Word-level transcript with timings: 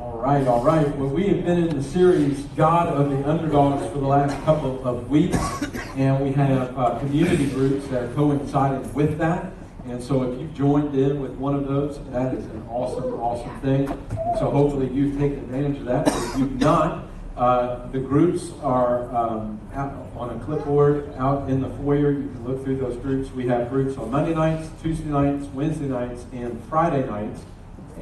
All 0.00 0.16
right, 0.16 0.46
all 0.46 0.64
right. 0.64 0.96
Well, 0.96 1.10
we 1.10 1.26
have 1.26 1.44
been 1.44 1.68
in 1.68 1.76
the 1.76 1.82
series 1.82 2.44
God 2.56 2.88
of 2.88 3.10
the 3.10 3.28
Underdogs 3.28 3.86
for 3.92 3.98
the 3.98 4.06
last 4.06 4.34
couple 4.46 4.82
of 4.82 5.10
weeks, 5.10 5.36
and 5.94 6.24
we 6.24 6.32
have 6.32 6.76
uh, 6.78 6.98
community 7.00 7.50
groups 7.50 7.86
that 7.88 8.04
are 8.04 8.14
coinciding 8.14 8.94
with 8.94 9.18
that. 9.18 9.52
And 9.84 10.02
so, 10.02 10.22
if 10.22 10.40
you've 10.40 10.54
joined 10.54 10.94
in 10.94 11.20
with 11.20 11.32
one 11.32 11.54
of 11.54 11.68
those, 11.68 12.00
that 12.12 12.32
is 12.32 12.46
an 12.46 12.66
awesome, 12.70 13.12
awesome 13.12 13.60
thing. 13.60 13.90
And 13.90 14.38
so, 14.38 14.50
hopefully, 14.50 14.88
you've 14.88 15.18
taken 15.18 15.40
advantage 15.40 15.76
of 15.80 15.84
that. 15.84 16.08
If 16.08 16.38
you've 16.38 16.58
not, 16.58 17.04
uh, 17.36 17.86
the 17.88 17.98
groups 17.98 18.52
are 18.62 19.14
um, 19.14 19.60
on 20.16 20.30
a 20.30 20.44
clipboard 20.46 21.14
out 21.18 21.50
in 21.50 21.60
the 21.60 21.68
foyer. 21.68 22.12
You 22.12 22.30
can 22.30 22.48
look 22.48 22.64
through 22.64 22.78
those 22.78 22.96
groups. 22.96 23.30
We 23.32 23.46
have 23.48 23.68
groups 23.68 23.98
on 23.98 24.10
Monday 24.10 24.32
nights, 24.32 24.70
Tuesday 24.82 25.10
nights, 25.10 25.44
Wednesday 25.48 25.88
nights, 25.88 26.24
and 26.32 26.58
Friday 26.70 27.06
nights. 27.06 27.42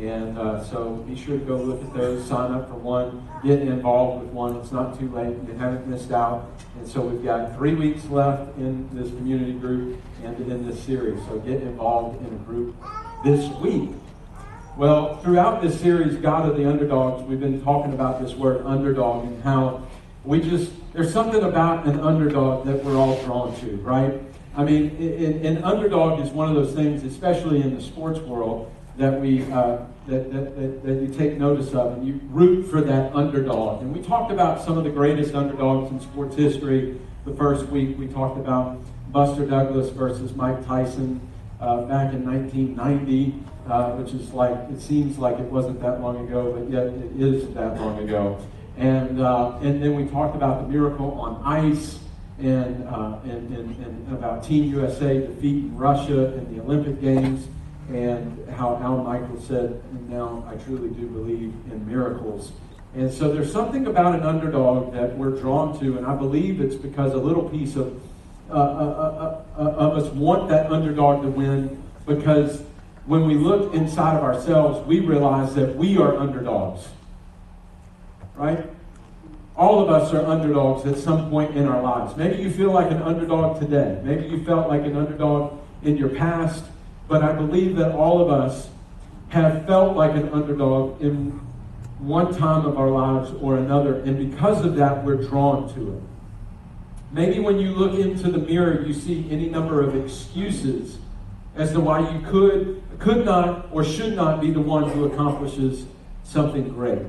And 0.00 0.38
uh, 0.38 0.64
so 0.64 0.96
be 1.08 1.16
sure 1.16 1.38
to 1.38 1.44
go 1.44 1.56
look 1.56 1.82
at 1.82 1.92
those, 1.92 2.24
sign 2.26 2.52
up 2.52 2.68
for 2.68 2.76
one, 2.76 3.28
get 3.42 3.60
involved 3.60 4.22
with 4.22 4.32
one. 4.32 4.56
It's 4.56 4.70
not 4.70 4.98
too 4.98 5.08
late. 5.10 5.36
You 5.48 5.54
haven't 5.58 5.88
missed 5.88 6.12
out. 6.12 6.50
And 6.78 6.86
so 6.86 7.00
we've 7.00 7.24
got 7.24 7.56
three 7.56 7.74
weeks 7.74 8.04
left 8.06 8.56
in 8.58 8.88
this 8.92 9.08
community 9.10 9.54
group 9.54 10.00
and 10.22 10.38
in 10.50 10.64
this 10.64 10.80
series. 10.84 11.20
So 11.26 11.40
get 11.40 11.62
involved 11.62 12.24
in 12.24 12.32
a 12.32 12.38
group 12.38 12.76
this 13.24 13.48
week. 13.56 13.90
Well, 14.76 15.16
throughout 15.16 15.62
this 15.62 15.80
series, 15.80 16.16
God 16.16 16.48
of 16.48 16.56
the 16.56 16.68
Underdogs, 16.68 17.24
we've 17.24 17.40
been 17.40 17.60
talking 17.64 17.92
about 17.92 18.22
this 18.22 18.34
word 18.34 18.64
underdog 18.64 19.24
and 19.26 19.42
how 19.42 19.84
we 20.24 20.40
just, 20.40 20.70
there's 20.92 21.12
something 21.12 21.42
about 21.42 21.86
an 21.86 21.98
underdog 21.98 22.66
that 22.66 22.84
we're 22.84 22.96
all 22.96 23.20
drawn 23.24 23.58
to, 23.60 23.76
right? 23.78 24.22
I 24.56 24.62
mean, 24.62 24.96
an 25.44 25.64
underdog 25.64 26.20
is 26.24 26.30
one 26.30 26.48
of 26.48 26.54
those 26.54 26.74
things, 26.74 27.02
especially 27.02 27.62
in 27.62 27.74
the 27.74 27.82
sports 27.82 28.20
world, 28.20 28.72
that 28.98 29.20
we 29.20 29.42
uh, 29.52 29.78
that, 30.08 30.32
that, 30.32 30.56
that, 30.56 30.82
that, 30.84 31.02
you 31.02 31.14
take 31.14 31.38
notice 31.38 31.72
of 31.74 31.92
and 31.92 32.06
you 32.06 32.20
root 32.30 32.64
for 32.68 32.80
that 32.80 33.14
underdog. 33.14 33.82
And 33.82 33.94
we 33.94 34.02
talked 34.02 34.32
about 34.32 34.64
some 34.64 34.76
of 34.76 34.84
the 34.84 34.90
greatest 34.90 35.34
underdogs 35.34 35.90
in 35.90 36.00
sports 36.00 36.34
history 36.34 36.98
the 37.24 37.34
first 37.34 37.66
week. 37.68 37.96
We 37.98 38.08
talked 38.08 38.38
about 38.38 38.80
Buster 39.12 39.46
Douglas 39.46 39.90
versus 39.90 40.34
Mike 40.34 40.66
Tyson 40.66 41.20
uh, 41.60 41.82
back 41.82 42.12
in 42.12 42.24
1990, 42.24 43.34
uh, 43.68 43.92
which 43.92 44.14
is 44.14 44.32
like, 44.32 44.56
it 44.70 44.80
seems 44.80 45.18
like 45.18 45.38
it 45.38 45.46
wasn't 45.46 45.80
that 45.82 46.00
long 46.00 46.26
ago, 46.26 46.52
but 46.52 46.70
yet 46.70 46.86
it 46.86 47.20
is 47.20 47.52
that 47.54 47.78
long 47.78 47.98
ago. 47.98 48.38
And, 48.78 49.20
uh, 49.20 49.58
and 49.60 49.82
then 49.82 49.94
we 49.94 50.06
talked 50.06 50.34
about 50.34 50.62
the 50.62 50.68
miracle 50.68 51.12
on 51.20 51.42
ice. 51.44 51.98
And, 52.38 52.86
uh, 52.86 53.18
and, 53.24 53.52
and, 53.52 53.84
and 53.84 54.12
about 54.16 54.44
Team 54.44 54.72
USA 54.72 55.18
defeating 55.18 55.76
Russia 55.76 56.34
in 56.34 56.54
the 56.54 56.62
Olympic 56.62 57.00
Games 57.00 57.48
and 57.88 58.48
how 58.50 58.76
Al 58.76 58.98
Michaels 58.98 59.46
said, 59.46 59.82
now 60.08 60.44
I 60.48 60.56
truly 60.56 60.90
do 60.90 61.06
believe 61.06 61.54
in 61.70 61.86
miracles. 61.88 62.52
And 62.94 63.12
so 63.12 63.32
there's 63.32 63.52
something 63.52 63.86
about 63.86 64.14
an 64.14 64.22
underdog 64.22 64.92
that 64.94 65.16
we're 65.16 65.30
drawn 65.30 65.78
to, 65.80 65.98
and 65.98 66.06
I 66.06 66.14
believe 66.14 66.60
it's 66.60 66.74
because 66.74 67.12
a 67.12 67.18
little 67.18 67.48
piece 67.48 67.76
of, 67.76 68.00
uh, 68.50 68.54
uh, 68.54 69.44
uh, 69.56 69.60
of 69.60 69.98
us 69.98 70.12
want 70.12 70.48
that 70.48 70.70
underdog 70.70 71.22
to 71.22 71.28
win 71.28 71.82
because 72.06 72.62
when 73.06 73.26
we 73.26 73.34
look 73.34 73.74
inside 73.74 74.16
of 74.16 74.22
ourselves, 74.22 74.86
we 74.86 75.00
realize 75.00 75.54
that 75.54 75.76
we 75.76 75.96
are 75.98 76.16
underdogs. 76.16 76.88
Right? 78.36 78.64
All 79.56 79.82
of 79.82 79.90
us 79.90 80.12
are 80.14 80.24
underdogs 80.24 80.86
at 80.86 80.96
some 80.96 81.30
point 81.30 81.56
in 81.56 81.66
our 81.66 81.82
lives. 81.82 82.16
Maybe 82.16 82.42
you 82.42 82.50
feel 82.50 82.70
like 82.70 82.90
an 82.90 83.02
underdog 83.02 83.60
today. 83.60 84.00
Maybe 84.04 84.26
you 84.26 84.44
felt 84.44 84.68
like 84.68 84.82
an 84.82 84.96
underdog 84.96 85.58
in 85.82 85.96
your 85.96 86.10
past. 86.10 86.64
But 87.08 87.22
I 87.22 87.32
believe 87.32 87.76
that 87.76 87.92
all 87.92 88.20
of 88.20 88.30
us 88.30 88.68
have 89.30 89.66
felt 89.66 89.96
like 89.96 90.12
an 90.12 90.28
underdog 90.30 91.00
in 91.02 91.40
one 91.98 92.34
time 92.36 92.64
of 92.64 92.78
our 92.78 92.90
lives 92.90 93.32
or 93.40 93.56
another, 93.56 94.00
and 94.00 94.30
because 94.30 94.64
of 94.64 94.76
that, 94.76 95.04
we're 95.04 95.16
drawn 95.16 95.72
to 95.74 95.96
it. 95.96 96.02
Maybe 97.10 97.40
when 97.40 97.58
you 97.58 97.70
look 97.70 97.98
into 97.98 98.30
the 98.30 98.38
mirror, 98.38 98.82
you 98.82 98.92
see 98.92 99.26
any 99.30 99.48
number 99.48 99.82
of 99.82 99.96
excuses 99.96 100.98
as 101.56 101.72
to 101.72 101.80
why 101.80 102.08
you 102.12 102.20
could, 102.26 102.82
could 102.98 103.24
not, 103.24 103.68
or 103.72 103.82
should 103.82 104.14
not 104.14 104.40
be 104.40 104.50
the 104.50 104.60
one 104.60 104.90
who 104.90 105.06
accomplishes 105.06 105.86
something 106.22 106.68
great. 106.68 107.02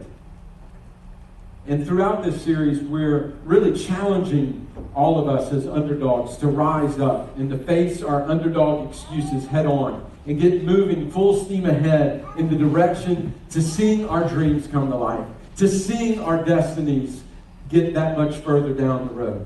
And 1.70 1.86
throughout 1.86 2.24
this 2.24 2.42
series, 2.42 2.80
we're 2.80 3.34
really 3.46 3.78
challenging 3.78 4.66
all 4.96 5.20
of 5.20 5.28
us 5.28 5.54
as 5.54 5.68
underdogs 5.68 6.36
to 6.38 6.48
rise 6.48 7.00
up 7.00 7.38
and 7.38 7.48
to 7.52 7.60
face 7.60 8.02
our 8.02 8.24
underdog 8.24 8.90
excuses 8.90 9.46
head 9.46 9.68
on 9.68 10.04
and 10.26 10.42
get 10.42 10.64
moving 10.64 11.12
full 11.12 11.46
steam 11.46 11.68
ahead 11.68 12.26
in 12.40 12.50
the 12.50 12.56
direction 12.56 13.36
to 13.52 13.62
seeing 13.62 14.10
our 14.10 14.28
dreams 14.28 14.66
come 14.66 14.90
to 14.90 14.96
life, 14.96 15.28
to 15.58 15.68
seeing 15.68 16.20
our 16.22 16.44
destinies 16.44 17.22
get 17.70 17.94
that 17.94 18.18
much 18.18 18.38
further 18.38 18.74
down 18.74 19.08
the 19.08 19.14
road. 19.14 19.46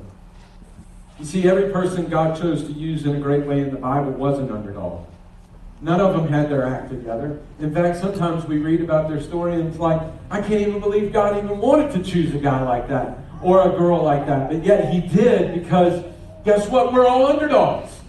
You 1.19 1.25
see, 1.25 1.49
every 1.49 1.73
person 1.73 2.07
God 2.07 2.39
chose 2.39 2.63
to 2.63 2.71
use 2.71 3.05
in 3.05 3.17
a 3.17 3.19
great 3.19 3.45
way 3.45 3.59
in 3.59 3.71
the 3.71 3.77
Bible 3.77 4.11
was 4.11 4.39
an 4.39 4.49
underdog. 4.49 5.05
None 5.83 5.99
of 5.99 6.13
them 6.13 6.29
had 6.29 6.49
their 6.49 6.65
act 6.65 6.89
together. 6.89 7.41
In 7.59 7.73
fact, 7.73 7.99
sometimes 7.99 8.45
we 8.45 8.57
read 8.57 8.79
about 8.79 9.09
their 9.09 9.21
story 9.21 9.55
and 9.55 9.67
it's 9.67 9.79
like, 9.79 10.01
I 10.31 10.39
can't 10.39 10.61
even 10.61 10.79
believe 10.79 11.11
God 11.11 11.37
even 11.37 11.59
wanted 11.59 11.91
to 11.91 12.01
choose 12.01 12.33
a 12.33 12.37
guy 12.37 12.63
like 12.63 12.87
that 12.87 13.17
or 13.41 13.69
a 13.69 13.77
girl 13.77 14.01
like 14.01 14.25
that. 14.27 14.49
But 14.49 14.63
yet 14.63 14.93
he 14.93 15.01
did 15.01 15.53
because 15.53 16.01
guess 16.45 16.69
what? 16.69 16.93
We're 16.93 17.05
all 17.05 17.27
underdogs. 17.27 17.99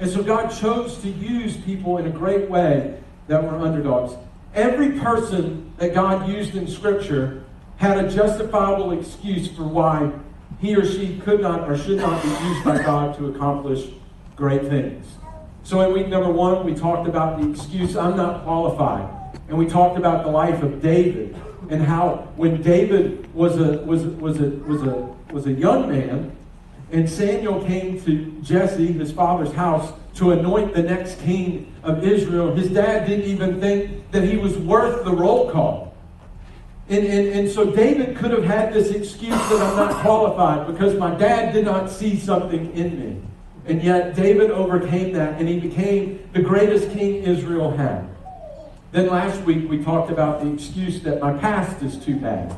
And 0.00 0.10
so 0.10 0.24
God 0.24 0.48
chose 0.48 0.98
to 1.02 1.08
use 1.08 1.56
people 1.58 1.98
in 1.98 2.06
a 2.08 2.10
great 2.10 2.50
way 2.50 2.98
that 3.28 3.44
were 3.44 3.56
underdogs. 3.56 4.14
Every 4.52 4.98
person 4.98 5.72
that 5.76 5.94
God 5.94 6.28
used 6.28 6.56
in 6.56 6.66
Scripture 6.66 7.44
had 7.76 8.04
a 8.04 8.10
justifiable 8.10 8.90
excuse 8.90 9.48
for 9.48 9.62
why 9.62 10.10
he 10.58 10.74
or 10.74 10.84
she 10.84 11.18
could 11.18 11.40
not 11.40 11.70
or 11.70 11.78
should 11.78 11.98
not 11.98 12.20
be 12.24 12.28
used 12.28 12.64
by 12.64 12.82
God 12.82 13.16
to 13.18 13.28
accomplish 13.28 13.86
great 14.34 14.62
things. 14.62 15.06
So 15.70 15.80
in 15.82 15.92
week 15.92 16.08
number 16.08 16.28
one, 16.28 16.64
we 16.64 16.74
talked 16.74 17.08
about 17.08 17.40
the 17.40 17.48
excuse, 17.48 17.96
I'm 17.96 18.16
not 18.16 18.42
qualified. 18.42 19.08
And 19.48 19.56
we 19.56 19.66
talked 19.66 19.96
about 19.96 20.24
the 20.24 20.30
life 20.32 20.64
of 20.64 20.82
David 20.82 21.36
and 21.70 21.80
how 21.80 22.28
when 22.34 22.60
David 22.60 23.32
was 23.32 23.56
a, 23.56 23.78
was, 23.82 24.02
was 24.02 24.40
a, 24.40 24.50
was 24.50 24.82
a, 24.82 25.14
was 25.32 25.46
a 25.46 25.52
young 25.52 25.88
man, 25.88 26.36
and 26.90 27.08
Samuel 27.08 27.64
came 27.66 28.02
to 28.02 28.32
Jesse, 28.42 28.94
his 28.94 29.12
father's 29.12 29.52
house, 29.52 29.92
to 30.16 30.32
anoint 30.32 30.74
the 30.74 30.82
next 30.82 31.20
king 31.20 31.72
of 31.84 32.02
Israel. 32.02 32.52
His 32.52 32.68
dad 32.70 33.06
didn't 33.06 33.26
even 33.26 33.60
think 33.60 34.10
that 34.10 34.24
he 34.24 34.38
was 34.38 34.58
worth 34.58 35.04
the 35.04 35.12
roll 35.12 35.52
call. 35.52 35.94
And, 36.88 37.06
and, 37.06 37.28
and 37.28 37.48
so 37.48 37.70
David 37.70 38.16
could 38.16 38.32
have 38.32 38.42
had 38.42 38.74
this 38.74 38.90
excuse 38.90 39.36
that 39.36 39.62
I'm 39.62 39.76
not 39.76 40.02
qualified 40.02 40.66
because 40.66 40.98
my 40.98 41.14
dad 41.14 41.52
did 41.52 41.64
not 41.64 41.92
see 41.92 42.18
something 42.18 42.76
in 42.76 42.98
me. 42.98 43.29
And 43.70 43.80
yet 43.84 44.16
David 44.16 44.50
overcame 44.50 45.12
that 45.12 45.38
and 45.38 45.48
he 45.48 45.60
became 45.60 46.28
the 46.32 46.42
greatest 46.42 46.90
king 46.90 47.22
Israel 47.22 47.70
had. 47.70 48.04
Then 48.90 49.06
last 49.06 49.40
week 49.42 49.70
we 49.70 49.84
talked 49.84 50.10
about 50.10 50.42
the 50.42 50.52
excuse 50.52 51.00
that 51.02 51.20
my 51.20 51.34
past 51.34 51.80
is 51.80 51.96
too 51.96 52.16
bad. 52.16 52.52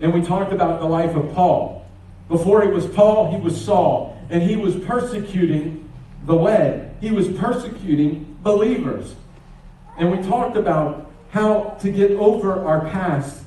And 0.00 0.14
we 0.14 0.22
talked 0.22 0.52
about 0.52 0.78
the 0.78 0.86
life 0.86 1.16
of 1.16 1.34
Paul. 1.34 1.84
Before 2.28 2.62
he 2.62 2.68
was 2.68 2.86
Paul, 2.86 3.32
he 3.32 3.42
was 3.42 3.60
Saul. 3.60 4.16
And 4.30 4.40
he 4.40 4.54
was 4.54 4.76
persecuting 4.76 5.90
the 6.24 6.36
way. 6.36 6.88
He 7.00 7.10
was 7.10 7.26
persecuting 7.30 8.38
believers. 8.44 9.16
And 9.98 10.16
we 10.16 10.22
talked 10.22 10.56
about 10.56 11.10
how 11.30 11.76
to 11.80 11.90
get 11.90 12.12
over 12.12 12.64
our 12.64 12.88
past 12.90 13.42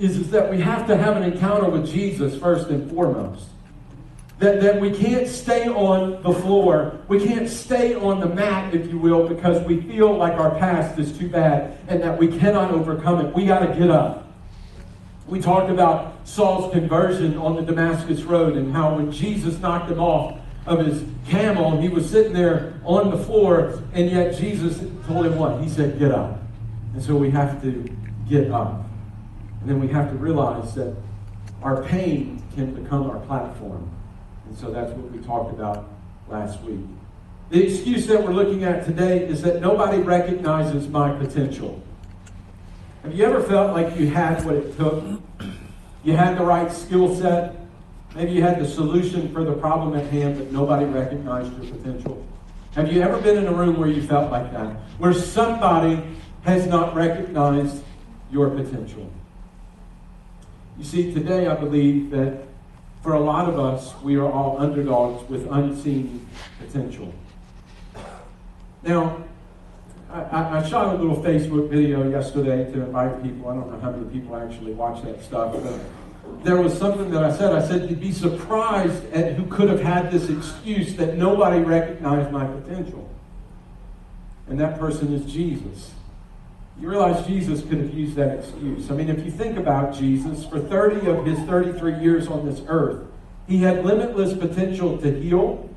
is, 0.00 0.16
is 0.16 0.30
that 0.32 0.50
we 0.50 0.60
have 0.60 0.88
to 0.88 0.96
have 0.96 1.16
an 1.16 1.22
encounter 1.22 1.70
with 1.70 1.86
Jesus 1.86 2.36
first 2.36 2.68
and 2.68 2.90
foremost. 2.90 3.46
That, 4.42 4.60
that 4.60 4.80
we 4.80 4.90
can't 4.90 5.28
stay 5.28 5.68
on 5.68 6.20
the 6.24 6.32
floor. 6.32 6.98
We 7.06 7.24
can't 7.24 7.48
stay 7.48 7.94
on 7.94 8.18
the 8.18 8.26
mat, 8.26 8.74
if 8.74 8.88
you 8.88 8.98
will, 8.98 9.28
because 9.28 9.64
we 9.64 9.80
feel 9.82 10.16
like 10.16 10.32
our 10.32 10.58
past 10.58 10.98
is 10.98 11.16
too 11.16 11.28
bad 11.28 11.78
and 11.86 12.02
that 12.02 12.18
we 12.18 12.26
cannot 12.26 12.72
overcome 12.72 13.24
it. 13.24 13.32
We 13.36 13.46
got 13.46 13.60
to 13.60 13.68
get 13.68 13.88
up. 13.88 14.26
We 15.28 15.40
talked 15.40 15.70
about 15.70 16.26
Saul's 16.26 16.72
conversion 16.72 17.38
on 17.38 17.54
the 17.54 17.62
Damascus 17.62 18.22
Road 18.22 18.56
and 18.56 18.72
how 18.72 18.96
when 18.96 19.12
Jesus 19.12 19.60
knocked 19.60 19.88
him 19.88 20.00
off 20.00 20.40
of 20.66 20.84
his 20.84 21.04
camel, 21.28 21.80
he 21.80 21.88
was 21.88 22.10
sitting 22.10 22.32
there 22.32 22.80
on 22.84 23.10
the 23.12 23.18
floor, 23.18 23.80
and 23.92 24.10
yet 24.10 24.36
Jesus 24.36 24.80
told 25.06 25.24
him 25.24 25.36
what? 25.36 25.62
He 25.62 25.68
said, 25.68 26.00
Get 26.00 26.10
up. 26.10 26.42
And 26.94 27.00
so 27.00 27.14
we 27.14 27.30
have 27.30 27.62
to 27.62 27.88
get 28.28 28.50
up. 28.50 28.86
And 29.60 29.70
then 29.70 29.78
we 29.78 29.86
have 29.86 30.10
to 30.10 30.16
realize 30.16 30.74
that 30.74 30.96
our 31.62 31.84
pain 31.84 32.42
can 32.56 32.74
become 32.74 33.08
our 33.08 33.20
platform. 33.20 33.88
And 34.52 34.60
so 34.60 34.70
that's 34.70 34.92
what 34.92 35.10
we 35.10 35.18
talked 35.24 35.50
about 35.50 35.88
last 36.28 36.60
week. 36.60 36.84
The 37.48 37.64
excuse 37.64 38.06
that 38.08 38.22
we're 38.22 38.34
looking 38.34 38.64
at 38.64 38.84
today 38.84 39.24
is 39.24 39.40
that 39.40 39.62
nobody 39.62 39.96
recognizes 40.02 40.88
my 40.88 41.10
potential. 41.16 41.82
Have 43.02 43.14
you 43.14 43.24
ever 43.24 43.42
felt 43.42 43.72
like 43.72 43.98
you 43.98 44.08
had 44.08 44.44
what 44.44 44.56
it 44.56 44.76
took? 44.76 45.04
You 46.04 46.12
had 46.12 46.36
the 46.36 46.44
right 46.44 46.70
skill 46.70 47.16
set. 47.16 47.56
Maybe 48.14 48.32
you 48.32 48.42
had 48.42 48.60
the 48.60 48.68
solution 48.68 49.32
for 49.32 49.42
the 49.42 49.54
problem 49.54 49.98
at 49.98 50.04
hand, 50.10 50.36
but 50.36 50.52
nobody 50.52 50.84
recognized 50.84 51.50
your 51.56 51.72
potential. 51.72 52.22
Have 52.72 52.92
you 52.92 53.00
ever 53.00 53.18
been 53.22 53.38
in 53.38 53.46
a 53.46 53.54
room 53.54 53.80
where 53.80 53.88
you 53.88 54.02
felt 54.02 54.30
like 54.30 54.52
that? 54.52 54.76
Where 54.98 55.14
somebody 55.14 55.98
has 56.42 56.66
not 56.66 56.94
recognized 56.94 57.82
your 58.30 58.50
potential? 58.50 59.10
You 60.76 60.84
see, 60.84 61.14
today 61.14 61.46
I 61.46 61.54
believe 61.54 62.10
that 62.10 62.51
for 63.02 63.14
a 63.14 63.20
lot 63.20 63.48
of 63.48 63.58
us, 63.58 63.92
we 64.02 64.16
are 64.16 64.30
all 64.30 64.60
underdogs 64.60 65.28
with 65.28 65.50
unseen 65.50 66.26
potential. 66.60 67.12
Now, 68.82 69.24
I, 70.10 70.58
I, 70.58 70.68
shot 70.68 70.94
a 70.94 70.98
little 70.98 71.16
Facebook 71.22 71.70
video 71.70 72.08
yesterday 72.08 72.70
to 72.72 72.82
invite 72.82 73.22
people. 73.22 73.48
I 73.48 73.54
don't 73.54 73.72
know 73.72 73.80
how 73.80 73.90
many 73.90 74.04
people 74.10 74.36
actually 74.36 74.72
watch 74.72 75.02
that 75.04 75.22
stuff. 75.22 75.54
But 75.54 76.44
there 76.44 76.60
was 76.60 76.76
something 76.76 77.10
that 77.12 77.24
I 77.24 77.34
said. 77.34 77.52
I 77.52 77.66
said, 77.66 77.88
you'd 77.88 78.00
be 78.00 78.12
surprised 78.12 79.04
at 79.12 79.34
who 79.34 79.46
could 79.46 79.68
have 79.68 79.80
had 79.80 80.10
this 80.10 80.28
excuse 80.28 80.94
that 80.96 81.16
nobody 81.16 81.60
recognized 81.60 82.30
my 82.30 82.46
potential. 82.46 83.08
And 84.48 84.60
that 84.60 84.78
person 84.78 85.12
is 85.14 85.32
Jesus. 85.32 85.92
You 86.82 86.90
realize 86.90 87.24
Jesus 87.28 87.60
could 87.62 87.78
have 87.78 87.94
used 87.94 88.16
that 88.16 88.40
excuse. 88.40 88.90
I 88.90 88.94
mean, 88.94 89.08
if 89.08 89.24
you 89.24 89.30
think 89.30 89.56
about 89.56 89.94
Jesus, 89.94 90.44
for 90.44 90.58
30 90.58 91.08
of 91.08 91.24
his 91.24 91.38
33 91.40 92.00
years 92.00 92.26
on 92.26 92.44
this 92.44 92.60
earth, 92.66 93.06
he 93.46 93.58
had 93.58 93.84
limitless 93.84 94.36
potential 94.36 94.98
to 94.98 95.20
heal, 95.20 95.70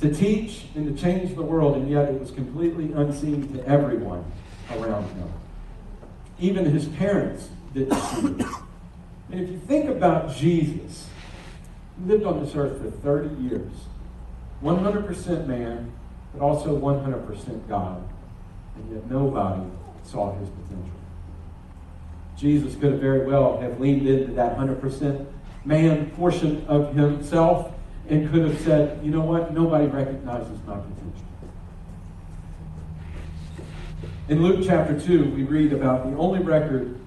to 0.00 0.10
teach, 0.14 0.64
and 0.74 0.86
to 0.86 1.02
change 1.02 1.34
the 1.34 1.42
world, 1.42 1.76
and 1.76 1.90
yet 1.90 2.08
it 2.08 2.18
was 2.18 2.30
completely 2.30 2.90
unseen 2.92 3.52
to 3.52 3.68
everyone 3.68 4.24
around 4.70 5.06
him. 5.10 5.30
Even 6.38 6.64
his 6.64 6.86
parents 6.86 7.50
didn't 7.74 8.00
see 8.00 8.26
it. 8.28 8.46
And 9.30 9.40
if 9.42 9.50
you 9.50 9.58
think 9.58 9.90
about 9.90 10.34
Jesus, 10.34 11.06
he 11.98 12.10
lived 12.10 12.24
on 12.24 12.42
this 12.42 12.54
earth 12.54 12.80
for 12.80 12.90
30 12.90 13.42
years, 13.42 13.72
100% 14.62 15.46
man, 15.46 15.92
but 16.32 16.42
also 16.42 16.74
100% 16.80 17.68
God, 17.68 18.08
and 18.76 18.94
yet 18.94 19.10
nobody 19.10 19.62
saw 20.06 20.32
his 20.38 20.48
potential. 20.48 20.90
Jesus 22.36 22.74
could 22.74 22.92
have 22.92 23.00
very 23.00 23.26
well 23.26 23.58
have 23.60 23.80
leaned 23.80 24.06
into 24.06 24.32
that 24.34 24.56
100% 24.56 25.26
man 25.64 26.10
portion 26.10 26.64
of 26.68 26.94
himself 26.94 27.72
and 28.08 28.30
could 28.30 28.46
have 28.46 28.60
said, 28.60 29.04
you 29.04 29.10
know 29.10 29.22
what, 29.22 29.52
nobody 29.52 29.86
recognizes 29.86 30.58
my 30.66 30.76
potential. 30.76 31.12
In 34.28 34.42
Luke 34.42 34.64
chapter 34.66 34.98
2, 34.98 35.30
we 35.30 35.44
read 35.44 35.72
about 35.72 36.10
the 36.10 36.16
only 36.16 36.40
record, 36.40 36.98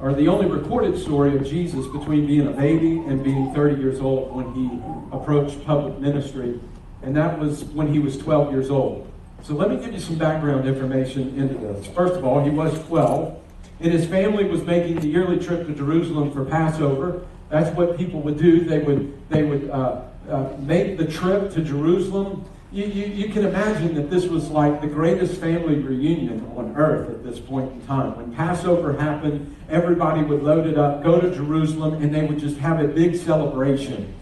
or 0.00 0.14
the 0.14 0.28
only 0.28 0.46
recorded 0.46 0.98
story 0.98 1.36
of 1.36 1.44
Jesus 1.46 1.86
between 1.86 2.26
being 2.26 2.46
a 2.46 2.50
baby 2.50 2.98
and 2.98 3.22
being 3.22 3.52
30 3.54 3.80
years 3.80 4.00
old 4.00 4.34
when 4.34 4.52
he 4.54 5.16
approached 5.16 5.64
public 5.64 5.98
ministry, 5.98 6.60
and 7.02 7.16
that 7.16 7.38
was 7.38 7.64
when 7.64 7.92
he 7.92 7.98
was 7.98 8.16
12 8.18 8.52
years 8.52 8.70
old. 8.70 9.10
So 9.42 9.54
let 9.54 9.70
me 9.70 9.76
give 9.76 9.92
you 9.92 10.00
some 10.00 10.16
background 10.16 10.66
information 10.66 11.38
into 11.38 11.54
this. 11.54 11.86
First 11.88 12.14
of 12.14 12.24
all, 12.24 12.42
he 12.42 12.50
was 12.50 12.78
12, 12.86 13.40
and 13.80 13.92
his 13.92 14.06
family 14.06 14.44
was 14.44 14.62
making 14.64 15.00
the 15.00 15.08
yearly 15.08 15.38
trip 15.38 15.66
to 15.66 15.74
Jerusalem 15.74 16.32
for 16.32 16.44
Passover. 16.44 17.26
That's 17.48 17.74
what 17.76 17.96
people 17.96 18.20
would 18.20 18.38
do. 18.38 18.64
They 18.64 18.78
would 18.78 19.14
they 19.30 19.42
would 19.42 19.70
uh, 19.70 20.02
uh, 20.28 20.56
make 20.58 20.98
the 20.98 21.06
trip 21.06 21.52
to 21.52 21.62
Jerusalem. 21.62 22.44
You, 22.70 22.84
you, 22.84 23.06
you, 23.06 23.32
can 23.32 23.46
imagine 23.46 23.94
that 23.94 24.10
this 24.10 24.26
was 24.26 24.50
like 24.50 24.82
the 24.82 24.86
greatest 24.86 25.40
family 25.40 25.76
reunion 25.76 26.52
on 26.54 26.76
earth 26.76 27.08
at 27.08 27.24
this 27.24 27.40
point 27.40 27.72
in 27.72 27.80
time. 27.86 28.14
When 28.14 28.34
Passover 28.34 28.92
happened, 28.92 29.56
everybody 29.70 30.22
would 30.22 30.42
load 30.42 30.66
it 30.66 30.76
up, 30.76 31.02
go 31.02 31.18
to 31.18 31.34
Jerusalem, 31.34 32.02
and 32.02 32.14
they 32.14 32.26
would 32.26 32.38
just 32.38 32.58
have 32.58 32.78
a 32.80 32.86
big 32.86 33.16
celebration 33.16 34.14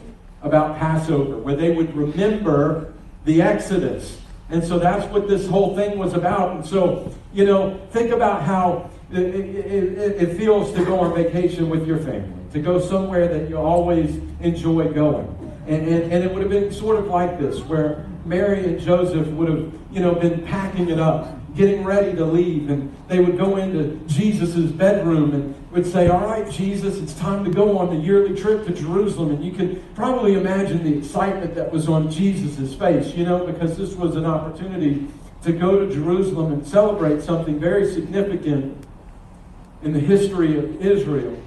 about 0.43 0.79
Passover 0.79 1.39
where 1.39 1.57
they 1.57 1.73
would 1.73 1.93
remember 1.97 2.95
the 3.25 3.43
Exodus. 3.43 4.21
And 4.48 4.62
so 4.62 4.78
that's 4.78 5.04
what 5.12 5.28
this 5.28 5.46
whole 5.46 5.75
thing 5.75 5.98
was 5.98 6.14
about. 6.14 6.56
And 6.56 6.64
so, 6.66 7.12
you 7.32 7.44
know, 7.44 7.81
think 7.90 8.12
about 8.12 8.43
how 8.43 8.90
it, 9.10 9.19
it, 9.19 10.22
it, 10.22 10.37
feels 10.37 10.72
to 10.75 10.84
go 10.84 11.00
on 11.00 11.14
vacation 11.14 11.69
with 11.69 11.87
your 11.87 11.98
family, 11.98 12.32
to 12.52 12.60
go 12.60 12.78
somewhere 12.81 13.26
that 13.28 13.48
you 13.48 13.56
always 13.56 14.16
enjoy 14.40 14.93
going. 14.93 15.26
And, 15.66 15.88
and, 15.88 16.12
and 16.12 16.25
it 16.25 16.32
would 16.32 16.43
have 16.43 16.50
been 16.50 16.72
sort 16.72 16.96
of 16.96 17.08
like 17.08 17.40
this, 17.40 17.60
where 17.62 18.06
Mary 18.25 18.64
and 18.64 18.81
Joseph 18.81 19.26
would 19.28 19.48
have, 19.48 19.72
you 19.90 20.00
know, 20.00 20.14
been 20.14 20.44
packing 20.46 20.90
it 20.90 21.00
up, 21.00 21.28
getting 21.56 21.84
ready 21.84 22.14
to 22.14 22.25
leave, 22.25 22.70
and 22.70 22.94
they 23.08 23.19
would 23.19 23.37
go 23.37 23.56
into 23.56 23.96
Jesus' 24.06 24.70
bedroom 24.70 25.34
and 25.34 25.66
would 25.76 25.87
say, 25.87 26.08
All 26.08 26.26
right, 26.26 26.50
Jesus, 26.50 26.99
it's 26.99 27.12
time 27.12 27.44
to 27.44 27.50
go 27.50 27.78
on 27.78 27.94
the 27.94 28.02
yearly 28.02 28.34
trip 28.34 28.67
to 28.67 28.73
Jerusalem. 28.73 29.31
And 29.31 29.44
you 29.44 29.52
can 29.52 29.82
probably 29.94 30.34
imagine 30.34 30.82
the 30.82 30.96
excitement 30.99 31.55
that 31.55 31.70
was 31.70 31.87
on 31.87 32.11
Jesus' 32.11 32.75
face, 32.75 33.14
you 33.14 33.25
know, 33.25 33.46
because 33.46 33.76
this 33.76 33.94
was 33.94 34.17
an 34.17 34.25
opportunity 34.25 35.06
to 35.43 35.52
go 35.52 35.87
to 35.87 35.93
Jerusalem 35.93 36.52
and 36.52 36.67
celebrate 36.67 37.23
something 37.23 37.61
very 37.61 37.93
significant 37.93 38.84
in 39.82 39.93
the 39.93 40.00
history 40.00 40.58
of 40.58 40.84
Israel. 40.84 41.38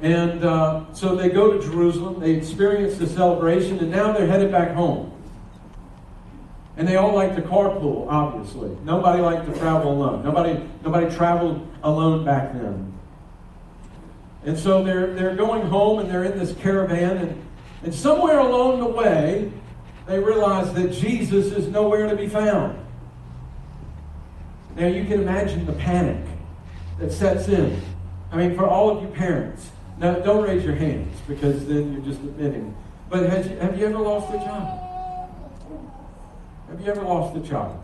And 0.00 0.42
uh, 0.42 0.92
so 0.94 1.14
they 1.14 1.28
go 1.28 1.52
to 1.52 1.62
Jerusalem, 1.62 2.18
they 2.18 2.32
experience 2.32 2.96
the 2.96 3.06
celebration, 3.06 3.78
and 3.78 3.90
now 3.90 4.12
they're 4.12 4.26
headed 4.26 4.50
back 4.50 4.72
home. 4.72 5.11
And 6.82 6.88
they 6.88 6.96
all 6.96 7.14
like 7.14 7.36
to 7.36 7.42
carpool, 7.42 8.08
obviously. 8.08 8.76
Nobody 8.82 9.22
liked 9.22 9.46
to 9.46 9.56
travel 9.56 9.92
alone. 9.92 10.24
Nobody, 10.24 10.68
nobody 10.84 11.14
traveled 11.14 11.64
alone 11.84 12.24
back 12.24 12.52
then. 12.54 12.92
And 14.44 14.58
so 14.58 14.82
they're, 14.82 15.14
they're 15.14 15.36
going 15.36 15.62
home 15.68 16.00
and 16.00 16.10
they're 16.10 16.24
in 16.24 16.36
this 16.36 16.52
caravan, 16.54 17.18
and, 17.18 17.46
and 17.84 17.94
somewhere 17.94 18.40
along 18.40 18.80
the 18.80 18.88
way, 18.88 19.52
they 20.08 20.18
realize 20.18 20.74
that 20.74 20.90
Jesus 20.90 21.52
is 21.52 21.68
nowhere 21.68 22.08
to 22.08 22.16
be 22.16 22.26
found. 22.26 22.76
Now 24.74 24.88
you 24.88 25.04
can 25.04 25.22
imagine 25.22 25.64
the 25.64 25.74
panic 25.74 26.26
that 26.98 27.12
sets 27.12 27.46
in. 27.46 27.80
I 28.32 28.36
mean, 28.36 28.56
for 28.56 28.66
all 28.66 28.90
of 28.90 29.04
you 29.04 29.08
parents, 29.10 29.70
now 29.98 30.14
don't 30.14 30.42
raise 30.42 30.64
your 30.64 30.74
hands 30.74 31.16
because 31.28 31.64
then 31.64 31.92
you're 31.92 32.02
just 32.02 32.20
admitting. 32.22 32.76
But 33.08 33.22
you, 33.22 33.56
have 33.58 33.78
you 33.78 33.86
ever 33.86 33.98
lost 34.00 34.34
a 34.34 34.38
child? 34.38 34.81
Have 36.72 36.80
you 36.80 36.90
ever 36.90 37.02
lost 37.02 37.36
a 37.36 37.40
child? 37.46 37.78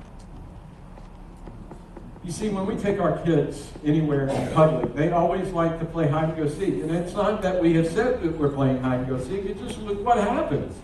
You 2.25 2.33
see, 2.33 2.49
when 2.49 2.65
we 2.65 2.75
take 2.75 2.99
our 2.99 3.19
kids 3.19 3.71
anywhere 3.85 4.29
in 4.29 4.55
public, 4.55 4.95
they 4.95 5.11
always 5.11 5.51
like 5.51 5.79
to 5.81 5.85
play 5.85 6.09
hide 6.09 6.31
and 6.31 6.39
go 6.39 6.49
seek. 6.49 6.83
And 6.83 6.91
it's 6.93 7.13
not 7.13 7.43
that 7.43 7.61
we 7.61 7.75
have 7.75 7.87
said 7.93 8.23
that 8.23 8.39
we're 8.39 8.49
playing 8.49 8.81
hide 8.81 9.01
and 9.01 9.09
go 9.09 9.21
seek, 9.23 9.45
it's 9.45 9.61
just 9.61 9.79
what 9.79 10.17
happens. 10.17 10.75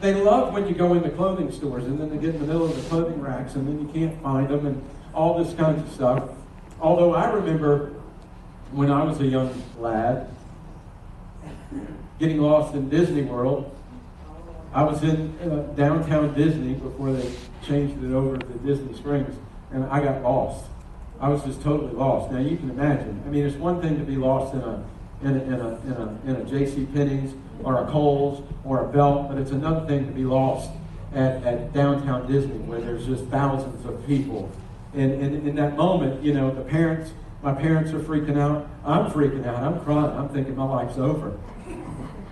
They 0.00 0.14
love 0.14 0.54
when 0.54 0.66
you 0.66 0.74
go 0.74 0.94
into 0.94 1.10
clothing 1.10 1.52
stores 1.52 1.84
and 1.84 2.00
then 2.00 2.08
they 2.08 2.16
get 2.16 2.34
in 2.34 2.40
the 2.40 2.46
middle 2.46 2.64
of 2.64 2.74
the 2.76 2.88
clothing 2.88 3.20
racks 3.20 3.56
and 3.56 3.68
then 3.68 3.78
you 3.78 3.92
can't 3.92 4.22
find 4.22 4.48
them 4.48 4.64
and 4.64 4.82
all 5.12 5.44
this 5.44 5.52
kinds 5.52 5.86
of 5.86 5.92
stuff. 5.92 6.30
Although 6.80 7.14
I 7.14 7.30
remember 7.30 7.92
when 8.72 8.90
I 8.90 9.04
was 9.04 9.20
a 9.20 9.26
young 9.26 9.62
lad 9.78 10.30
getting 12.18 12.40
lost 12.40 12.74
in 12.74 12.88
Disney 12.88 13.22
World. 13.22 13.70
I 14.74 14.82
was 14.82 15.02
in 15.02 15.38
uh, 15.40 15.72
downtown 15.74 16.34
Disney 16.34 16.74
before 16.74 17.12
they 17.12 17.32
changed 17.66 18.02
it 18.02 18.12
over 18.12 18.36
to 18.36 18.52
Disney 18.58 18.94
Springs, 18.94 19.34
and 19.70 19.84
I 19.84 20.02
got 20.02 20.22
lost. 20.22 20.66
I 21.20 21.28
was 21.28 21.42
just 21.44 21.62
totally 21.62 21.92
lost. 21.92 22.32
Now 22.32 22.40
you 22.40 22.56
can 22.56 22.70
imagine. 22.70 23.22
I 23.24 23.30
mean, 23.30 23.46
it's 23.46 23.56
one 23.56 23.80
thing 23.80 23.96
to 23.98 24.04
be 24.04 24.16
lost 24.16 24.52
in 24.54 24.60
a 24.60 24.84
in 25.22 25.36
a, 25.36 25.42
in 25.44 25.52
a, 25.54 25.68
in 25.86 25.92
a, 25.92 26.18
in 26.26 26.36
a 26.36 26.44
J.C. 26.44 26.86
Penney's 26.86 27.32
or 27.62 27.82
a 27.82 27.86
Kohl's 27.90 28.42
or 28.64 28.84
a 28.84 28.92
Belk, 28.92 29.28
but 29.28 29.38
it's 29.38 29.52
another 29.52 29.86
thing 29.86 30.06
to 30.06 30.12
be 30.12 30.24
lost 30.24 30.70
at, 31.14 31.42
at 31.44 31.72
downtown 31.72 32.30
Disney 32.30 32.58
where 32.58 32.80
there's 32.80 33.06
just 33.06 33.24
thousands 33.26 33.86
of 33.86 34.04
people 34.06 34.50
and, 34.94 35.12
and 35.12 35.48
in 35.48 35.56
that 35.56 35.76
moment, 35.76 36.22
you 36.22 36.32
know, 36.32 36.54
the 36.54 36.62
parents, 36.62 37.12
my 37.42 37.52
parents 37.52 37.92
are 37.92 37.98
freaking 37.98 38.38
out. 38.38 38.68
I'm 38.84 39.10
freaking 39.10 39.44
out. 39.46 39.62
I'm 39.62 39.80
crying. 39.80 40.16
I'm 40.16 40.28
thinking 40.28 40.56
my 40.56 40.64
life's 40.64 40.98
over. 40.98 41.36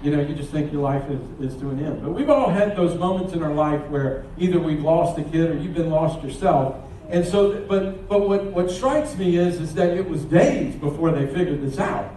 You 0.02 0.11
know, 0.11 0.21
you 0.21 0.35
just 0.35 0.50
think 0.50 0.73
your 0.73 0.82
life 0.82 1.04
is, 1.09 1.52
is 1.52 1.61
to 1.61 1.71
an 1.71 1.85
end. 1.85 2.02
But 2.02 2.11
we've 2.11 2.30
all 2.30 2.50
had 2.50 2.76
those 2.76 2.99
moments 2.99 3.35
in 3.35 3.42
our 3.42 3.52
life 3.52 3.80
where 3.88 4.25
either 4.37 4.59
we've 4.59 4.82
lost 4.82 5.18
a 5.18 5.23
kid 5.23 5.50
or 5.50 5.56
you've 5.56 5.75
been 5.75 5.90
lost 5.90 6.25
yourself. 6.25 6.76
And 7.09 7.26
so, 7.26 7.61
but 7.68 8.09
but 8.09 8.28
what, 8.28 8.44
what 8.47 8.71
strikes 8.71 9.16
me 9.16 9.37
is 9.37 9.61
is 9.61 9.75
that 9.75 9.90
it 9.97 10.09
was 10.09 10.25
days 10.25 10.75
before 10.75 11.12
they 11.12 11.26
figured 11.26 11.62
this 11.62 11.78
out. 11.78 12.11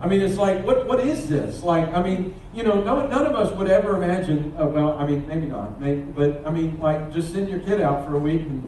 I 0.00 0.08
mean, 0.08 0.20
it's 0.22 0.36
like, 0.36 0.64
what 0.64 0.86
what 0.86 1.00
is 1.00 1.28
this? 1.28 1.62
Like, 1.62 1.92
I 1.94 2.02
mean, 2.02 2.34
you 2.54 2.62
know, 2.62 2.82
no, 2.82 3.06
none 3.06 3.26
of 3.26 3.34
us 3.34 3.52
would 3.56 3.70
ever 3.70 4.02
imagine. 4.02 4.54
Uh, 4.58 4.66
well, 4.66 4.98
I 4.98 5.06
mean, 5.06 5.26
maybe 5.28 5.46
not, 5.46 5.80
maybe, 5.80 6.00
but 6.00 6.42
I 6.46 6.50
mean, 6.50 6.80
like, 6.80 7.12
just 7.12 7.32
send 7.32 7.48
your 7.48 7.60
kid 7.60 7.80
out 7.80 8.06
for 8.06 8.16
a 8.16 8.18
week 8.18 8.42
and 8.42 8.66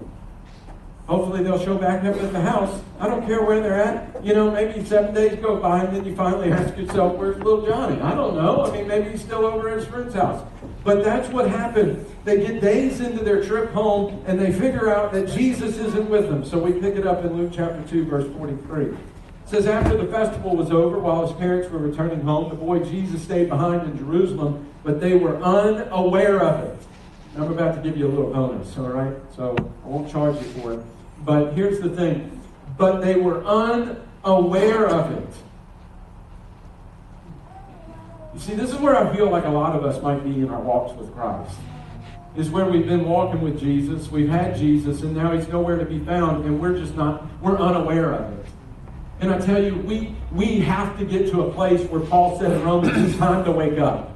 Hopefully 1.13 1.43
they'll 1.43 1.63
show 1.63 1.77
back 1.77 2.05
up 2.05 2.17
at 2.17 2.33
the 2.33 2.41
house. 2.41 2.81
I 2.99 3.07
don't 3.07 3.27
care 3.27 3.43
where 3.43 3.61
they're 3.61 3.79
at. 3.79 4.25
You 4.25 4.33
know, 4.33 4.51
maybe 4.51 4.83
seven 4.83 5.15
days 5.15 5.39
go 5.43 5.59
by 5.59 5.85
and 5.85 5.95
then 5.95 6.07
you 6.07 6.17
finally 6.17 6.51
ask 6.51 6.75
yourself, 6.75 7.19
where's 7.19 7.37
little 7.37 7.67
Johnny? 7.67 8.01
I 8.01 8.15
don't 8.15 8.35
know. 8.35 8.65
I 8.65 8.73
mean, 8.73 8.89
maybe 8.89 9.11
he's 9.11 9.21
still 9.21 9.45
over 9.45 9.69
at 9.69 9.77
his 9.77 9.87
friend's 9.87 10.15
house. 10.15 10.43
But 10.85 11.05
that's 11.05 11.29
what 11.29 11.51
happened. 11.51 12.07
They 12.25 12.39
get 12.39 12.63
days 12.63 13.03
into 13.03 13.23
their 13.23 13.45
trip 13.45 13.73
home 13.73 14.25
and 14.27 14.41
they 14.41 14.53
figure 14.53 14.91
out 14.91 15.13
that 15.13 15.29
Jesus 15.29 15.77
isn't 15.77 16.09
with 16.09 16.31
them. 16.31 16.47
So 16.47 16.57
we 16.59 16.73
pick 16.81 16.97
it 16.97 17.07
up 17.07 17.23
in 17.27 17.37
Luke 17.37 17.53
chapter 17.55 17.83
2, 17.91 18.07
verse 18.07 18.35
43. 18.35 18.87
It 18.87 18.97
says, 19.45 19.67
After 19.67 19.99
the 19.99 20.11
festival 20.11 20.57
was 20.57 20.71
over, 20.71 20.99
while 20.99 21.27
his 21.27 21.37
parents 21.37 21.71
were 21.71 21.79
returning 21.79 22.23
home, 22.23 22.49
the 22.49 22.55
boy 22.55 22.79
Jesus 22.79 23.23
stayed 23.23 23.51
behind 23.51 23.83
in 23.83 23.99
Jerusalem, 23.99 24.67
but 24.83 24.99
they 24.99 25.15
were 25.17 25.37
unaware 25.43 26.43
of 26.43 26.65
it. 26.65 26.87
I'm 27.37 27.53
about 27.53 27.75
to 27.75 27.83
give 27.83 27.99
you 27.99 28.07
a 28.07 28.09
little 28.09 28.33
bonus, 28.33 28.79
all 28.79 28.89
right? 28.89 29.15
So 29.37 29.55
I 29.85 29.89
won't 29.89 30.11
charge 30.11 30.37
you 30.37 30.49
for 30.63 30.73
it. 30.73 30.81
But 31.25 31.55
here's 31.55 31.81
the 31.81 31.91
thing 31.91 32.33
but 32.79 33.01
they 33.01 33.17
were 33.17 33.45
unaware 33.45 34.87
of 34.87 35.13
it. 35.13 35.29
You 38.35 38.41
see, 38.41 38.55
this 38.55 38.71
is 38.71 38.77
where 38.77 38.97
I 38.97 39.15
feel 39.15 39.31
like 39.31 39.45
a 39.45 39.51
lot 39.51 39.77
of 39.77 39.85
us 39.85 40.03
might 40.03 40.25
be 40.25 40.31
in 40.31 40.49
our 40.49 40.61
walks 40.61 40.97
with 40.99 41.15
Christ. 41.15 41.55
Is 42.35 42.49
where 42.49 42.65
we've 42.65 42.87
been 42.87 43.07
walking 43.07 43.43
with 43.43 43.61
Jesus, 43.61 44.11
we've 44.11 44.31
had 44.31 44.57
Jesus, 44.57 45.03
and 45.03 45.15
now 45.15 45.33
he's 45.33 45.47
nowhere 45.49 45.77
to 45.77 45.85
be 45.85 45.99
found, 45.99 46.47
and 46.47 46.59
we're 46.59 46.79
just 46.79 46.97
not, 46.97 47.27
we're 47.43 47.59
unaware 47.59 48.15
of 48.15 48.33
it. 48.39 48.47
And 49.21 49.31
I 49.33 49.39
tell 49.39 49.63
you, 49.63 49.77
we 49.77 50.17
we 50.33 50.59
have 50.61 50.99
to 50.99 51.05
get 51.05 51.31
to 51.31 51.43
a 51.43 51.53
place 51.53 51.83
where 51.91 52.01
Paul 52.01 52.39
said 52.39 52.51
in 52.53 52.63
Romans, 52.65 53.11
it's 53.11 53.19
time 53.19 53.45
to 53.45 53.53
wake 53.53 53.79
up. 53.79 54.12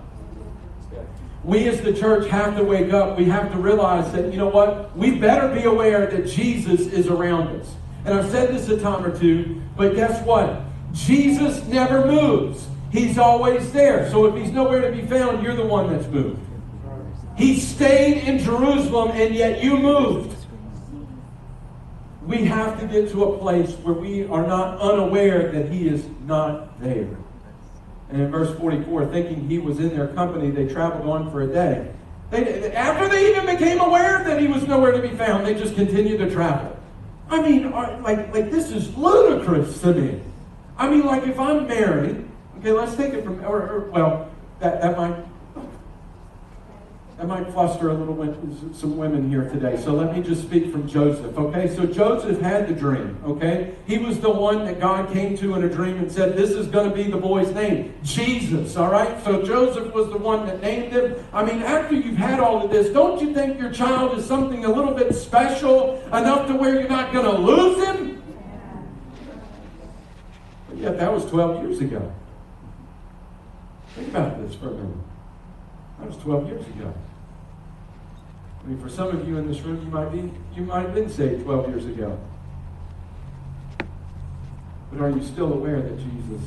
We 1.46 1.68
as 1.68 1.80
the 1.80 1.92
church 1.92 2.28
have 2.28 2.56
to 2.56 2.64
wake 2.64 2.92
up. 2.92 3.16
We 3.16 3.26
have 3.26 3.52
to 3.52 3.58
realize 3.58 4.12
that, 4.12 4.32
you 4.32 4.36
know 4.36 4.48
what? 4.48 4.96
We 4.96 5.16
better 5.16 5.54
be 5.54 5.62
aware 5.62 6.04
that 6.08 6.26
Jesus 6.26 6.88
is 6.88 7.06
around 7.06 7.60
us. 7.60 7.72
And 8.04 8.18
I've 8.18 8.28
said 8.32 8.52
this 8.52 8.68
a 8.68 8.80
time 8.80 9.04
or 9.04 9.16
two, 9.16 9.62
but 9.76 9.94
guess 9.94 10.26
what? 10.26 10.60
Jesus 10.92 11.64
never 11.66 12.04
moves. 12.04 12.66
He's 12.90 13.16
always 13.16 13.70
there. 13.70 14.10
So 14.10 14.26
if 14.26 14.42
he's 14.42 14.50
nowhere 14.50 14.90
to 14.90 14.96
be 14.96 15.06
found, 15.06 15.40
you're 15.40 15.54
the 15.54 15.64
one 15.64 15.92
that's 15.92 16.08
moved. 16.08 16.40
He 17.36 17.60
stayed 17.60 18.24
in 18.24 18.38
Jerusalem 18.38 19.12
and 19.14 19.32
yet 19.32 19.62
you 19.62 19.76
moved. 19.76 20.36
We 22.24 22.44
have 22.46 22.80
to 22.80 22.86
get 22.88 23.12
to 23.12 23.22
a 23.22 23.38
place 23.38 23.70
where 23.84 23.94
we 23.94 24.26
are 24.26 24.44
not 24.44 24.80
unaware 24.80 25.52
that 25.52 25.70
he 25.70 25.86
is 25.86 26.04
not 26.24 26.80
there. 26.80 27.16
And 28.10 28.20
in 28.20 28.30
verse 28.30 28.56
44, 28.58 29.06
thinking 29.06 29.48
he 29.48 29.58
was 29.58 29.78
in 29.78 29.96
their 29.96 30.08
company, 30.08 30.50
they 30.50 30.66
traveled 30.72 31.08
on 31.08 31.30
for 31.30 31.42
a 31.42 31.46
day. 31.46 31.92
They, 32.30 32.72
after 32.72 33.08
they 33.08 33.30
even 33.30 33.46
became 33.46 33.80
aware 33.80 34.22
that 34.24 34.40
he 34.40 34.48
was 34.48 34.66
nowhere 34.66 34.92
to 34.92 35.00
be 35.00 35.16
found, 35.16 35.46
they 35.46 35.54
just 35.54 35.74
continued 35.74 36.18
to 36.18 36.30
travel. 36.30 36.76
I 37.28 37.42
mean, 37.42 37.70
like, 37.70 38.32
like 38.32 38.50
this 38.50 38.70
is 38.70 38.96
ludicrous 38.96 39.80
to 39.80 39.94
me. 39.94 40.22
I 40.78 40.88
mean, 40.88 41.04
like 41.04 41.24
if 41.24 41.38
I'm 41.38 41.66
married, 41.66 42.28
okay, 42.58 42.72
let's 42.72 42.94
take 42.96 43.14
it 43.14 43.24
from, 43.24 43.44
or, 43.44 43.62
or 43.62 43.80
well, 43.90 44.30
that, 44.60 44.80
that 44.82 44.96
might 44.96 45.24
that 47.16 47.26
might 47.26 47.50
fluster 47.50 47.88
a 47.88 47.94
little 47.94 48.12
bit 48.12 48.36
some 48.74 48.98
women 48.98 49.30
here 49.30 49.48
today. 49.48 49.80
So 49.82 49.94
let 49.94 50.14
me 50.14 50.22
just 50.22 50.42
speak 50.42 50.70
from 50.70 50.86
Joseph. 50.86 51.36
Okay, 51.38 51.74
so 51.74 51.86
Joseph 51.86 52.40
had 52.42 52.68
the 52.68 52.74
dream. 52.74 53.18
Okay, 53.24 53.74
he 53.86 53.96
was 53.96 54.20
the 54.20 54.30
one 54.30 54.66
that 54.66 54.78
God 54.78 55.10
came 55.10 55.34
to 55.38 55.54
in 55.54 55.64
a 55.64 55.68
dream 55.68 55.96
and 55.96 56.12
said, 56.12 56.36
"This 56.36 56.50
is 56.50 56.66
going 56.66 56.90
to 56.90 56.94
be 56.94 57.04
the 57.04 57.16
boy's 57.16 57.50
name, 57.54 57.94
Jesus." 58.02 58.76
All 58.76 58.90
right. 58.90 59.22
So 59.24 59.42
Joseph 59.42 59.94
was 59.94 60.10
the 60.10 60.18
one 60.18 60.44
that 60.46 60.60
named 60.60 60.92
him. 60.92 61.14
I 61.32 61.42
mean, 61.42 61.62
after 61.62 61.94
you've 61.94 62.18
had 62.18 62.38
all 62.38 62.62
of 62.62 62.70
this, 62.70 62.90
don't 62.90 63.18
you 63.22 63.32
think 63.32 63.58
your 63.58 63.72
child 63.72 64.18
is 64.18 64.26
something 64.26 64.66
a 64.66 64.70
little 64.70 64.92
bit 64.92 65.14
special 65.14 65.98
enough 66.08 66.46
to 66.48 66.54
where 66.54 66.74
you're 66.74 66.88
not 66.88 67.14
going 67.14 67.24
to 67.24 67.38
lose 67.38 67.82
him? 67.86 68.22
But 70.68 70.76
yet, 70.76 70.98
that 70.98 71.10
was 71.10 71.24
12 71.30 71.62
years 71.62 71.80
ago. 71.80 72.12
Think 73.94 74.08
about 74.08 74.46
this 74.46 74.54
for 74.56 74.68
a 74.68 74.72
minute. 74.72 74.98
That 75.98 76.08
was 76.08 76.16
12 76.18 76.48
years 76.48 76.66
ago. 76.66 76.92
I 78.66 78.68
mean, 78.70 78.80
for 78.80 78.88
some 78.88 79.08
of 79.08 79.28
you 79.28 79.38
in 79.38 79.46
this 79.46 79.60
room, 79.60 79.80
you 79.80 79.90
might 79.92 80.10
be 80.10 80.32
you 80.56 80.62
might 80.62 80.82
have 80.82 80.94
been 80.94 81.08
saved 81.08 81.44
12 81.44 81.68
years 81.68 81.86
ago. 81.86 82.18
But 84.90 85.00
are 85.00 85.10
you 85.10 85.22
still 85.22 85.52
aware 85.52 85.80
that 85.80 85.96
Jesus 85.98 86.42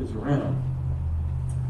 is 0.00 0.10
around? 0.16 0.60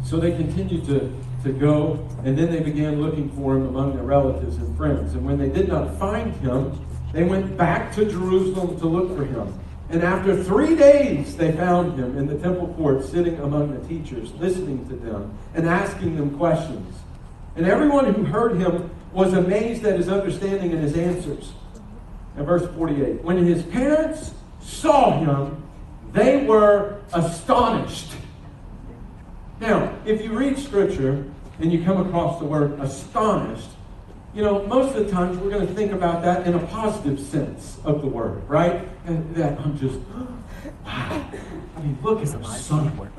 So 0.06 0.16
they 0.16 0.30
continued 0.30 0.86
to, 0.86 1.14
to 1.44 1.52
go, 1.52 2.08
and 2.24 2.36
then 2.38 2.50
they 2.50 2.60
began 2.60 3.02
looking 3.02 3.28
for 3.32 3.56
him 3.56 3.66
among 3.66 3.94
their 3.94 4.04
relatives 4.04 4.56
and 4.56 4.74
friends. 4.78 5.12
And 5.12 5.26
when 5.26 5.36
they 5.36 5.50
did 5.50 5.68
not 5.68 5.98
find 5.98 6.34
him, 6.36 6.80
they 7.12 7.24
went 7.24 7.58
back 7.58 7.94
to 7.96 8.06
Jerusalem 8.06 8.78
to 8.80 8.86
look 8.86 9.14
for 9.14 9.26
him. 9.26 9.52
And 9.90 10.02
after 10.02 10.42
three 10.42 10.76
days, 10.76 11.36
they 11.36 11.52
found 11.52 11.98
him 11.98 12.16
in 12.16 12.26
the 12.26 12.38
temple 12.38 12.68
court, 12.74 13.04
sitting 13.04 13.38
among 13.40 13.78
the 13.78 13.86
teachers, 13.86 14.32
listening 14.34 14.88
to 14.88 14.96
them 14.96 15.36
and 15.52 15.68
asking 15.68 16.16
them 16.16 16.38
questions. 16.38 16.96
And 17.56 17.66
everyone 17.66 18.14
who 18.14 18.24
heard 18.24 18.56
him 18.56 18.88
was 19.12 19.32
amazed 19.32 19.84
at 19.84 19.96
his 19.96 20.08
understanding 20.08 20.72
and 20.72 20.82
his 20.82 20.96
answers. 20.96 21.52
And 22.36 22.46
verse 22.46 22.68
48 22.74 23.22
When 23.22 23.44
his 23.44 23.62
parents 23.62 24.32
saw 24.60 25.18
him, 25.18 25.62
they 26.12 26.44
were 26.44 27.00
astonished. 27.12 28.12
Now, 29.60 29.94
if 30.04 30.22
you 30.22 30.32
read 30.32 30.58
scripture 30.58 31.24
and 31.58 31.72
you 31.72 31.84
come 31.84 32.06
across 32.06 32.38
the 32.38 32.46
word 32.46 32.80
astonished, 32.80 33.68
you 34.34 34.42
know, 34.42 34.64
most 34.66 34.96
of 34.96 35.04
the 35.04 35.12
times 35.12 35.36
we're 35.38 35.50
going 35.50 35.66
to 35.66 35.74
think 35.74 35.92
about 35.92 36.22
that 36.22 36.46
in 36.46 36.54
a 36.54 36.66
positive 36.66 37.20
sense 37.20 37.78
of 37.84 38.00
the 38.00 38.06
word, 38.06 38.48
right? 38.48 38.88
And 39.06 39.34
that 39.34 39.58
I'm 39.60 39.76
just, 39.76 39.98
wow. 40.84 41.30
I 41.76 41.80
mean, 41.80 41.98
look 42.02 42.22
at 42.22 42.40
my 42.40 42.56
son. 42.56 43.10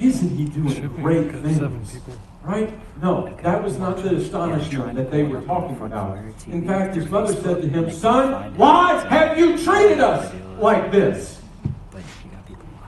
Isn't 0.00 0.36
he 0.36 0.46
doing 0.46 0.88
great 0.96 1.30
things? 1.32 1.98
Right? 2.44 2.78
No, 3.00 3.34
that 3.42 3.62
was 3.62 3.78
not 3.78 3.96
the 3.96 4.16
astonishment 4.16 4.96
that 4.96 5.10
they 5.10 5.22
were 5.22 5.40
talking 5.42 5.76
about. 5.76 6.18
In 6.46 6.66
fact, 6.66 6.94
his 6.94 7.08
mother 7.10 7.32
said 7.34 7.62
to 7.62 7.68
him, 7.68 7.90
Son, 7.90 8.54
why 8.56 8.98
have 9.08 9.38
you 9.38 9.56
treated 9.64 10.00
us 10.00 10.32
like 10.58 10.92
this? 10.92 11.40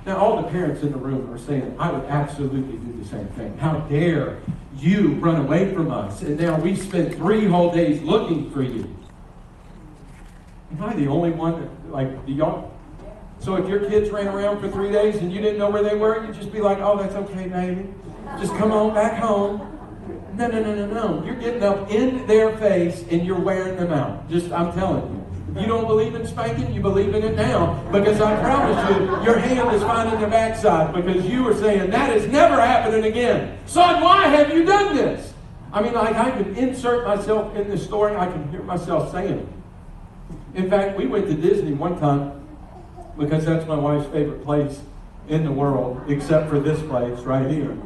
Now, 0.05 0.19
all 0.19 0.41
the 0.41 0.49
parents 0.49 0.83
in 0.83 0.93
the 0.93 0.99
room 0.99 1.33
are 1.33 1.39
saying, 1.39 1.75
I 1.81 1.91
would 1.91 2.05
absolutely 2.05 2.79
do 2.79 3.03
the 3.03 3.09
same 3.09 3.27
thing. 3.29 3.57
How 3.59 3.79
dare 3.81 4.39
you 4.79 5.15
run 5.15 5.37
away 5.37 5.75
from 5.75 5.91
us? 5.91 6.23
And 6.23 6.39
now 6.39 6.61
we 6.61 6.77
spent 6.77 7.15
three 7.15 7.47
whole 7.47 7.73
days 7.73 8.01
looking 8.03 8.51
for 8.51 8.63
you. 8.63 8.95
Am 10.71 10.83
I 10.85 10.95
the 10.95 11.09
only 11.09 11.31
one 11.31 11.61
that, 11.61 11.91
like, 11.91 12.25
do 12.27 12.33
y'all? 12.33 12.73
So 13.41 13.57
if 13.57 13.69
your 13.69 13.81
kids 13.89 14.11
ran 14.11 14.29
around 14.29 14.61
for 14.61 14.71
three 14.71 14.93
days 14.93 15.17
and 15.17 15.33
you 15.33 15.41
didn't 15.41 15.59
know 15.59 15.71
where 15.71 15.83
they 15.83 15.97
were, 15.97 16.25
you'd 16.25 16.37
just 16.37 16.53
be 16.53 16.61
like, 16.61 16.79
oh, 16.79 16.97
that's 16.99 17.15
okay, 17.15 17.49
baby. 17.49 17.89
Just 18.39 18.55
come 18.57 18.73
on 18.73 18.95
back 18.95 19.19
home. 19.21 19.73
No, 20.35 20.49
no, 20.49 20.63
no, 20.63 20.75
no, 20.75 20.87
no. 20.87 21.25
You're 21.25 21.37
getting 21.37 21.63
up 21.63 21.91
in 21.91 22.27
their 22.27 22.57
face 22.59 23.05
and 23.11 23.25
you're 23.27 23.41
wearing 23.41 23.77
them 23.77 23.93
out. 23.93 24.29
Just, 24.29 24.53
I'm 24.53 24.73
telling 24.73 25.03
you. 25.03 25.61
You 25.61 25.67
don't 25.67 25.87
believe 25.87 26.15
in 26.15 26.27
spanking, 26.27 26.75
you 26.75 26.83
believe 26.83 27.15
in 27.15 27.23
it 27.23 27.35
now. 27.35 27.83
Because 27.91 28.21
I 28.21 28.39
promise 28.41 28.91
you, 28.91 29.07
your 29.25 29.39
hand 29.39 29.75
is 29.75 29.83
finding 29.83 30.21
their 30.21 30.29
backside 30.29 30.95
because 30.95 31.25
you 31.25 31.49
are 31.49 31.55
saying, 31.55 31.91
that 31.91 32.15
is 32.15 32.27
never 32.27 32.57
happening 32.57 33.05
again. 33.05 33.59
Son, 33.65 34.03
why 34.03 34.27
have 34.27 34.53
you 34.53 34.67
done 34.67 34.95
this? 34.95 35.33
I 35.73 35.81
mean, 35.81 35.95
like, 35.95 36.15
I 36.15 36.31
can 36.31 36.55
insert 36.57 37.07
myself 37.07 37.57
in 37.57 37.71
this 37.71 37.83
story. 37.83 38.15
I 38.17 38.27
can 38.27 38.51
hear 38.51 38.63
myself 38.63 39.13
saying 39.13 39.39
it. 39.39 40.59
In 40.59 40.69
fact, 40.69 40.99
we 40.99 41.07
went 41.07 41.27
to 41.29 41.35
Disney 41.35 41.73
one 41.73 41.99
time 41.99 42.47
because 43.19 43.47
that's 43.47 43.67
my 43.67 43.77
wife's 43.77 44.11
favorite 44.11 44.45
place 44.45 44.81
in 45.29 45.45
the 45.45 45.53
world, 45.53 46.03
except 46.09 46.51
for 46.51 46.61
this 46.61 46.81
place 46.83 47.19
right 47.21 47.51
here. 47.51 47.77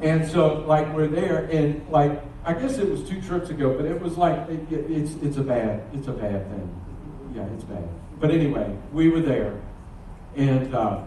And 0.00 0.28
so, 0.28 0.60
like, 0.60 0.92
we're 0.94 1.08
there, 1.08 1.44
and 1.50 1.86
like, 1.90 2.22
I 2.44 2.52
guess 2.52 2.78
it 2.78 2.88
was 2.88 3.08
two 3.08 3.20
trips 3.20 3.50
ago, 3.50 3.74
but 3.74 3.84
it 3.84 4.00
was 4.00 4.16
like, 4.16 4.48
it, 4.48 4.72
it, 4.72 4.90
it's 4.90 5.14
it's 5.22 5.36
a 5.38 5.42
bad, 5.42 5.82
it's 5.92 6.06
a 6.06 6.12
bad 6.12 6.48
thing. 6.50 6.80
Yeah, 7.34 7.46
it's 7.54 7.64
bad. 7.64 7.88
But 8.20 8.30
anyway, 8.30 8.76
we 8.92 9.08
were 9.08 9.20
there, 9.20 9.60
and 10.36 10.72
uh, 10.74 11.02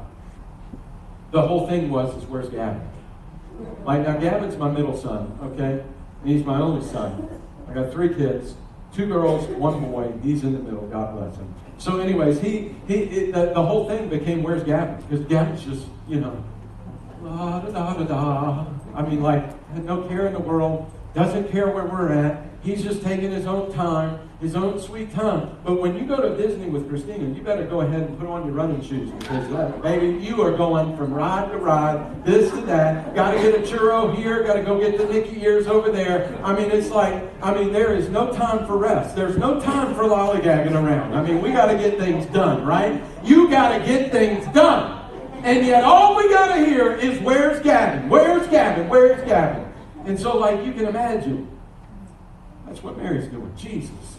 the 1.32 1.42
whole 1.42 1.68
thing 1.68 1.90
was, 1.90 2.16
is 2.18 2.26
where's 2.26 2.50
Gavin? 2.50 2.82
Like, 3.86 4.06
now 4.06 4.18
Gavin's 4.18 4.58
my 4.58 4.70
middle 4.70 4.98
son, 4.98 5.38
okay? 5.44 5.84
And 6.22 6.30
he's 6.30 6.46
my 6.46 6.60
only 6.60 6.86
son. 6.86 7.30
I 7.70 7.74
got 7.74 7.92
three 7.92 8.14
kids, 8.14 8.56
two 8.94 9.08
girls, 9.08 9.48
one 9.48 9.80
boy. 9.82 10.12
He's 10.22 10.44
in 10.44 10.54
the 10.54 10.60
middle. 10.60 10.88
God 10.88 11.16
bless 11.16 11.36
him. 11.38 11.54
So, 11.78 12.00
anyways, 12.00 12.40
he 12.40 12.76
he 12.88 12.96
it, 12.96 13.34
the, 13.34 13.54
the 13.54 13.64
whole 13.64 13.88
thing 13.88 14.10
became 14.10 14.44
where's 14.44 14.64
Gavin? 14.64 15.04
Because 15.08 15.26
Gavin's 15.26 15.64
just 15.64 15.88
you 16.08 16.20
know, 16.20 16.44
la 17.22 17.60
da 17.60 17.72
da 17.72 17.94
da 17.94 18.04
da. 18.04 18.66
I 18.96 19.02
mean, 19.02 19.22
like, 19.22 19.44
no 19.76 20.04
care 20.04 20.28
in 20.28 20.34
the 20.34 20.40
world, 20.40 20.92
doesn't 21.14 21.52
care 21.52 21.68
where 21.68 21.86
we're 21.86 22.12
at. 22.12 22.46
He's 22.64 22.84
just 22.84 23.02
taking 23.02 23.32
his 23.32 23.48
own 23.48 23.74
time, 23.74 24.30
his 24.40 24.56
own 24.56 24.80
sweet 24.80 25.12
time. 25.14 25.58
But 25.64 25.82
when 25.82 25.98
you 25.98 26.06
go 26.06 26.22
to 26.22 26.38
Disney 26.38 26.68
with 26.68 26.88
Christina, 26.88 27.34
you 27.36 27.42
better 27.42 27.66
go 27.66 27.82
ahead 27.82 28.02
and 28.02 28.20
put 28.20 28.28
on 28.28 28.46
your 28.46 28.54
running 28.54 28.84
shoes 28.84 29.10
because, 29.12 29.52
uh, 29.52 29.70
baby, 29.82 30.24
you 30.24 30.44
are 30.44 30.56
going 30.56 30.96
from 30.96 31.12
ride 31.12 31.52
to 31.52 31.58
ride, 31.58 32.24
this 32.24 32.52
to 32.52 32.62
that. 32.62 33.16
Got 33.16 33.32
to 33.32 33.38
get 33.40 33.56
a 33.56 33.62
churro 33.62 34.16
here, 34.16 34.44
got 34.44 34.54
to 34.54 34.64
go 34.64 34.80
get 34.80 34.96
the 35.00 35.08
Mickey 35.08 35.42
ears 35.42 35.66
over 35.66 35.92
there. 35.92 36.40
I 36.44 36.54
mean, 36.56 36.70
it's 36.70 36.92
like, 36.92 37.24
I 37.42 37.52
mean, 37.52 37.74
there 37.74 37.96
is 37.96 38.10
no 38.10 38.32
time 38.32 38.68
for 38.68 38.78
rest. 38.78 39.16
There's 39.16 39.38
no 39.38 39.60
time 39.60 39.96
for 39.96 40.04
lollygagging 40.04 40.74
around. 40.74 41.16
I 41.16 41.24
mean, 41.24 41.42
we 41.42 41.52
got 41.52 41.66
to 41.72 41.78
get 41.78 41.98
things 41.98 42.28
done, 42.28 42.64
right? 42.64 43.02
You 43.24 43.50
got 43.50 43.76
to 43.80 43.84
get 43.84 44.12
things 44.12 44.46
done. 44.54 45.00
And 45.44 45.66
yet 45.66 45.84
all 45.84 46.16
we 46.16 46.30
got 46.30 46.56
to 46.56 46.66
hear 46.66 46.94
is, 46.94 47.20
where's 47.22 47.62
Gavin? 47.62 48.10
Where's 48.10 48.48
Gavin? 48.48 48.88
Where's 48.90 49.24
Gavin? 49.26 49.72
And 50.06 50.20
so, 50.20 50.38
like, 50.38 50.66
you 50.66 50.72
can 50.74 50.86
imagine, 50.86 51.50
that's 52.66 52.84
what 52.84 52.98
Mary's 52.98 53.28
doing. 53.28 53.52
Jesus, 53.56 54.18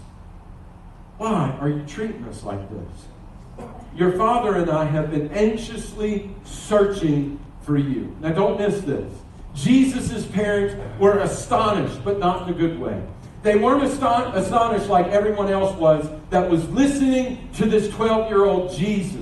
why 1.18 1.56
are 1.60 1.68
you 1.68 1.84
treating 1.86 2.24
us 2.24 2.42
like 2.42 2.60
this? 2.70 3.66
Your 3.94 4.12
father 4.12 4.56
and 4.56 4.70
I 4.70 4.84
have 4.84 5.10
been 5.10 5.30
anxiously 5.32 6.30
searching 6.44 7.38
for 7.60 7.76
you. 7.76 8.16
Now, 8.20 8.30
don't 8.32 8.58
miss 8.58 8.80
this. 8.80 9.12
Jesus' 9.54 10.26
parents 10.26 10.74
were 10.98 11.18
astonished, 11.18 12.02
but 12.04 12.18
not 12.18 12.48
in 12.48 12.54
a 12.54 12.56
good 12.56 12.78
way. 12.78 13.00
They 13.42 13.56
weren't 13.56 13.82
astonished 13.82 14.88
like 14.88 15.08
everyone 15.08 15.48
else 15.48 15.76
was 15.76 16.08
that 16.30 16.48
was 16.48 16.68
listening 16.70 17.50
to 17.54 17.66
this 17.66 17.88
12 17.90 18.30
year 18.30 18.44
old 18.44 18.72
Jesus. 18.72 19.21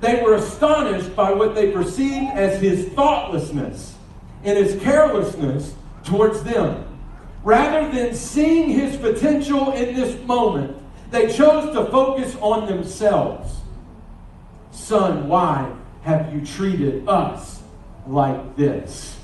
They 0.00 0.22
were 0.22 0.34
astonished 0.34 1.14
by 1.16 1.32
what 1.32 1.54
they 1.54 1.72
perceived 1.72 2.32
as 2.34 2.60
his 2.60 2.88
thoughtlessness. 2.90 3.94
and 4.44 4.56
his 4.56 4.80
carelessness 4.82 5.74
towards 6.04 6.42
them. 6.44 6.84
Rather 7.42 7.90
than 7.90 8.14
seeing 8.14 8.68
his 8.68 8.96
potential 8.96 9.72
in 9.72 9.94
this 9.94 10.20
moment, 10.26 10.76
they 11.10 11.32
chose 11.32 11.74
to 11.74 11.86
focus 11.90 12.36
on 12.40 12.66
themselves. 12.66 13.60
Son, 14.70 15.28
why 15.28 15.70
have 16.02 16.32
you 16.32 16.44
treated 16.44 17.08
us 17.08 17.62
like 18.06 18.56
this? 18.56 19.16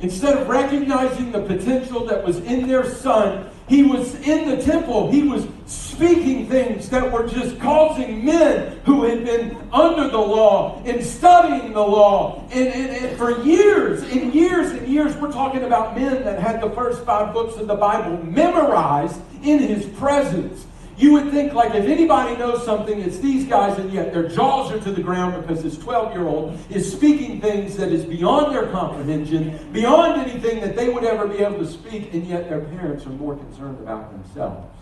Instead 0.00 0.36
of 0.36 0.48
recognizing 0.48 1.32
the 1.32 1.40
potential 1.40 2.04
that 2.06 2.24
was 2.24 2.38
in 2.38 2.66
their 2.66 2.88
son, 2.88 3.50
he 3.66 3.82
was 3.82 4.14
in 4.26 4.48
the 4.48 4.62
temple. 4.62 5.10
He 5.10 5.22
was 5.22 5.46
speaking 5.66 6.48
things 6.48 6.88
that 6.90 7.10
were 7.10 7.26
just 7.26 7.58
causing 7.58 8.24
men 8.24 8.78
who 8.84 9.04
had 9.04 9.24
been 9.24 9.56
under 9.72 10.08
the 10.08 10.18
law 10.18 10.80
and 10.84 11.04
studying 11.04 11.72
the 11.72 11.80
law. 11.80 12.46
And, 12.52 12.68
and, 12.68 12.90
and, 12.90 13.18
for 13.18 13.42
years 13.42 14.02
and 14.02 14.32
years 14.32 14.70
and 14.70 14.86
years, 14.86 15.16
we're 15.16 15.32
talking 15.32 15.64
about 15.64 15.96
men 15.96 16.22
that 16.24 16.38
had 16.38 16.60
the 16.60 16.70
first 16.70 17.04
five 17.04 17.34
books 17.34 17.56
of 17.56 17.66
the 17.66 17.74
Bible 17.74 18.24
memorized 18.24 19.20
in 19.42 19.58
his 19.58 19.86
presence. 19.98 20.66
You 20.98 21.12
would 21.12 21.30
think, 21.30 21.52
like, 21.52 21.74
if 21.74 21.84
anybody 21.84 22.36
knows 22.36 22.64
something, 22.64 22.98
it's 23.00 23.18
these 23.18 23.44
guys, 23.44 23.78
and 23.78 23.92
yet 23.92 24.14
their 24.14 24.28
jaws 24.28 24.72
are 24.72 24.80
to 24.80 24.92
the 24.92 25.02
ground 25.02 25.46
because 25.46 25.62
this 25.62 25.76
12 25.76 26.12
year 26.14 26.26
old 26.26 26.58
is 26.70 26.90
speaking 26.90 27.38
things 27.40 27.76
that 27.76 27.92
is 27.92 28.04
beyond 28.04 28.54
their 28.54 28.68
comprehension, 28.68 29.70
beyond 29.72 30.22
anything 30.22 30.60
that 30.60 30.74
they 30.74 30.88
would 30.88 31.04
ever 31.04 31.26
be 31.26 31.38
able 31.38 31.58
to 31.58 31.66
speak, 31.66 32.14
and 32.14 32.26
yet 32.26 32.48
their 32.48 32.60
parents 32.60 33.04
are 33.04 33.10
more 33.10 33.36
concerned 33.36 33.78
about 33.80 34.10
themselves 34.10 34.75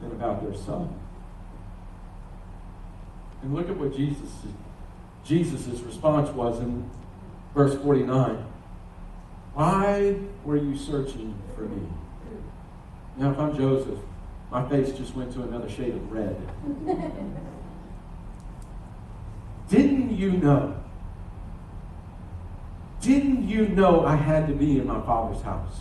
than 0.00 0.12
about 0.12 0.42
their 0.42 0.54
son. 0.58 0.94
And 3.42 3.54
look 3.54 3.68
at 3.68 3.76
what 3.76 3.94
Jesus 3.94 4.30
Jesus' 5.26 5.80
response 5.80 6.30
was 6.30 6.60
in 6.60 6.88
verse 7.54 7.74
49. 7.82 8.46
Why 9.54 10.16
were 10.44 10.56
you 10.56 10.76
searching 10.76 11.34
for 11.54 11.62
me? 11.62 11.88
Now, 13.16 13.32
if 13.32 13.38
I'm 13.38 13.56
Joseph, 13.56 13.98
my 14.50 14.68
face 14.68 14.92
just 14.96 15.16
went 15.16 15.32
to 15.32 15.42
another 15.42 15.68
shade 15.68 15.94
of 15.94 16.12
red. 16.12 16.36
Didn't 19.68 20.16
you 20.16 20.32
know? 20.32 20.80
Didn't 23.00 23.48
you 23.48 23.68
know 23.68 24.04
I 24.04 24.14
had 24.14 24.46
to 24.46 24.54
be 24.54 24.78
in 24.78 24.86
my 24.86 25.00
father's 25.00 25.42
house? 25.42 25.80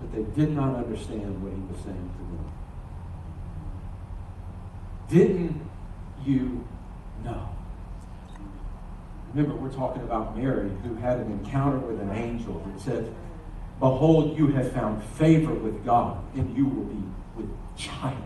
But 0.00 0.12
they 0.12 0.22
did 0.40 0.54
not 0.54 0.76
understand 0.76 1.42
what 1.42 1.52
he 1.52 1.60
was 1.60 1.82
saying 1.84 2.10
to 2.16 2.18
them. 2.18 2.52
Didn't 5.12 5.60
you 6.24 6.66
know? 7.22 7.46
Remember, 9.34 9.54
we're 9.54 9.72
talking 9.72 10.02
about 10.02 10.38
Mary 10.38 10.70
who 10.84 10.94
had 10.94 11.18
an 11.18 11.30
encounter 11.30 11.76
with 11.78 12.00
an 12.00 12.10
angel 12.12 12.62
that 12.66 12.80
said, 12.80 13.14
Behold, 13.78 14.38
you 14.38 14.46
have 14.48 14.72
found 14.72 15.04
favor 15.04 15.52
with 15.52 15.84
God, 15.84 16.24
and 16.34 16.56
you 16.56 16.64
will 16.64 16.84
be 16.84 17.02
with 17.36 17.50
child. 17.76 18.16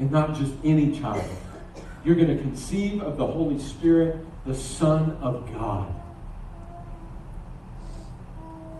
And 0.00 0.10
not 0.10 0.34
just 0.34 0.52
any 0.64 0.98
child. 0.98 1.24
You're 2.04 2.16
going 2.16 2.36
to 2.36 2.42
conceive 2.42 3.00
of 3.00 3.16
the 3.16 3.26
Holy 3.26 3.60
Spirit, 3.60 4.24
the 4.44 4.54
Son 4.54 5.18
of 5.20 5.52
God. 5.52 5.94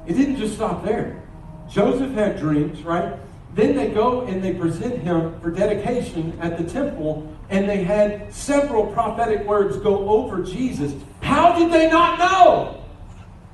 It 0.09 0.15
didn't 0.15 0.39
just 0.39 0.55
stop 0.55 0.85
there. 0.85 1.23
Joseph 1.69 2.13
had 2.13 2.39
dreams, 2.39 2.83
right? 2.83 3.17
Then 3.57 3.75
they 3.75 3.89
go 3.89 4.21
and 4.27 4.45
they 4.45 4.55
present 4.55 4.99
him 4.99 5.41
for 5.41 5.51
dedication 5.51 6.39
at 6.41 6.57
the 6.57 6.65
temple, 6.65 7.35
and 7.51 7.69
they 7.69 7.83
had 7.83 8.33
several 8.33 8.87
prophetic 8.93 9.45
words 9.45 9.77
go 9.79 10.09
over 10.09 10.45
Jesus. 10.45 10.93
How 11.23 11.59
did 11.59 11.73
they 11.73 11.91
not 11.91 12.21
know? 12.21 12.85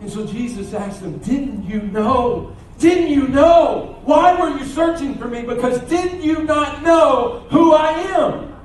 And 0.01 0.13
so 0.13 0.27
Jesus 0.27 0.75
asked 0.75 1.01
them, 1.01 1.17
Didn't 1.19 1.65
you 1.65 1.81
know 1.81 2.55
didn't 2.83 3.11
you 3.11 3.29
know? 3.29 4.01
Why 4.05 4.35
were 4.35 4.59
you 4.59 4.65
searching 4.65 5.17
for 5.17 5.29
me? 5.29 5.43
Because 5.43 5.81
didn't 5.83 6.21
you 6.21 6.43
not 6.43 6.83
know 6.83 7.47
who 7.51 7.75
I 7.75 7.93
am? 7.93 8.57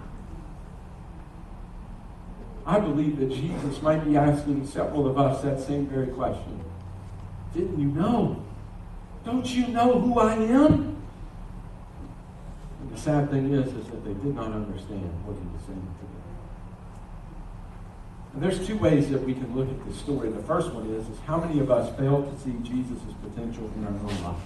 I 2.66 2.80
believe 2.80 3.20
that 3.20 3.30
Jesus 3.30 3.80
might 3.84 4.04
be 4.04 4.18
asking 4.18 4.66
several 4.66 5.08
of 5.08 5.20
us 5.20 5.44
that 5.44 5.60
same 5.62 5.86
very 5.86 6.08
question. 6.08 6.60
Didn't 7.54 7.80
you 7.80 7.88
know? 7.88 8.44
Don't 9.24 9.46
you 9.46 9.68
know 9.68 10.00
who 10.00 10.20
I 10.20 10.34
am? 10.34 10.97
The 12.92 12.98
sad 12.98 13.30
thing 13.30 13.54
is, 13.54 13.68
is 13.68 13.86
that 13.88 14.04
they 14.04 14.14
did 14.14 14.36
not 14.36 14.52
understand 14.52 15.12
what 15.26 15.38
he 15.38 15.46
was 15.54 15.62
saying 15.66 15.80
to 15.80 16.06
them. 16.06 16.18
And 18.34 18.44
there's 18.44 18.68
two 18.68 18.78
ways 18.78 19.10
that 19.10 19.24
we 19.24 19.34
can 19.34 19.56
look 19.56 19.70
at 19.70 19.86
this 19.88 19.98
story. 19.98 20.30
The 20.30 20.44
first 20.44 20.72
one 20.72 20.90
is, 20.92 21.08
is 21.08 21.20
how 21.26 21.40
many 21.40 21.60
of 21.60 21.72
us 21.72 21.96
fail 21.98 22.24
to 22.24 22.40
see 22.44 22.56
Jesus' 22.64 23.00
potential 23.22 23.70
in 23.76 23.86
our 23.86 23.94
own 23.94 24.24
lives? 24.24 24.44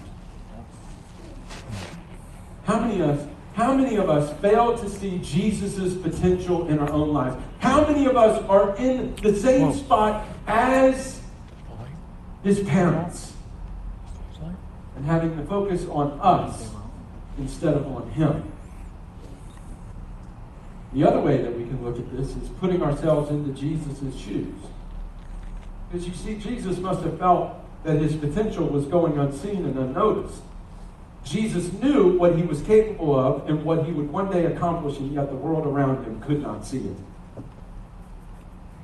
How 2.64 2.80
many 2.80 3.02
of 3.02 3.10
us 3.10 3.28
how 3.54 3.74
many 3.74 3.98
of 3.98 4.10
us 4.10 4.32
fail 4.40 4.78
to 4.78 4.90
see 4.90 5.18
Jesus' 5.20 5.94
potential 5.96 6.68
in 6.68 6.80
our 6.80 6.90
own 6.90 7.12
lives? 7.12 7.36
How 7.60 7.86
many 7.86 8.06
of 8.06 8.16
us 8.16 8.42
are 8.48 8.76
in 8.78 9.14
the 9.18 9.36
same 9.36 9.74
spot 9.74 10.26
as 10.48 11.20
his 12.44 12.62
parents? 12.62 13.34
And 14.96 15.06
having 15.06 15.36
the 15.36 15.44
focus 15.44 15.86
on 15.90 16.18
us 16.22 16.72
instead 17.38 17.76
of 17.76 17.88
on 17.88 18.10
him. 18.12 18.52
The 20.94 21.08
other 21.08 21.22
way 21.22 21.42
that 21.42 21.58
we 21.58 21.64
can 21.64 21.84
look 21.84 21.98
at 21.98 22.12
this 22.16 22.36
is 22.36 22.50
putting 22.60 22.82
ourselves 22.84 23.30
into 23.32 23.52
Jesus' 23.54 24.16
shoes. 24.20 24.54
Because 25.90 26.08
you 26.08 26.14
see, 26.14 26.36
Jesus 26.36 26.78
must 26.80 27.02
have 27.04 27.18
felt 27.18 27.56
that 27.84 28.00
his 28.00 28.16
potential 28.16 28.68
was 28.68 28.86
going 28.86 29.18
unseen 29.18 29.66
and 29.66 29.78
unnoticed. 29.78 30.42
Jesus 31.24 31.72
knew 31.74 32.18
what 32.18 32.36
he 32.36 32.44
was 32.44 32.62
capable 32.62 33.18
of 33.18 33.48
and 33.50 33.64
what 33.64 33.86
he 33.86 33.92
would 33.92 34.12
one 34.12 34.32
day 34.32 34.46
accomplish, 34.46 34.98
and 34.98 35.14
yet 35.14 35.30
the 35.30 35.36
world 35.36 35.66
around 35.66 36.04
him 36.04 36.20
could 36.22 36.42
not 36.42 36.66
see 36.66 36.80
it. 36.80 36.98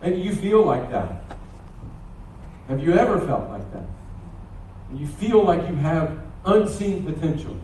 Maybe 0.02 0.22
you 0.22 0.34
feel 0.36 0.64
like 0.64 0.92
that. 0.92 1.24
Have 2.68 2.84
you 2.84 2.94
ever 2.94 3.20
felt 3.26 3.50
like 3.50 3.72
that? 3.74 3.86
You 4.94 5.08
feel 5.08 5.44
like 5.44 5.68
you 5.68 5.76
have 5.76 6.20
unseen 6.46 7.04
potential, 7.04 7.58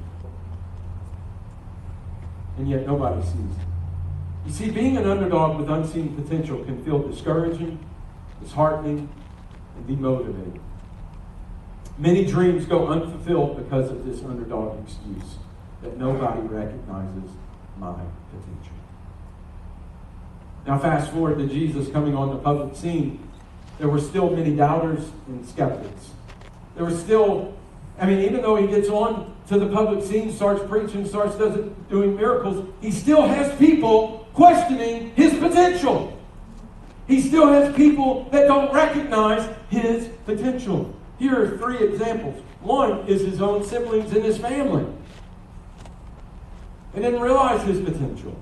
and 2.58 2.70
yet 2.70 2.86
nobody 2.86 3.22
sees 3.22 3.34
it. 3.34 4.46
You 4.46 4.52
see, 4.52 4.72
being 4.72 4.98
an 4.98 5.08
underdog 5.08 5.60
with 5.60 5.70
unseen 5.70 6.16
potential 6.16 6.64
can 6.66 6.84
feel 6.84 7.00
discouraging, 7.00 7.80
disheartening, 8.42 9.10
and 9.78 9.88
demotivating. 9.88 10.60
Many 11.98 12.26
dreams 12.26 12.66
go 12.66 12.88
unfulfilled 12.88 13.58
because 13.58 13.90
of 13.90 14.06
this 14.06 14.24
underdog 14.24 14.84
excuse 14.84 15.36
that 15.82 15.98
nobody 15.98 16.42
recognizes 16.42 17.30
my 17.78 17.94
potential. 18.32 18.74
Now, 20.66 20.80
fast 20.80 21.12
forward 21.12 21.38
to 21.40 21.48
Jesus 21.48 21.90
coming 21.90 22.16
on 22.16 22.30
the 22.30 22.38
public 22.38 22.76
scene. 22.76 23.28
There 23.80 23.90
were 23.90 24.00
still 24.00 24.30
many 24.30 24.56
doubters 24.56 25.10
and 25.28 25.46
skeptics. 25.46 26.12
There 26.76 26.86
were 26.86 26.98
still, 26.98 27.54
I 28.00 28.06
mean, 28.06 28.22
even 28.22 28.42
though 28.42 28.56
he 28.56 28.68
gets 28.68 28.88
on 28.88 29.33
to 29.48 29.60
the 29.60 29.68
public 29.68 30.04
scene, 30.04 30.32
starts 30.32 30.64
preaching, 30.68 31.06
starts 31.06 31.36
doing 31.90 32.16
miracles, 32.16 32.66
he 32.82 32.92
still 32.92 33.24
has 33.24 33.56
people 33.58 34.28
questioning 34.34 35.12
his 35.16 35.34
potential. 35.34 36.18
He 37.08 37.22
still 37.22 37.48
has 37.48 37.76
people 37.76 38.30
that 38.32 38.48
don't 38.48 38.74
recognize 38.74 39.48
his 39.70 40.08
potential. 40.26 40.94
Here 41.20 41.38
are 41.38 41.58
three 41.58 41.78
examples. 41.78 42.42
One 42.62 43.06
is 43.08 43.22
his 43.22 43.42
own 43.42 43.66
siblings 43.66 44.14
and 44.14 44.24
his 44.24 44.38
family. 44.38 44.86
They 46.94 47.02
didn't 47.02 47.22
realize 47.22 47.62
his 47.64 47.82
potential. 47.82 48.40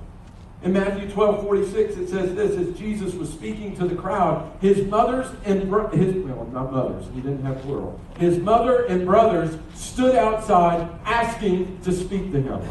In 0.63 0.73
Matthew 0.73 1.09
12, 1.09 1.41
46, 1.41 1.95
it 1.95 2.09
says 2.09 2.35
this 2.35 2.55
as 2.55 2.77
Jesus 2.77 3.15
was 3.15 3.31
speaking 3.31 3.75
to 3.77 3.87
the 3.87 3.95
crowd, 3.95 4.51
his 4.61 4.85
mothers 4.87 5.27
and 5.43 5.61
his 5.61 6.15
well, 6.23 6.47
not 6.53 6.71
mothers, 6.71 7.05
he 7.15 7.21
didn't 7.21 7.43
have 7.43 7.59
plural. 7.61 7.99
His 8.19 8.37
mother 8.37 8.85
and 8.85 9.05
brothers 9.05 9.57
stood 9.73 10.15
outside 10.15 10.87
asking 11.03 11.79
to 11.81 11.91
speak 11.91 12.31
to 12.31 12.41
him. 12.41 12.61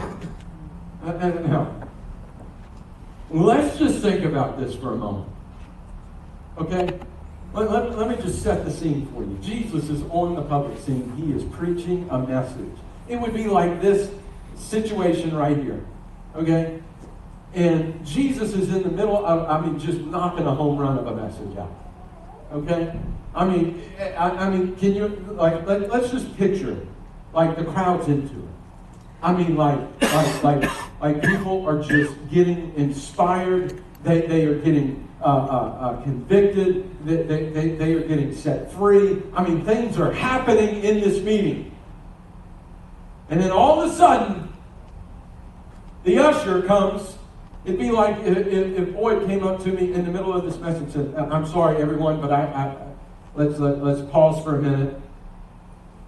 Now, 1.02 1.80
Let's 3.30 3.78
just 3.78 4.00
think 4.00 4.24
about 4.24 4.58
this 4.58 4.74
for 4.74 4.92
a 4.92 4.96
moment. 4.96 5.28
Okay? 6.58 6.98
Let, 7.54 7.70
let, 7.70 7.96
let, 7.96 8.08
me 8.08 8.16
just 8.16 8.42
set 8.42 8.64
the 8.64 8.70
scene 8.72 9.06
for 9.14 9.22
you. 9.22 9.38
Jesus 9.40 9.88
is 9.88 10.02
on 10.10 10.34
the 10.34 10.42
public 10.42 10.78
scene. 10.80 11.12
He 11.16 11.32
is 11.32 11.44
preaching 11.44 12.08
a 12.10 12.18
message. 12.18 12.76
It 13.08 13.20
would 13.20 13.32
be 13.32 13.46
like 13.46 13.80
this 13.80 14.10
situation 14.56 15.34
right 15.34 15.56
here. 15.56 15.84
Okay? 16.34 16.80
And 17.54 18.06
Jesus 18.06 18.54
is 18.54 18.68
in 18.72 18.82
the 18.82 18.90
middle 18.90 19.24
of, 19.26 19.48
I 19.48 19.60
mean, 19.60 19.78
just 19.78 19.98
knocking 20.00 20.46
a 20.46 20.54
home 20.54 20.78
run 20.78 20.98
of 20.98 21.06
a 21.06 21.16
message 21.16 21.56
out. 21.56 21.72
Okay? 22.52 22.92
I 23.34 23.44
mean, 23.44 23.82
I, 23.98 24.30
I 24.30 24.50
mean, 24.50 24.76
can 24.76 24.94
you, 24.94 25.08
like, 25.32 25.66
let, 25.66 25.90
let's 25.90 26.10
just 26.10 26.36
picture. 26.36 26.86
Like 27.32 27.56
the 27.56 27.64
crowd's 27.64 28.08
into 28.08 28.34
it. 28.34 28.48
I 29.22 29.32
mean, 29.32 29.56
like, 29.56 29.78
like, 30.02 30.42
like, 30.42 30.70
like 31.00 31.22
people 31.22 31.64
are 31.66 31.82
just 31.82 32.14
getting 32.30 32.72
inspired 32.76 33.80
They, 34.02 34.22
they 34.22 34.46
are 34.46 34.58
getting 34.58 35.06
uh, 35.20 35.24
uh, 35.24 35.28
uh, 35.28 36.02
convicted. 36.02 37.04
They, 37.04 37.22
they, 37.22 37.68
they 37.76 37.92
are 37.92 38.00
getting 38.00 38.34
set 38.34 38.72
free. 38.72 39.22
I 39.34 39.44
mean, 39.44 39.64
things 39.64 39.98
are 39.98 40.10
happening 40.10 40.82
in 40.82 41.00
this 41.00 41.22
meeting. 41.22 41.76
And 43.28 43.40
then 43.40 43.50
all 43.50 43.82
of 43.82 43.90
a 43.90 43.94
sudden, 43.94 44.52
the 46.04 46.18
usher 46.18 46.62
comes. 46.62 47.16
It'd 47.64 47.78
be 47.78 47.90
like 47.90 48.18
if, 48.24 48.46
if, 48.46 48.94
Boyd 48.94 49.26
came 49.26 49.44
up 49.44 49.62
to 49.64 49.68
me 49.68 49.92
in 49.92 50.04
the 50.04 50.10
middle 50.10 50.32
of 50.32 50.44
this 50.44 50.56
message 50.58 50.94
and 50.94 51.14
said, 51.14 51.14
I'm 51.14 51.46
sorry, 51.46 51.80
everyone, 51.82 52.20
but 52.20 52.32
I, 52.32 52.44
I 52.44 52.76
let's, 53.34 53.58
let, 53.58 53.82
let's 53.82 54.00
pause 54.10 54.42
for 54.42 54.56
a 54.56 54.62
minute. 54.62 54.98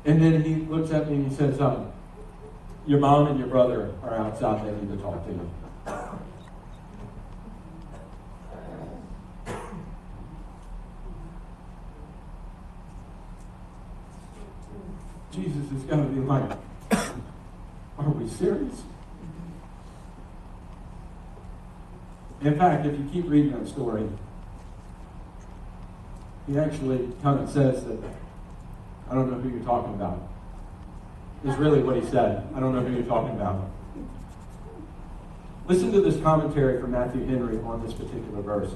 And 0.04 0.22
then 0.22 0.42
he 0.42 0.54
looks 0.54 0.90
at 0.92 1.08
me 1.08 1.16
and 1.16 1.28
he 1.28 1.36
says, 1.36 1.60
um, 1.60 1.92
Your 2.86 3.00
mom 3.00 3.28
and 3.28 3.38
your 3.38 3.48
brother 3.48 3.92
are 4.02 4.16
outside. 4.16 4.66
They 4.66 4.72
need 4.72 4.96
to 4.96 5.02
talk 5.02 5.24
to 5.26 5.32
you. 5.32 5.50
Jesus 15.32 15.72
is 15.72 15.82
going 15.84 16.02
to 16.02 16.20
be 16.20 16.20
like, 16.20 16.58
Are 17.98 18.08
we 18.08 18.28
serious? 18.28 18.82
In 22.44 22.59
fact, 22.59 22.87
if 22.87 22.98
you 22.98 23.09
keep 23.12 23.28
reading 23.28 23.52
that 23.52 23.68
story, 23.68 24.09
he 26.46 26.59
actually 26.59 27.09
kind 27.22 27.38
of 27.38 27.48
says 27.48 27.85
that, 27.85 27.98
I 29.09 29.14
don't 29.14 29.31
know 29.31 29.38
who 29.38 29.48
you're 29.48 29.64
talking 29.64 29.94
about. 29.94 30.28
Is 31.44 31.57
really 31.57 31.83
what 31.83 31.96
he 31.96 32.09
said. 32.09 32.46
I 32.55 32.61
don't 32.61 32.74
know 32.74 32.83
who 32.83 32.94
you're 32.94 33.05
talking 33.05 33.35
about. 33.35 33.68
Listen 35.68 35.92
to 35.92 36.00
this 36.00 36.20
commentary 36.22 36.81
from 36.81 36.92
Matthew 36.92 37.24
Henry 37.26 37.59
on 37.59 37.85
this 37.85 37.94
particular 37.94 38.42
verse. 38.42 38.70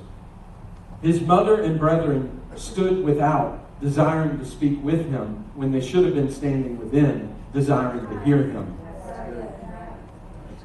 His 1.03 1.21
mother 1.21 1.63
and 1.63 1.79
brethren 1.79 2.41
stood 2.55 3.05
without, 3.05 3.81
desiring 3.81 4.39
to 4.39 4.45
speak 4.45 4.83
with 4.83 5.11
him, 5.11 5.45
when 5.55 5.73
they 5.73 5.81
should 5.81 6.05
have 6.05 6.15
been 6.15 6.31
standing 6.31 6.79
within, 6.79 7.35
desiring 7.53 8.09
to 8.09 8.25
hear 8.25 8.45
him. 8.45 8.77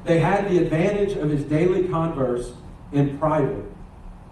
They 0.04 0.18
had 0.18 0.50
the 0.50 0.58
advantage 0.58 1.16
of 1.16 1.30
his 1.30 1.44
daily 1.44 1.88
converse 1.88 2.52
in 2.92 3.18
private, 3.18 3.64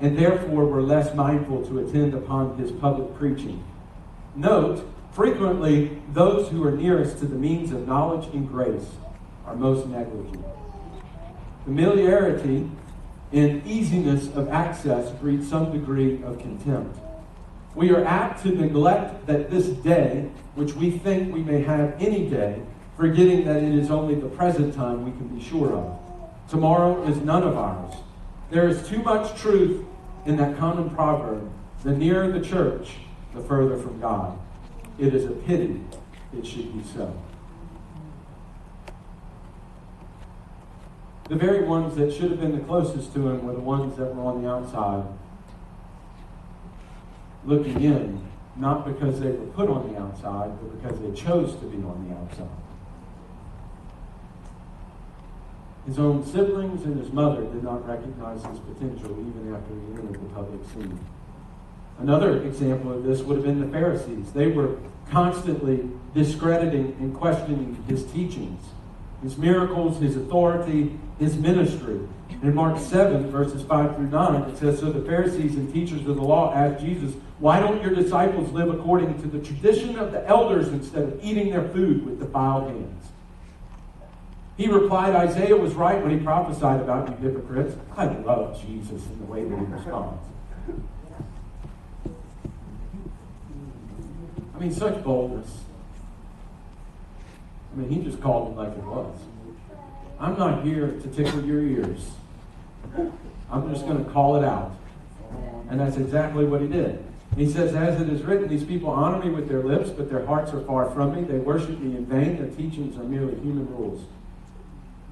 and 0.00 0.16
therefore 0.16 0.66
were 0.66 0.82
less 0.82 1.14
mindful 1.14 1.66
to 1.66 1.78
attend 1.80 2.14
upon 2.14 2.56
his 2.58 2.70
public 2.72 3.14
preaching. 3.16 3.62
Note, 4.34 4.86
frequently 5.12 6.00
those 6.12 6.48
who 6.48 6.64
are 6.66 6.72
nearest 6.72 7.18
to 7.18 7.26
the 7.26 7.36
means 7.36 7.72
of 7.72 7.86
knowledge 7.86 8.32
and 8.32 8.48
grace 8.48 8.86
are 9.46 9.56
most 9.56 9.86
negligent. 9.86 10.44
Familiarity 11.64 12.70
and 13.32 13.64
easiness 13.66 14.26
of 14.34 14.48
access 14.48 15.10
breed 15.12 15.44
some 15.44 15.72
degree 15.72 16.22
of 16.22 16.38
contempt. 16.38 16.98
We 17.74 17.92
are 17.92 18.04
apt 18.04 18.42
to 18.42 18.50
neglect 18.50 19.26
that 19.26 19.50
this 19.50 19.68
day, 19.68 20.28
which 20.54 20.74
we 20.74 20.90
think 20.90 21.32
we 21.32 21.42
may 21.42 21.62
have 21.62 21.94
any 22.00 22.28
day, 22.28 22.60
forgetting 22.96 23.44
that 23.44 23.62
it 23.62 23.74
is 23.74 23.90
only 23.90 24.16
the 24.16 24.28
present 24.28 24.74
time 24.74 25.04
we 25.04 25.12
can 25.12 25.28
be 25.28 25.42
sure 25.42 25.72
of. 25.72 25.98
Tomorrow 26.50 27.04
is 27.04 27.18
none 27.18 27.44
of 27.44 27.56
ours. 27.56 27.94
There 28.50 28.68
is 28.68 28.86
too 28.88 29.02
much 29.02 29.40
truth 29.40 29.84
in 30.26 30.36
that 30.36 30.58
common 30.58 30.90
proverb 30.90 31.50
the 31.84 31.92
nearer 31.92 32.30
the 32.30 32.40
church, 32.40 32.96
the 33.34 33.40
further 33.42 33.76
from 33.76 34.00
God. 34.00 34.38
It 34.98 35.14
is 35.14 35.24
a 35.24 35.30
pity 35.30 35.80
it 36.36 36.46
should 36.46 36.72
be 36.76 36.84
so. 36.84 37.16
The 41.28 41.36
very 41.36 41.64
ones 41.64 41.96
that 41.96 42.12
should 42.12 42.30
have 42.30 42.40
been 42.40 42.56
the 42.56 42.64
closest 42.64 43.14
to 43.14 43.28
him 43.28 43.46
were 43.46 43.52
the 43.52 43.60
ones 43.60 43.96
that 43.96 44.14
were 44.14 44.24
on 44.24 44.42
the 44.42 44.50
outside, 44.50 45.04
looking 47.44 47.80
in, 47.82 48.26
not 48.56 48.84
because 48.84 49.20
they 49.20 49.30
were 49.30 49.46
put 49.46 49.70
on 49.70 49.92
the 49.92 49.98
outside, 49.98 50.50
but 50.60 50.82
because 50.82 51.00
they 51.00 51.12
chose 51.12 51.54
to 51.60 51.66
be 51.66 51.78
on 51.78 52.08
the 52.08 52.16
outside. 52.16 52.69
His 55.90 55.98
own 55.98 56.24
siblings 56.24 56.84
and 56.84 56.96
his 57.00 57.12
mother 57.12 57.42
did 57.46 57.64
not 57.64 57.84
recognize 57.84 58.44
his 58.44 58.60
potential 58.60 59.10
even 59.10 59.52
after 59.52 59.74
he 59.74 60.00
entered 60.00 60.22
the 60.22 60.34
public 60.36 60.60
scene. 60.70 61.00
Another 61.98 62.44
example 62.44 62.92
of 62.92 63.02
this 63.02 63.22
would 63.22 63.38
have 63.38 63.44
been 63.44 63.58
the 63.58 63.66
Pharisees. 63.66 64.30
They 64.30 64.46
were 64.46 64.76
constantly 65.10 65.90
discrediting 66.14 66.96
and 67.00 67.12
questioning 67.12 67.82
his 67.88 68.04
teachings, 68.04 68.62
his 69.20 69.36
miracles, 69.36 69.98
his 69.98 70.14
authority, 70.14 70.96
his 71.18 71.36
ministry. 71.36 71.98
In 72.40 72.54
Mark 72.54 72.78
7, 72.78 73.28
verses 73.28 73.64
5 73.64 73.96
through 73.96 74.10
9, 74.10 74.42
it 74.42 74.58
says 74.58 74.78
So 74.78 74.92
the 74.92 75.04
Pharisees 75.04 75.56
and 75.56 75.72
teachers 75.74 76.06
of 76.06 76.14
the 76.14 76.22
law 76.22 76.54
asked 76.54 76.84
Jesus, 76.84 77.14
Why 77.40 77.58
don't 77.58 77.82
your 77.82 77.96
disciples 77.96 78.52
live 78.52 78.72
according 78.72 79.20
to 79.22 79.26
the 79.26 79.40
tradition 79.40 79.98
of 79.98 80.12
the 80.12 80.24
elders 80.28 80.68
instead 80.68 81.02
of 81.02 81.18
eating 81.20 81.50
their 81.50 81.68
food 81.70 82.06
with 82.06 82.20
defiled 82.20 82.68
hands? 82.68 83.09
He 84.60 84.68
replied, 84.68 85.14
Isaiah 85.14 85.56
was 85.56 85.72
right 85.72 86.02
when 86.02 86.10
he 86.10 86.22
prophesied 86.22 86.82
about 86.82 87.08
you 87.08 87.16
hypocrites. 87.30 87.74
I 87.96 88.04
love 88.04 88.60
Jesus 88.60 89.06
in 89.06 89.18
the 89.20 89.24
way 89.24 89.42
that 89.42 89.58
he 89.58 89.64
responds. 89.64 90.22
I 94.54 94.58
mean, 94.58 94.70
such 94.70 95.02
boldness. 95.02 95.48
I 97.72 97.78
mean, 97.78 97.88
he 97.88 98.04
just 98.04 98.20
called 98.20 98.52
it 98.52 98.56
like 98.58 98.76
it 98.76 98.84
was. 98.84 99.18
I'm 100.18 100.38
not 100.38 100.62
here 100.62 100.88
to 100.88 101.08
tickle 101.08 101.42
your 101.42 101.62
ears. 101.62 102.10
I'm 103.50 103.72
just 103.72 103.86
going 103.86 104.04
to 104.04 104.10
call 104.10 104.36
it 104.36 104.44
out. 104.44 104.76
And 105.70 105.80
that's 105.80 105.96
exactly 105.96 106.44
what 106.44 106.60
he 106.60 106.66
did. 106.66 107.02
He 107.34 107.50
says, 107.50 107.74
As 107.74 107.98
it 107.98 108.10
is 108.10 108.20
written, 108.24 108.46
these 108.46 108.64
people 108.64 108.90
honor 108.90 109.24
me 109.24 109.30
with 109.30 109.48
their 109.48 109.62
lips, 109.62 109.88
but 109.88 110.10
their 110.10 110.26
hearts 110.26 110.52
are 110.52 110.60
far 110.66 110.90
from 110.90 111.14
me. 111.14 111.22
They 111.22 111.38
worship 111.38 111.80
me 111.80 111.96
in 111.96 112.04
vain. 112.04 112.36
Their 112.36 112.54
teachings 112.54 112.98
are 112.98 113.04
merely 113.04 113.36
human 113.36 113.66
rules. 113.74 114.04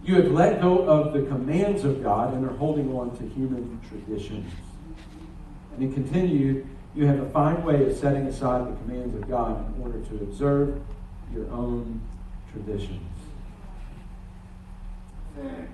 You 0.04 0.14
have 0.22 0.32
let 0.32 0.60
go 0.60 0.88
of 0.88 1.12
the 1.12 1.22
commands 1.22 1.84
of 1.84 2.02
God 2.02 2.34
and 2.34 2.44
are 2.44 2.56
holding 2.56 2.94
on 2.94 3.16
to 3.18 3.28
human 3.28 3.80
traditions. 3.88 4.50
And 5.74 5.82
he 5.82 5.92
continued, 5.92 6.66
You 6.94 7.06
have 7.06 7.20
a 7.20 7.28
fine 7.30 7.62
way 7.64 7.84
of 7.84 7.96
setting 7.96 8.26
aside 8.26 8.66
the 8.66 8.76
commands 8.76 9.14
of 9.14 9.28
God 9.28 9.74
in 9.76 9.82
order 9.82 10.00
to 10.00 10.14
observe 10.16 10.80
your 11.32 11.50
own 11.50 12.00
traditions. 12.52 13.02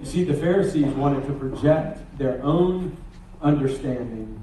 You 0.01 0.07
see, 0.07 0.25
the 0.25 0.35
Pharisees 0.35 0.93
wanted 0.95 1.27
to 1.27 1.33
project 1.33 2.01
their 2.19 2.43
own 2.43 2.97
understanding 3.41 4.43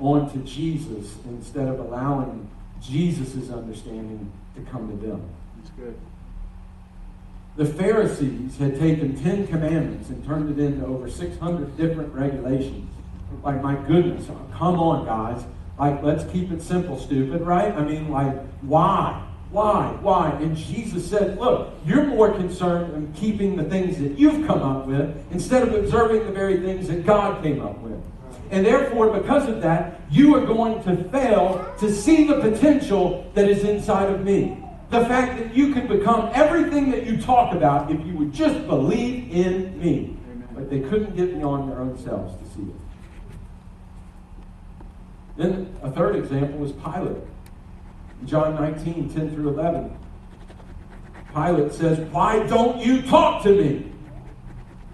onto 0.00 0.42
Jesus 0.44 1.16
instead 1.26 1.68
of 1.68 1.78
allowing 1.80 2.50
Jesus' 2.80 3.50
understanding 3.50 4.32
to 4.56 4.62
come 4.62 4.88
to 4.88 5.06
them. 5.06 5.22
That's 5.56 5.70
good. 5.70 5.98
The 7.58 7.66
Pharisees 7.66 8.56
had 8.56 8.78
taken 8.78 9.20
Ten 9.20 9.44
Commandments 9.48 10.10
and 10.10 10.24
turned 10.24 10.56
it 10.56 10.64
into 10.64 10.86
over 10.86 11.10
600 11.10 11.76
different 11.76 12.14
regulations. 12.14 12.88
Like, 13.42 13.60
my 13.60 13.74
goodness, 13.74 14.28
come 14.52 14.78
on, 14.78 15.04
guys. 15.04 15.44
Like, 15.76 16.00
let's 16.04 16.22
keep 16.30 16.52
it 16.52 16.62
simple, 16.62 17.00
stupid, 17.00 17.40
right? 17.40 17.74
I 17.74 17.82
mean, 17.82 18.12
like, 18.12 18.40
why? 18.60 19.26
Why? 19.50 19.88
Why? 20.00 20.30
And 20.40 20.56
Jesus 20.56 21.10
said, 21.10 21.36
Look, 21.40 21.74
you're 21.84 22.04
more 22.04 22.32
concerned 22.32 22.94
in 22.94 23.12
keeping 23.14 23.56
the 23.56 23.64
things 23.64 23.98
that 23.98 24.16
you've 24.16 24.46
come 24.46 24.62
up 24.62 24.86
with 24.86 25.16
instead 25.32 25.66
of 25.66 25.74
observing 25.74 26.26
the 26.26 26.32
very 26.32 26.58
things 26.58 26.86
that 26.86 27.04
God 27.04 27.42
came 27.42 27.60
up 27.60 27.80
with. 27.80 28.00
And 28.52 28.64
therefore, 28.64 29.18
because 29.18 29.48
of 29.48 29.62
that, 29.62 30.00
you 30.12 30.36
are 30.36 30.46
going 30.46 30.80
to 30.84 31.08
fail 31.10 31.74
to 31.80 31.92
see 31.92 32.22
the 32.22 32.40
potential 32.40 33.28
that 33.34 33.48
is 33.48 33.64
inside 33.64 34.10
of 34.10 34.22
me. 34.22 34.62
The 34.90 35.00
fact 35.00 35.38
that 35.38 35.54
you 35.54 35.74
can 35.74 35.86
become 35.86 36.30
everything 36.32 36.90
that 36.92 37.04
you 37.04 37.20
talk 37.20 37.54
about 37.54 37.90
if 37.90 38.04
you 38.06 38.16
would 38.16 38.32
just 38.32 38.66
believe 38.66 39.30
in 39.30 39.78
me. 39.78 40.16
Amen. 40.30 40.48
But 40.54 40.70
they 40.70 40.80
couldn't 40.80 41.14
get 41.14 41.34
beyond 41.34 41.70
their 41.70 41.80
own 41.80 41.98
selves 41.98 42.34
to 42.38 42.54
see 42.54 42.62
it. 42.62 42.76
Then 45.36 45.76
a 45.82 45.90
third 45.90 46.16
example 46.16 46.58
was 46.58 46.72
Pilate. 46.72 47.22
John 48.24 48.54
19, 48.54 49.10
10 49.10 49.34
through 49.34 49.50
11. 49.50 49.96
Pilate 51.34 51.72
says, 51.72 52.00
Why 52.10 52.44
don't 52.46 52.80
you 52.80 53.02
talk 53.02 53.42
to 53.42 53.50
me? 53.50 53.92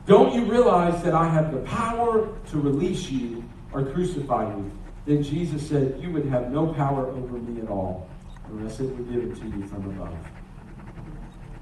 Don't 0.06 0.34
you 0.34 0.44
realize 0.44 1.02
that 1.04 1.14
I 1.14 1.28
have 1.28 1.52
the 1.52 1.60
power 1.60 2.36
to 2.50 2.60
release 2.60 3.10
you 3.10 3.44
or 3.72 3.84
crucify 3.84 4.48
you? 4.48 4.70
Then 5.06 5.22
Jesus 5.22 5.66
said, 5.66 5.98
You 6.00 6.10
would 6.10 6.26
have 6.26 6.50
no 6.50 6.74
power 6.74 7.06
over 7.06 7.38
me 7.38 7.62
at 7.62 7.68
all 7.68 8.08
unless 8.48 8.80
it 8.80 8.84
were 8.84 9.04
given 9.04 9.34
to 9.34 9.58
you 9.58 9.66
from 9.66 9.84
above. 9.90 10.16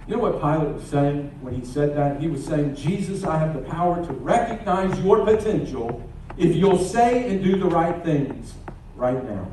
You 0.06 0.16
know 0.16 0.22
what 0.22 0.40
Pilate 0.40 0.74
was 0.74 0.84
saying 0.84 1.30
when 1.40 1.54
he 1.54 1.64
said 1.64 1.96
that? 1.96 2.20
He 2.20 2.26
was 2.26 2.44
saying, 2.44 2.74
Jesus, 2.74 3.24
I 3.24 3.38
have 3.38 3.54
the 3.54 3.60
power 3.60 4.04
to 4.04 4.12
recognize 4.14 4.98
your 5.00 5.24
potential 5.24 6.02
if 6.36 6.56
you'll 6.56 6.78
say 6.78 7.30
and 7.30 7.42
do 7.42 7.56
the 7.56 7.66
right 7.66 8.02
things 8.02 8.54
right 8.96 9.22
now. 9.24 9.46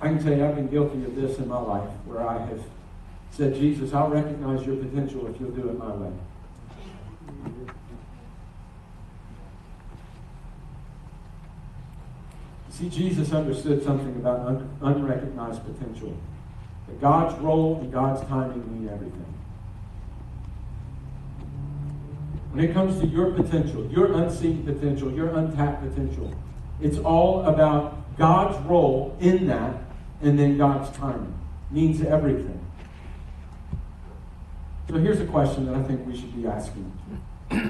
I 0.00 0.08
can 0.08 0.22
tell 0.22 0.36
you, 0.36 0.46
I've 0.46 0.54
been 0.54 0.68
guilty 0.68 1.04
of 1.04 1.14
this 1.14 1.38
in 1.38 1.48
my 1.48 1.60
life 1.60 1.88
where 2.04 2.26
I 2.26 2.38
have 2.46 2.62
said, 3.30 3.54
Jesus, 3.54 3.92
I'll 3.92 4.08
recognize 4.08 4.66
your 4.66 4.76
potential 4.76 5.26
if 5.26 5.40
you'll 5.40 5.50
do 5.50 5.68
it 5.68 5.78
my 5.78 5.92
way. 5.92 6.12
See, 12.74 12.88
Jesus 12.88 13.32
understood 13.32 13.84
something 13.84 14.16
about 14.16 14.40
un- 14.40 14.78
unrecognized 14.82 15.62
potential. 15.64 16.12
That 16.88 17.00
God's 17.00 17.40
role 17.40 17.78
and 17.80 17.92
God's 17.92 18.26
timing 18.26 18.66
mean 18.72 18.92
everything. 18.92 19.32
When 22.50 22.64
it 22.64 22.72
comes 22.72 23.00
to 23.00 23.06
your 23.06 23.30
potential, 23.30 23.86
your 23.92 24.12
unseen 24.14 24.64
potential, 24.64 25.12
your 25.12 25.28
untapped 25.28 25.88
potential, 25.88 26.34
it's 26.80 26.98
all 26.98 27.44
about 27.46 28.16
God's 28.18 28.58
role 28.66 29.16
in 29.20 29.46
that 29.46 29.76
and 30.20 30.36
then 30.36 30.58
God's 30.58 30.90
timing. 30.96 31.32
Means 31.70 32.02
everything. 32.02 32.60
So 34.88 34.96
here's 34.96 35.20
a 35.20 35.26
question 35.26 35.66
that 35.66 35.76
I 35.76 35.82
think 35.84 36.04
we 36.08 36.16
should 36.16 36.34
be 36.34 36.48
asking. 36.48 36.84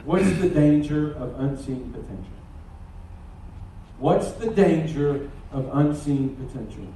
What's 0.06 0.32
the 0.38 0.48
danger 0.48 1.12
of 1.12 1.38
unseen 1.40 1.92
potential? 1.92 2.33
What's 4.04 4.32
the 4.32 4.50
danger 4.50 5.30
of 5.50 5.70
unseen 5.72 6.36
potential? 6.36 6.86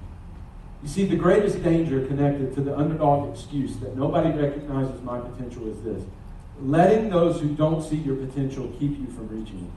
You 0.83 0.89
see, 0.91 1.07
the 1.07 1.17
greatest 1.17 1.63
danger 1.63 2.07
connected 2.07 2.55
to 2.57 2.61
the 2.61 2.77
underdog 2.77 3.33
excuse 3.33 3.79
that 3.79 3.97
nobody 3.97 4.29
recognizes 4.39 5.01
my 5.01 5.19
potential 5.19 5.73
is 5.73 5.81
this 5.81 6.05
letting 6.61 7.09
those 7.09 7.41
who 7.41 7.55
don't 7.55 7.83
see 7.83 7.97
your 7.97 8.17
potential 8.17 8.71
keep 8.79 8.99
you 8.99 9.07
from 9.07 9.27
reaching 9.29 9.59
it. 9.61 9.71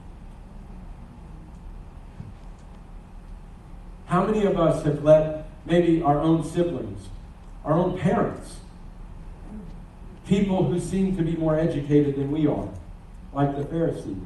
How 4.10 4.26
many 4.26 4.44
of 4.44 4.60
us 4.60 4.84
have 4.84 5.02
let 5.02 5.48
maybe 5.64 6.02
our 6.02 6.20
own 6.20 6.44
siblings, 6.44 7.08
our 7.64 7.72
own 7.72 7.98
parents, 7.98 8.56
people 10.26 10.64
who 10.64 10.78
seem 10.78 11.16
to 11.16 11.22
be 11.22 11.34
more 11.34 11.58
educated 11.58 12.14
than 12.16 12.30
we 12.30 12.46
are, 12.46 12.68
like 13.32 13.56
the 13.56 13.64
Pharisees, 13.64 14.18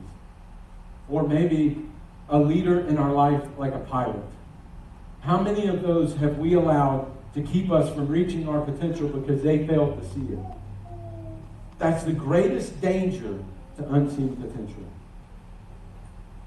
or 1.09 1.23
maybe 1.23 1.87
a 2.29 2.39
leader 2.39 2.81
in 2.81 2.99
our 2.99 3.13
life 3.13 3.43
like 3.59 3.75
a 3.75 3.79
Pilate. 3.81 4.23
How 5.21 5.41
many 5.41 5.67
of 5.69 5.83
those 5.83 6.15
have 6.17 6.39
we 6.39 6.55
allowed 6.55 7.11
to 7.35 7.43
keep 7.43 7.71
us 7.71 7.93
from 7.95 8.09
reaching 8.09 8.49
our 8.49 8.61
potential 8.61 9.09
because 9.09 9.43
they 9.43 9.67
failed 9.67 10.01
to 10.01 10.09
see 10.09 10.33
it? 10.33 10.39
That's 11.79 12.05
the 12.05 12.13
greatest 12.13 12.81
danger 12.81 13.39
to 13.77 13.93
unseen 13.93 14.37
potential. 14.37 14.85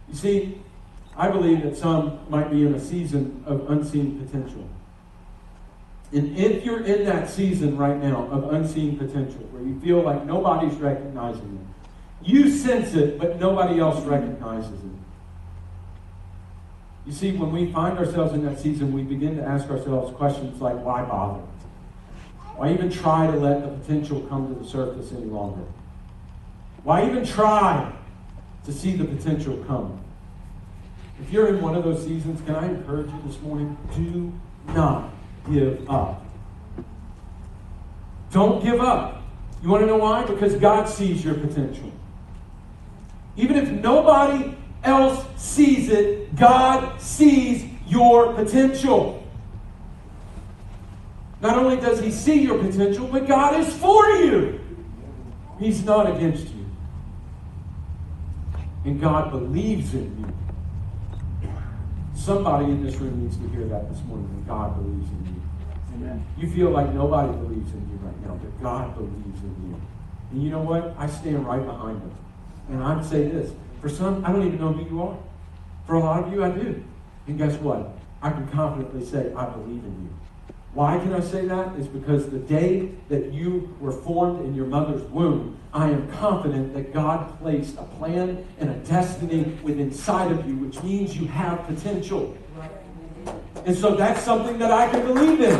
You 0.07 0.15
see, 0.15 0.61
I 1.15 1.29
believe 1.29 1.63
that 1.63 1.77
some 1.77 2.19
might 2.29 2.49
be 2.49 2.65
in 2.65 2.73
a 2.73 2.79
season 2.79 3.43
of 3.45 3.69
unseen 3.69 4.25
potential. 4.25 4.67
And 6.11 6.35
if 6.37 6.65
you're 6.65 6.83
in 6.83 7.05
that 7.05 7.29
season 7.29 7.77
right 7.77 7.97
now 8.01 8.27
of 8.31 8.51
unseen 8.53 8.97
potential, 8.97 9.41
where 9.51 9.61
you 9.61 9.79
feel 9.79 10.01
like 10.01 10.25
nobody's 10.25 10.75
recognizing 10.75 11.59
it, 11.61 12.27
you 12.27 12.49
sense 12.49 12.95
it, 12.95 13.19
but 13.19 13.39
nobody 13.39 13.79
else 13.79 14.03
recognizes 14.05 14.71
it. 14.71 14.91
You 17.05 17.13
see, 17.13 17.31
when 17.31 17.51
we 17.51 17.71
find 17.71 17.97
ourselves 17.97 18.33
in 18.33 18.45
that 18.45 18.59
season, 18.59 18.93
we 18.93 19.03
begin 19.03 19.35
to 19.37 19.43
ask 19.43 19.69
ourselves 19.69 20.15
questions 20.15 20.61
like, 20.61 20.75
why 20.83 21.03
bother? 21.03 21.41
Why 22.55 22.73
even 22.73 22.91
try 22.91 23.25
to 23.27 23.37
let 23.37 23.61
the 23.61 23.69
potential 23.69 24.21
come 24.29 24.53
to 24.53 24.61
the 24.61 24.69
surface 24.69 25.11
any 25.11 25.25
longer? 25.25 25.63
Why 26.83 27.05
even 27.09 27.25
try 27.25 27.91
to 28.65 28.73
see 28.73 28.95
the 28.95 29.05
potential 29.05 29.63
come? 29.65 29.99
If 31.21 31.31
you're 31.31 31.47
in 31.47 31.61
one 31.61 31.75
of 31.75 31.83
those 31.83 32.03
seasons, 32.03 32.41
can 32.41 32.55
I 32.55 32.67
encourage 32.67 33.07
you 33.07 33.21
this 33.25 33.39
morning? 33.41 33.77
Do 33.95 34.33
not 34.73 35.13
give 35.49 35.89
up. 35.89 36.25
Don't 38.31 38.63
give 38.63 38.79
up. 38.79 39.23
You 39.61 39.69
want 39.69 39.81
to 39.81 39.87
know 39.87 39.97
why? 39.97 40.23
Because 40.23 40.55
God 40.55 40.87
sees 40.87 41.23
your 41.23 41.33
potential. 41.33 41.91
Even 43.35 43.57
if 43.57 43.69
nobody 43.69 44.55
else 44.83 45.25
sees 45.37 45.89
it, 45.89 46.35
God 46.35 47.01
sees 47.01 47.65
your 47.87 48.33
potential. 48.33 49.27
Not 51.41 51.57
only 51.57 51.77
does 51.77 51.99
He 51.99 52.11
see 52.11 52.41
your 52.43 52.59
potential, 52.59 53.07
but 53.07 53.27
God 53.27 53.59
is 53.59 53.73
for 53.77 54.07
you. 54.09 54.59
He's 55.59 55.83
not 55.83 56.15
against 56.15 56.47
you. 56.47 56.65
And 58.85 58.99
God 58.99 59.31
believes 59.31 59.93
in 59.93 60.17
you. 60.19 61.49
Somebody 62.15 62.65
in 62.65 62.83
this 62.83 62.95
room 62.95 63.23
needs 63.23 63.37
to 63.37 63.47
hear 63.49 63.65
that 63.65 63.89
this 63.89 64.01
morning 64.03 64.29
that 64.35 64.47
God 64.47 64.75
believes 64.75 65.09
in 65.09 65.25
you. 65.25 65.41
Amen. 65.95 66.25
You 66.37 66.49
feel 66.49 66.69
like 66.69 66.93
nobody 66.93 67.31
believes 67.31 67.71
in 67.71 67.89
you 67.89 67.97
right 68.01 68.21
now, 68.25 68.39
but 68.41 68.61
God 68.61 68.95
believes 68.95 69.41
in 69.41 69.69
you. 69.69 69.81
And 70.31 70.43
you 70.43 70.49
know 70.49 70.61
what? 70.61 70.95
I 70.97 71.07
stand 71.07 71.45
right 71.45 71.65
behind 71.65 72.01
him. 72.01 72.11
And 72.69 72.83
I'd 72.83 73.05
say 73.05 73.27
this 73.27 73.51
for 73.81 73.89
some, 73.89 74.25
I 74.25 74.31
don't 74.31 74.45
even 74.45 74.59
know 74.59 74.73
who 74.73 74.89
you 74.89 75.01
are. 75.03 75.17
For 75.85 75.95
a 75.95 75.99
lot 75.99 76.23
of 76.23 76.33
you, 76.33 76.43
I 76.43 76.49
do. 76.49 76.83
And 77.27 77.37
guess 77.37 77.55
what? 77.59 77.97
I 78.21 78.29
can 78.31 78.47
confidently 78.49 79.05
say, 79.05 79.33
I 79.33 79.45
believe 79.45 79.83
in 79.83 80.03
you. 80.03 80.09
Why 80.73 80.99
can 80.99 81.13
I 81.13 81.19
say 81.19 81.45
that? 81.47 81.75
Is 81.79 81.87
because 81.87 82.29
the 82.29 82.37
day 82.37 82.91
that 83.07 83.33
you 83.33 83.75
were 83.79 83.91
formed 83.91 84.45
in 84.45 84.53
your 84.53 84.67
mother's 84.67 85.01
womb, 85.09 85.57
I 85.73 85.89
am 85.89 86.09
confident 86.11 86.73
that 86.73 86.93
God 86.93 87.39
placed 87.39 87.77
a 87.77 87.83
plan 87.83 88.45
and 88.59 88.69
a 88.69 88.75
destiny 88.87 89.57
within 89.63 89.87
inside 89.87 90.31
of 90.31 90.47
you, 90.47 90.55
which 90.57 90.81
means 90.83 91.17
you 91.17 91.27
have 91.27 91.65
potential. 91.65 92.37
And 93.65 93.75
so 93.75 93.95
that's 93.95 94.21
something 94.21 94.57
that 94.59 94.71
I 94.71 94.89
can 94.89 95.05
believe 95.05 95.41
in. 95.41 95.55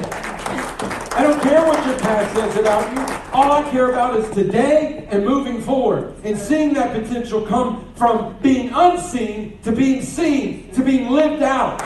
I 1.14 1.24
don't 1.24 1.42
care 1.42 1.66
what 1.66 1.84
your 1.86 2.00
past 2.00 2.36
says 2.36 2.58
about 2.58 2.92
you. 2.94 3.19
All 3.40 3.54
I 3.54 3.64
care 3.72 3.92
about 3.92 4.20
is 4.20 4.30
today 4.32 5.08
and 5.10 5.24
moving 5.24 5.62
forward 5.62 6.14
and 6.26 6.38
seeing 6.38 6.74
that 6.74 6.92
potential 6.92 7.46
come 7.46 7.90
from 7.94 8.38
being 8.40 8.70
unseen 8.74 9.58
to 9.64 9.72
being 9.72 10.02
seen, 10.02 10.70
to 10.74 10.84
being 10.84 11.10
lived 11.10 11.42
out. 11.42 11.82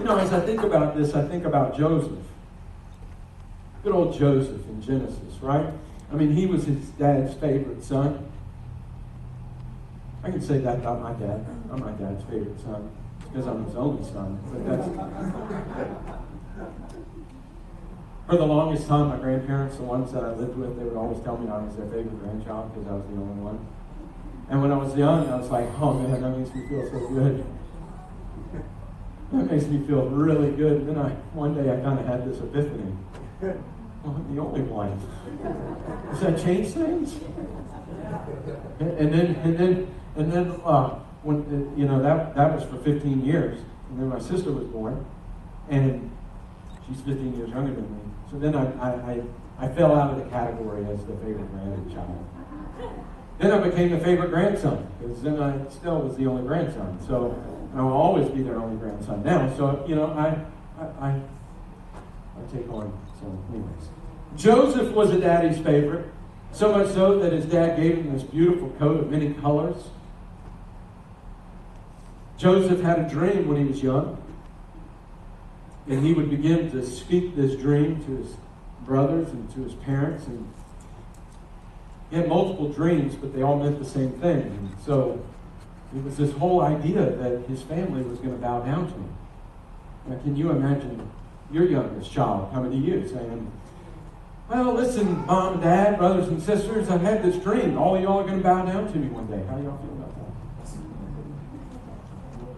You 0.00 0.04
know, 0.04 0.16
as 0.16 0.32
I 0.32 0.40
think 0.40 0.64
about 0.64 0.96
this, 0.96 1.14
I 1.14 1.22
think 1.22 1.44
about 1.44 1.78
Joseph. 1.78 2.18
Good 3.84 3.92
old 3.94 4.18
Joseph 4.18 4.66
in 4.66 4.82
Genesis, 4.82 5.40
right? 5.40 5.72
I 6.10 6.16
mean, 6.16 6.32
he 6.34 6.46
was 6.46 6.64
his 6.64 6.88
dad's 6.98 7.34
favorite 7.34 7.84
son. 7.84 8.28
I 10.24 10.32
can 10.32 10.40
say 10.40 10.58
that 10.58 10.78
about 10.78 11.00
my 11.00 11.12
dad. 11.12 11.46
I'm 11.70 11.78
my 11.78 11.92
dad's 11.92 12.24
favorite 12.24 12.60
son 12.60 12.90
because 13.20 13.46
I'm 13.46 13.64
his 13.66 13.76
only 13.76 14.02
son. 14.02 14.40
But 14.52 14.66
that's 14.66 16.29
for 18.30 18.36
the 18.36 18.46
longest 18.46 18.86
time, 18.86 19.08
my 19.08 19.16
grandparents, 19.16 19.76
the 19.76 19.82
ones 19.82 20.12
that 20.12 20.22
I 20.22 20.32
lived 20.34 20.56
with, 20.56 20.78
they 20.78 20.84
would 20.84 20.96
always 20.96 21.20
tell 21.24 21.36
me 21.36 21.50
I 21.50 21.58
was 21.58 21.74
their 21.74 21.86
favorite 21.86 22.16
grandchild 22.22 22.72
because 22.72 22.88
I 22.88 22.92
was 22.94 23.04
the 23.06 23.16
only 23.18 23.42
one. 23.42 23.66
And 24.48 24.62
when 24.62 24.70
I 24.70 24.76
was 24.76 24.96
young, 24.96 25.28
I 25.28 25.36
was 25.36 25.50
like, 25.50 25.66
oh 25.80 25.94
man, 25.94 26.22
that 26.22 26.38
makes 26.38 26.54
me 26.54 26.68
feel 26.68 26.88
so 26.88 27.08
good. 27.08 27.44
That 29.32 29.50
makes 29.50 29.64
me 29.66 29.84
feel 29.84 30.06
really 30.06 30.52
good. 30.52 30.82
And 30.82 30.88
then 30.90 30.98
I, 30.98 31.10
one 31.34 31.54
day, 31.54 31.72
I 31.72 31.80
kind 31.80 31.98
of 31.98 32.06
had 32.06 32.24
this 32.24 32.38
epiphany. 32.38 32.94
Well, 33.40 34.14
I'm 34.14 34.34
the 34.34 34.40
only 34.40 34.62
one. 34.62 34.94
Does 36.10 36.20
that 36.20 36.40
change 36.40 36.68
things? 36.68 37.14
And 38.78 39.12
then, 39.12 39.34
and 39.42 39.58
then, 39.58 39.94
and 40.14 40.32
then, 40.32 40.60
uh, 40.64 41.00
when 41.22 41.74
you 41.76 41.84
know 41.84 42.00
that 42.00 42.34
that 42.34 42.54
was 42.54 42.64
for 42.64 42.78
15 42.78 43.24
years, 43.24 43.60
and 43.90 44.00
then 44.00 44.08
my 44.08 44.20
sister 44.20 44.52
was 44.52 44.64
born, 44.68 45.04
and 45.68 46.10
she's 46.86 47.00
15 47.02 47.36
years 47.36 47.50
younger 47.50 47.74
than 47.74 47.82
me. 47.82 48.10
So 48.30 48.38
then 48.38 48.54
I, 48.54 48.64
I, 48.78 48.90
I, 49.12 49.22
I 49.58 49.68
fell 49.68 49.94
out 49.94 50.12
of 50.12 50.24
the 50.24 50.30
category 50.30 50.84
as 50.86 51.04
the 51.04 51.14
favorite 51.14 51.50
grandchild. 51.50 52.26
Then 53.38 53.52
I 53.52 53.58
became 53.58 53.90
the 53.90 53.98
favorite 53.98 54.30
grandson, 54.30 54.86
because 55.00 55.22
then 55.22 55.42
I 55.42 55.68
still 55.70 56.00
was 56.02 56.16
the 56.16 56.26
only 56.26 56.42
grandson. 56.46 56.98
So 57.06 57.42
I 57.74 57.82
will 57.82 57.92
always 57.92 58.28
be 58.28 58.42
their 58.42 58.56
only 58.56 58.76
grandson 58.76 59.24
now. 59.24 59.52
So, 59.56 59.84
you 59.88 59.94
know, 59.94 60.06
I, 60.06 60.28
I, 60.80 61.08
I, 61.08 61.10
I 61.10 62.52
take 62.52 62.68
on. 62.70 62.92
So, 63.20 63.26
anyways. 63.52 63.88
Joseph 64.36 64.92
was 64.94 65.10
a 65.10 65.18
daddy's 65.18 65.58
favorite. 65.58 66.06
So 66.52 66.72
much 66.72 66.88
so 66.88 67.18
that 67.20 67.32
his 67.32 67.46
dad 67.46 67.76
gave 67.76 67.96
him 67.96 68.12
this 68.12 68.22
beautiful 68.22 68.70
coat 68.78 69.00
of 69.00 69.10
many 69.10 69.34
colors. 69.34 69.76
Joseph 72.38 72.80
had 72.80 72.98
a 72.98 73.08
dream 73.08 73.48
when 73.48 73.56
he 73.58 73.64
was 73.64 73.82
young. 73.82 74.16
And 75.88 76.04
he 76.04 76.12
would 76.12 76.30
begin 76.30 76.70
to 76.72 76.86
speak 76.86 77.36
this 77.36 77.56
dream 77.56 78.04
to 78.04 78.16
his 78.18 78.36
brothers 78.84 79.28
and 79.30 79.52
to 79.54 79.64
his 79.64 79.74
parents. 79.74 80.26
And 80.26 80.52
he 82.10 82.16
had 82.16 82.28
multiple 82.28 82.68
dreams, 82.68 83.14
but 83.14 83.34
they 83.34 83.42
all 83.42 83.58
meant 83.58 83.78
the 83.78 83.84
same 83.84 84.12
thing. 84.12 84.42
And 84.42 84.70
so 84.84 85.24
it 85.94 86.04
was 86.04 86.16
this 86.16 86.32
whole 86.32 86.60
idea 86.62 87.10
that 87.10 87.46
his 87.48 87.62
family 87.62 88.02
was 88.02 88.18
going 88.18 88.32
to 88.32 88.36
bow 88.36 88.60
down 88.60 88.86
to 88.86 88.92
him. 88.92 89.16
Now, 90.06 90.18
can 90.18 90.36
you 90.36 90.50
imagine 90.50 91.10
your 91.52 91.64
youngest 91.64 92.12
child 92.12 92.52
coming 92.52 92.70
to 92.70 92.76
you 92.76 93.08
saying, 93.08 93.50
Well, 94.48 94.72
listen, 94.74 95.26
mom 95.26 95.54
and 95.54 95.62
dad, 95.62 95.98
brothers 95.98 96.28
and 96.28 96.42
sisters, 96.42 96.88
I've 96.88 97.02
had 97.02 97.22
this 97.22 97.36
dream. 97.36 97.76
All 97.76 97.96
of 97.96 98.02
y'all 98.02 98.20
are 98.20 98.24
going 98.24 98.38
to 98.38 98.42
bow 98.42 98.64
down 98.64 98.92
to 98.92 98.98
me 98.98 99.08
one 99.08 99.26
day. 99.26 99.44
How 99.48 99.56
do 99.56 99.64
y'all 99.64 99.78
feel 99.78 99.92
about 99.92 100.14
that? 100.14 100.20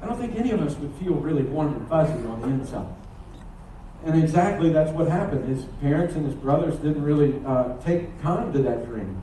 I 0.03 0.07
don't 0.07 0.19
think 0.19 0.37
any 0.37 0.51
of 0.51 0.61
us 0.61 0.77
would 0.77 0.93
feel 0.95 1.15
really 1.15 1.43
warm 1.43 1.75
and 1.75 1.89
fuzzy 1.89 2.27
on 2.27 2.41
the 2.41 2.49
inside. 2.49 2.87
And 4.05 4.21
exactly 4.23 4.71
that's 4.71 4.91
what 4.91 5.09
happened. 5.09 5.49
His 5.49 5.65
parents 5.81 6.15
and 6.15 6.27
his 6.27 6.35
brothers 6.35 6.77
didn't 6.77 7.03
really 7.03 7.41
uh, 7.47 7.77
take 7.85 8.21
time 8.21 8.53
to 8.53 8.59
that 8.61 8.87
dream. 8.87 9.23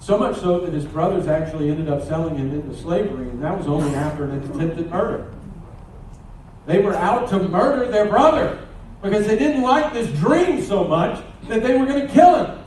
So 0.00 0.16
much 0.16 0.38
so 0.38 0.60
that 0.60 0.72
his 0.72 0.84
brothers 0.84 1.26
actually 1.26 1.70
ended 1.70 1.88
up 1.88 2.04
selling 2.04 2.36
him 2.36 2.52
into 2.52 2.76
slavery, 2.76 3.28
and 3.28 3.42
that 3.42 3.58
was 3.58 3.66
only 3.66 3.92
after 3.96 4.24
an 4.24 4.42
attempted 4.42 4.90
murder. 4.90 5.32
They 6.66 6.78
were 6.78 6.94
out 6.94 7.28
to 7.30 7.40
murder 7.48 7.90
their 7.90 8.06
brother 8.06 8.60
because 9.02 9.26
they 9.26 9.36
didn't 9.36 9.62
like 9.62 9.92
this 9.92 10.08
dream 10.18 10.62
so 10.62 10.84
much 10.84 11.24
that 11.48 11.62
they 11.62 11.76
were 11.76 11.86
going 11.86 12.06
to 12.06 12.12
kill 12.12 12.44
him. 12.44 12.64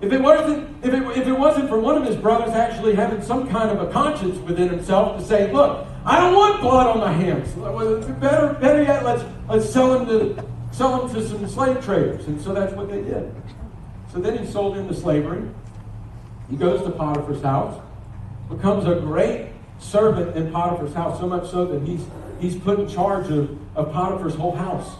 If 0.00 0.12
it 0.12 0.20
wasn't, 0.20 0.84
if 0.84 0.92
it, 0.92 1.02
if 1.16 1.26
it 1.26 1.32
wasn't 1.32 1.68
for 1.68 1.78
one 1.78 1.96
of 1.96 2.04
his 2.04 2.16
brothers 2.16 2.54
actually 2.54 2.94
having 2.94 3.22
some 3.22 3.48
kind 3.48 3.70
of 3.70 3.88
a 3.88 3.92
conscience 3.92 4.38
within 4.38 4.68
himself 4.68 5.18
to 5.18 5.24
say, 5.24 5.52
"Look, 5.52 5.86
I 6.04 6.18
don't 6.18 6.34
want 6.34 6.60
blood 6.60 6.86
on 6.88 6.98
my 6.98 7.12
hands. 7.12 7.52
Better, 8.20 8.54
better 8.54 8.82
yet, 8.82 9.04
let's 9.04 9.24
let's 9.48 9.68
sell 9.68 9.98
him 9.98 10.06
to 10.06 10.44
sell 10.72 11.06
him 11.06 11.14
to 11.14 11.28
some 11.28 11.48
slave 11.48 11.84
traders." 11.84 12.26
And 12.26 12.40
so 12.40 12.52
that's 12.52 12.72
what 12.74 12.88
they 12.88 13.02
did. 13.02 13.32
So 14.12 14.18
then 14.18 14.38
he 14.38 14.50
sold 14.50 14.76
into 14.76 14.94
slavery. 14.94 15.48
He 16.50 16.56
goes 16.56 16.82
to 16.82 16.90
Potiphar's 16.90 17.42
house, 17.42 17.80
becomes 18.48 18.86
a 18.86 18.96
great 18.96 19.48
servant 19.78 20.36
in 20.36 20.50
Potiphar's 20.52 20.92
house, 20.92 21.18
so 21.18 21.26
much 21.26 21.50
so 21.50 21.64
that 21.66 21.82
he's 21.82 22.04
he's 22.42 22.56
put 22.56 22.80
in 22.80 22.88
charge 22.88 23.30
of, 23.30 23.56
of 23.76 23.92
Potiphar's 23.92 24.34
whole 24.34 24.54
house. 24.54 24.90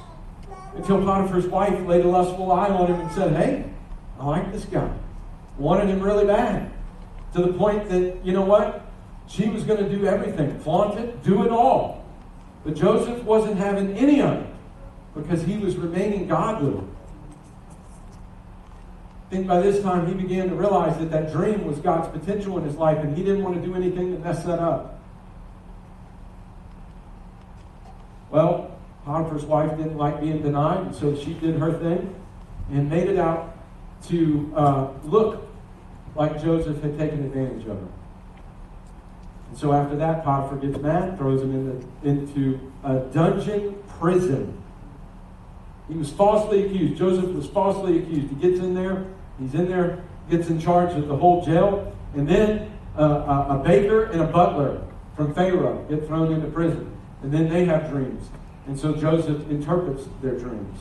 Until 0.74 1.04
Potiphar's 1.04 1.46
wife 1.46 1.86
laid 1.86 2.04
a 2.04 2.08
lustful 2.08 2.50
eye 2.52 2.68
on 2.68 2.86
him 2.86 3.00
and 3.00 3.12
said, 3.12 3.36
Hey, 3.36 3.64
I 4.18 4.26
like 4.26 4.52
this 4.52 4.64
guy. 4.64 4.90
Wanted 5.58 5.88
him 5.88 6.00
really 6.00 6.24
bad. 6.24 6.72
To 7.34 7.42
the 7.42 7.52
point 7.52 7.88
that, 7.90 8.24
you 8.24 8.32
know 8.32 8.44
what? 8.44 8.81
She 9.32 9.48
was 9.48 9.64
going 9.64 9.82
to 9.82 9.88
do 9.88 10.04
everything, 10.04 10.58
flaunt 10.60 10.98
it, 10.98 11.22
do 11.22 11.42
it 11.42 11.50
all. 11.50 12.04
But 12.64 12.74
Joseph 12.74 13.24
wasn't 13.24 13.56
having 13.56 13.96
any 13.96 14.20
of 14.20 14.34
it 14.34 14.46
because 15.14 15.42
he 15.42 15.56
was 15.56 15.74
remaining 15.76 16.28
godly. 16.28 16.78
I 19.26 19.34
think 19.34 19.46
by 19.46 19.60
this 19.60 19.82
time 19.82 20.06
he 20.06 20.12
began 20.12 20.50
to 20.50 20.54
realize 20.54 20.98
that 20.98 21.10
that 21.12 21.32
dream 21.32 21.64
was 21.64 21.78
God's 21.78 22.08
potential 22.08 22.58
in 22.58 22.64
his 22.64 22.76
life 22.76 22.98
and 22.98 23.16
he 23.16 23.24
didn't 23.24 23.42
want 23.42 23.54
to 23.58 23.66
do 23.66 23.74
anything 23.74 24.12
to 24.12 24.18
mess 24.18 24.44
that 24.44 24.58
up. 24.58 25.00
Well, 28.30 28.78
Potiphar's 29.06 29.46
wife 29.46 29.70
didn't 29.78 29.96
like 29.96 30.20
being 30.20 30.42
denied, 30.42 30.94
so 30.94 31.16
she 31.16 31.32
did 31.32 31.58
her 31.58 31.72
thing 31.72 32.14
and 32.70 32.90
made 32.90 33.08
it 33.08 33.18
out 33.18 33.56
to 34.08 34.52
uh, 34.54 34.88
look 35.04 35.48
like 36.14 36.42
Joseph 36.42 36.82
had 36.82 36.98
taken 36.98 37.24
advantage 37.24 37.66
of 37.66 37.78
her. 37.78 37.88
And 39.52 39.60
so 39.60 39.74
after 39.74 39.96
that, 39.96 40.24
Potiphar 40.24 40.56
gets 40.56 40.78
mad, 40.78 41.18
throws 41.18 41.42
him 41.42 41.84
into, 42.02 42.08
into 42.08 42.72
a 42.82 43.00
dungeon 43.12 43.74
prison. 43.86 44.56
He 45.88 45.94
was 45.94 46.10
falsely 46.10 46.64
accused. 46.64 46.96
Joseph 46.96 47.30
was 47.34 47.46
falsely 47.48 47.98
accused. 47.98 48.30
He 48.30 48.34
gets 48.36 48.60
in 48.60 48.74
there, 48.74 49.04
he's 49.38 49.52
in 49.52 49.68
there, 49.68 50.02
gets 50.30 50.48
in 50.48 50.58
charge 50.58 50.96
of 50.96 51.06
the 51.06 51.14
whole 51.14 51.44
jail, 51.44 51.94
and 52.14 52.26
then 52.26 52.72
uh, 52.98 53.02
a, 53.02 53.60
a 53.60 53.62
baker 53.62 54.04
and 54.04 54.22
a 54.22 54.26
butler 54.26 54.82
from 55.16 55.34
Pharaoh 55.34 55.84
get 55.86 56.06
thrown 56.06 56.32
into 56.32 56.46
prison. 56.46 56.90
And 57.22 57.30
then 57.30 57.50
they 57.50 57.66
have 57.66 57.90
dreams. 57.90 58.30
And 58.66 58.80
so 58.80 58.94
Joseph 58.94 59.50
interprets 59.50 60.04
their 60.22 60.38
dreams. 60.38 60.78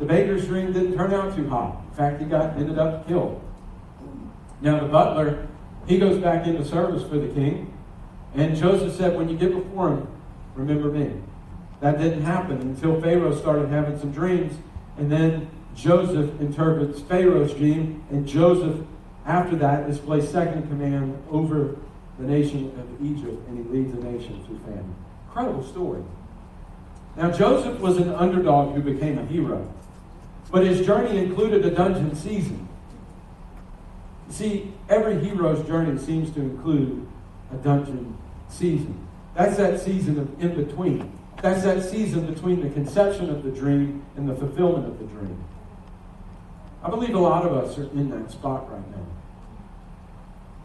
The 0.00 0.06
baker's 0.06 0.48
dream 0.48 0.72
didn't 0.72 0.96
turn 0.96 1.14
out 1.14 1.36
too 1.36 1.48
hot. 1.48 1.80
In 1.90 1.96
fact, 1.96 2.20
he 2.20 2.26
got 2.26 2.56
ended 2.56 2.80
up 2.80 3.06
killed. 3.06 3.40
Now 4.60 4.80
the 4.80 4.88
butler, 4.88 5.46
he 5.86 5.98
goes 5.98 6.18
back 6.18 6.46
into 6.46 6.64
service 6.64 7.02
for 7.02 7.18
the 7.18 7.28
king. 7.28 7.72
And 8.34 8.56
Joseph 8.56 8.94
said, 8.96 9.16
when 9.16 9.28
you 9.28 9.36
get 9.36 9.52
before 9.52 9.90
him, 9.90 10.08
remember 10.54 10.90
me. 10.90 11.12
That 11.80 11.98
didn't 11.98 12.22
happen 12.22 12.60
until 12.60 13.00
Pharaoh 13.00 13.34
started 13.36 13.68
having 13.68 13.98
some 13.98 14.12
dreams. 14.12 14.56
And 14.96 15.10
then 15.10 15.50
Joseph 15.74 16.40
interprets 16.40 17.00
Pharaoh's 17.00 17.52
dream. 17.54 18.04
And 18.10 18.26
Joseph, 18.26 18.86
after 19.26 19.56
that, 19.56 19.90
is 19.90 19.98
placed 19.98 20.30
second 20.30 20.68
command 20.68 21.20
over 21.30 21.76
the 22.18 22.26
nation 22.26 22.72
of 22.78 23.04
Egypt. 23.04 23.46
And 23.48 23.58
he 23.58 23.72
leads 23.72 23.92
the 23.92 24.02
nation 24.02 24.42
through 24.44 24.58
famine. 24.60 24.94
Incredible 25.26 25.64
story. 25.64 26.02
Now, 27.16 27.30
Joseph 27.30 27.78
was 27.80 27.98
an 27.98 28.10
underdog 28.10 28.74
who 28.74 28.80
became 28.80 29.18
a 29.18 29.26
hero, 29.26 29.70
but 30.50 30.64
his 30.64 30.86
journey 30.86 31.18
included 31.18 31.64
a 31.64 31.70
dungeon 31.70 32.14
season. 32.14 32.68
See, 34.32 34.72
every 34.88 35.22
hero's 35.22 35.66
journey 35.66 35.98
seems 35.98 36.30
to 36.32 36.40
include 36.40 37.06
a 37.52 37.56
dungeon 37.56 38.16
season. 38.48 39.06
That's 39.34 39.56
that 39.58 39.80
season 39.80 40.18
of 40.18 40.42
in 40.42 40.54
between. 40.54 41.18
That's 41.42 41.62
that 41.64 41.82
season 41.82 42.32
between 42.32 42.62
the 42.62 42.70
conception 42.70 43.30
of 43.30 43.42
the 43.42 43.50
dream 43.50 44.04
and 44.16 44.28
the 44.28 44.34
fulfillment 44.34 44.86
of 44.86 44.98
the 44.98 45.04
dream. 45.04 45.44
I 46.82 46.90
believe 46.90 47.14
a 47.14 47.18
lot 47.18 47.44
of 47.46 47.52
us 47.52 47.78
are 47.78 47.84
in 47.90 48.10
that 48.10 48.30
spot 48.30 48.70
right 48.72 48.90
now. 48.90 49.06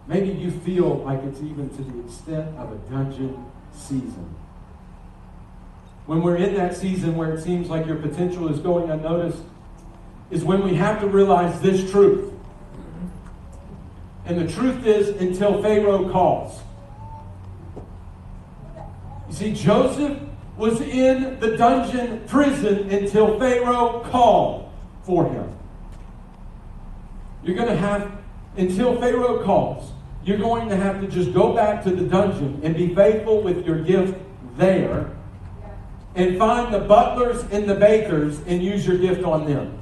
Maybe 0.08 0.30
you 0.30 0.50
feel 0.50 0.96
like 1.04 1.22
it's 1.24 1.42
even 1.42 1.70
to 1.70 1.84
the 1.84 2.06
extent 2.06 2.58
of 2.58 2.72
a 2.72 2.78
dungeon 2.90 3.46
season 3.74 4.34
when 6.08 6.22
we're 6.22 6.38
in 6.38 6.56
that 6.56 6.76
season 6.76 7.16
where 7.18 7.34
it 7.34 7.44
seems 7.44 7.70
like 7.70 7.86
your 7.86 7.98
potential 7.98 8.48
is 8.48 8.60
going 8.60 8.90
unnoticed, 8.90 9.44
is 10.32 10.44
when 10.44 10.64
we 10.64 10.74
have 10.76 11.02
to 11.02 11.08
realize 11.08 11.60
this 11.62 11.92
truth. 11.92 12.34
And 14.28 14.38
the 14.38 14.52
truth 14.52 14.86
is 14.86 15.10
until 15.22 15.62
Pharaoh 15.62 16.10
calls. 16.10 16.62
You 19.28 19.34
see, 19.34 19.54
Joseph 19.54 20.20
was 20.58 20.82
in 20.82 21.40
the 21.40 21.56
dungeon 21.56 22.24
prison 22.28 22.90
until 22.90 23.40
Pharaoh 23.40 24.06
called 24.10 24.70
for 25.04 25.30
him. 25.30 25.54
You're 27.44 27.56
going 27.56 27.70
to 27.70 27.78
have, 27.78 28.12
until 28.58 29.00
Pharaoh 29.00 29.44
calls, 29.44 29.92
you're 30.26 30.38
going 30.38 30.68
to 30.70 30.76
have 30.76 31.00
to 31.00 31.08
just 31.08 31.34
go 31.34 31.54
back 31.54 31.84
to 31.86 31.92
the 31.92 32.04
dungeon 32.04 32.60
and 32.64 32.76
be 32.76 32.94
faithful 32.94 33.42
with 33.42 33.66
your 33.66 33.82
gift 33.82 34.18
there 34.58 35.10
and 36.16 36.38
find 36.38 36.74
the 36.74 36.80
butlers 36.80 37.44
and 37.52 37.70
the 37.70 37.76
bakers 37.76 38.40
and 38.48 38.62
use 38.62 38.86
your 38.86 38.98
gift 38.98 39.24
on 39.24 39.46
them. 39.46 39.77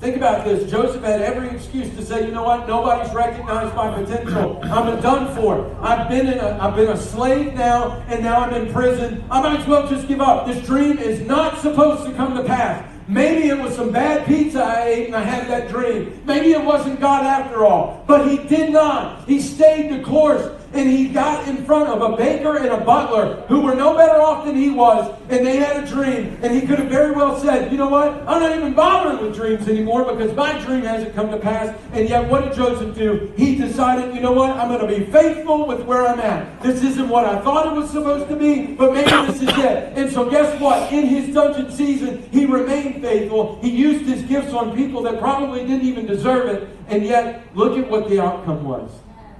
Think 0.00 0.16
about 0.16 0.46
this. 0.46 0.70
Joseph 0.70 1.04
had 1.04 1.20
every 1.20 1.50
excuse 1.50 1.94
to 1.94 2.02
say, 2.02 2.24
you 2.24 2.32
know 2.32 2.42
what? 2.42 2.66
Nobody's 2.66 3.12
recognized 3.12 3.76
my 3.76 3.92
potential. 3.92 4.58
I'm 4.62 4.98
done 5.02 5.34
for. 5.36 5.76
I've 5.82 6.08
been 6.08 6.26
in 6.26 6.38
a, 6.38 6.58
I've 6.58 6.74
been 6.74 6.88
a 6.88 6.96
slave 6.96 7.52
now, 7.52 8.02
and 8.08 8.24
now 8.24 8.40
I'm 8.40 8.54
in 8.54 8.72
prison. 8.72 9.22
I 9.30 9.42
might 9.42 9.60
as 9.60 9.66
well 9.66 9.86
just 9.86 10.08
give 10.08 10.22
up. 10.22 10.46
This 10.46 10.64
dream 10.64 10.96
is 10.96 11.20
not 11.20 11.58
supposed 11.60 12.06
to 12.06 12.14
come 12.14 12.34
to 12.34 12.42
pass. 12.44 12.86
Maybe 13.08 13.48
it 13.48 13.58
was 13.58 13.76
some 13.76 13.90
bad 13.90 14.26
pizza 14.26 14.62
I 14.62 14.84
ate 14.84 15.06
and 15.08 15.16
I 15.16 15.22
had 15.22 15.48
that 15.48 15.68
dream. 15.68 16.22
Maybe 16.24 16.52
it 16.52 16.64
wasn't 16.64 16.98
God 17.00 17.26
after 17.26 17.66
all. 17.66 18.02
But 18.06 18.26
he 18.30 18.38
did 18.38 18.72
not. 18.72 19.28
He 19.28 19.40
stayed 19.40 19.92
the 19.92 20.02
course 20.02 20.48
and 20.72 20.88
he 20.88 21.08
got 21.08 21.48
in 21.48 21.64
front 21.64 21.88
of 21.88 22.00
a 22.00 22.16
baker 22.16 22.56
and 22.56 22.68
a 22.68 22.78
butler 22.78 23.42
who 23.48 23.60
were 23.60 23.74
no 23.74 23.96
better 23.96 24.20
off 24.20 24.44
than 24.44 24.56
he 24.56 24.70
was, 24.70 25.12
and 25.28 25.44
they 25.44 25.56
had 25.56 25.82
a 25.82 25.86
dream. 25.86 26.38
And 26.42 26.54
he 26.54 26.60
could 26.60 26.78
have 26.78 26.88
very 26.88 27.10
well 27.10 27.38
said, 27.40 27.72
You 27.72 27.78
know 27.78 27.88
what? 27.88 28.12
I'm 28.28 28.40
not 28.40 28.56
even 28.56 28.74
bothering 28.74 29.20
with 29.22 29.34
dreams 29.34 29.68
anymore 29.68 30.04
because 30.04 30.34
my 30.36 30.58
dream 30.64 30.82
hasn't 30.82 31.14
come 31.14 31.30
to 31.30 31.38
pass. 31.38 31.76
And 31.92 32.08
yet, 32.08 32.28
what 32.28 32.44
did 32.44 32.54
Joseph 32.54 32.96
do? 32.96 33.32
He 33.36 33.56
decided, 33.56 34.14
You 34.14 34.20
know 34.20 34.32
what? 34.32 34.50
I'm 34.50 34.68
going 34.68 34.80
to 34.80 34.98
be 34.98 35.10
faithful 35.10 35.66
with 35.66 35.82
where 35.82 36.06
I'm 36.06 36.20
at. 36.20 36.62
This 36.62 36.82
isn't 36.82 37.08
what 37.08 37.24
I 37.24 37.40
thought 37.40 37.66
it 37.66 37.74
was 37.74 37.90
supposed 37.90 38.28
to 38.28 38.36
be, 38.36 38.66
but 38.66 38.92
maybe 38.92 39.10
this 39.10 39.42
is 39.42 39.48
it. 39.48 39.98
And 39.98 40.10
so, 40.12 40.30
guess 40.30 40.60
what? 40.60 40.92
In 40.92 41.06
his 41.06 41.34
dungeon 41.34 41.72
season, 41.72 42.22
he 42.30 42.46
remained 42.46 43.02
faithful. 43.02 43.58
He 43.60 43.70
used 43.70 44.04
his 44.04 44.22
gifts 44.22 44.52
on 44.52 44.76
people 44.76 45.02
that 45.02 45.18
probably 45.18 45.60
didn't 45.60 45.82
even 45.82 46.06
deserve 46.06 46.48
it. 46.48 46.68
And 46.88 47.04
yet, 47.04 47.42
look 47.56 47.76
at 47.78 47.90
what 47.90 48.08
the 48.08 48.20
outcome 48.20 48.64
was 48.64 48.90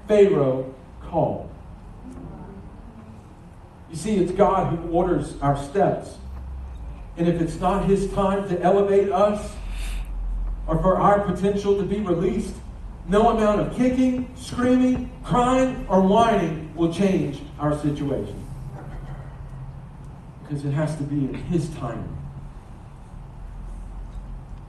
Pharaoh 0.08 0.74
called. 1.10 1.50
You 3.90 3.96
see, 3.96 4.16
it's 4.16 4.32
God 4.32 4.76
who 4.76 4.90
orders 4.90 5.34
our 5.42 5.56
steps. 5.56 6.16
And 7.16 7.28
if 7.28 7.40
it's 7.40 7.58
not 7.60 7.86
His 7.86 8.10
time 8.12 8.48
to 8.48 8.60
elevate 8.62 9.10
us 9.10 9.52
or 10.66 10.78
for 10.78 10.96
our 10.96 11.20
potential 11.20 11.76
to 11.76 11.82
be 11.82 12.00
released, 12.00 12.54
no 13.08 13.30
amount 13.30 13.60
of 13.60 13.76
kicking, 13.76 14.32
screaming, 14.36 15.10
crying, 15.24 15.84
or 15.88 16.00
whining 16.02 16.72
will 16.76 16.92
change 16.92 17.42
our 17.58 17.76
situation. 17.80 18.46
Because 20.42 20.64
it 20.64 20.70
has 20.70 20.96
to 20.96 21.02
be 21.02 21.16
in 21.16 21.34
His 21.34 21.68
timing. 21.70 22.16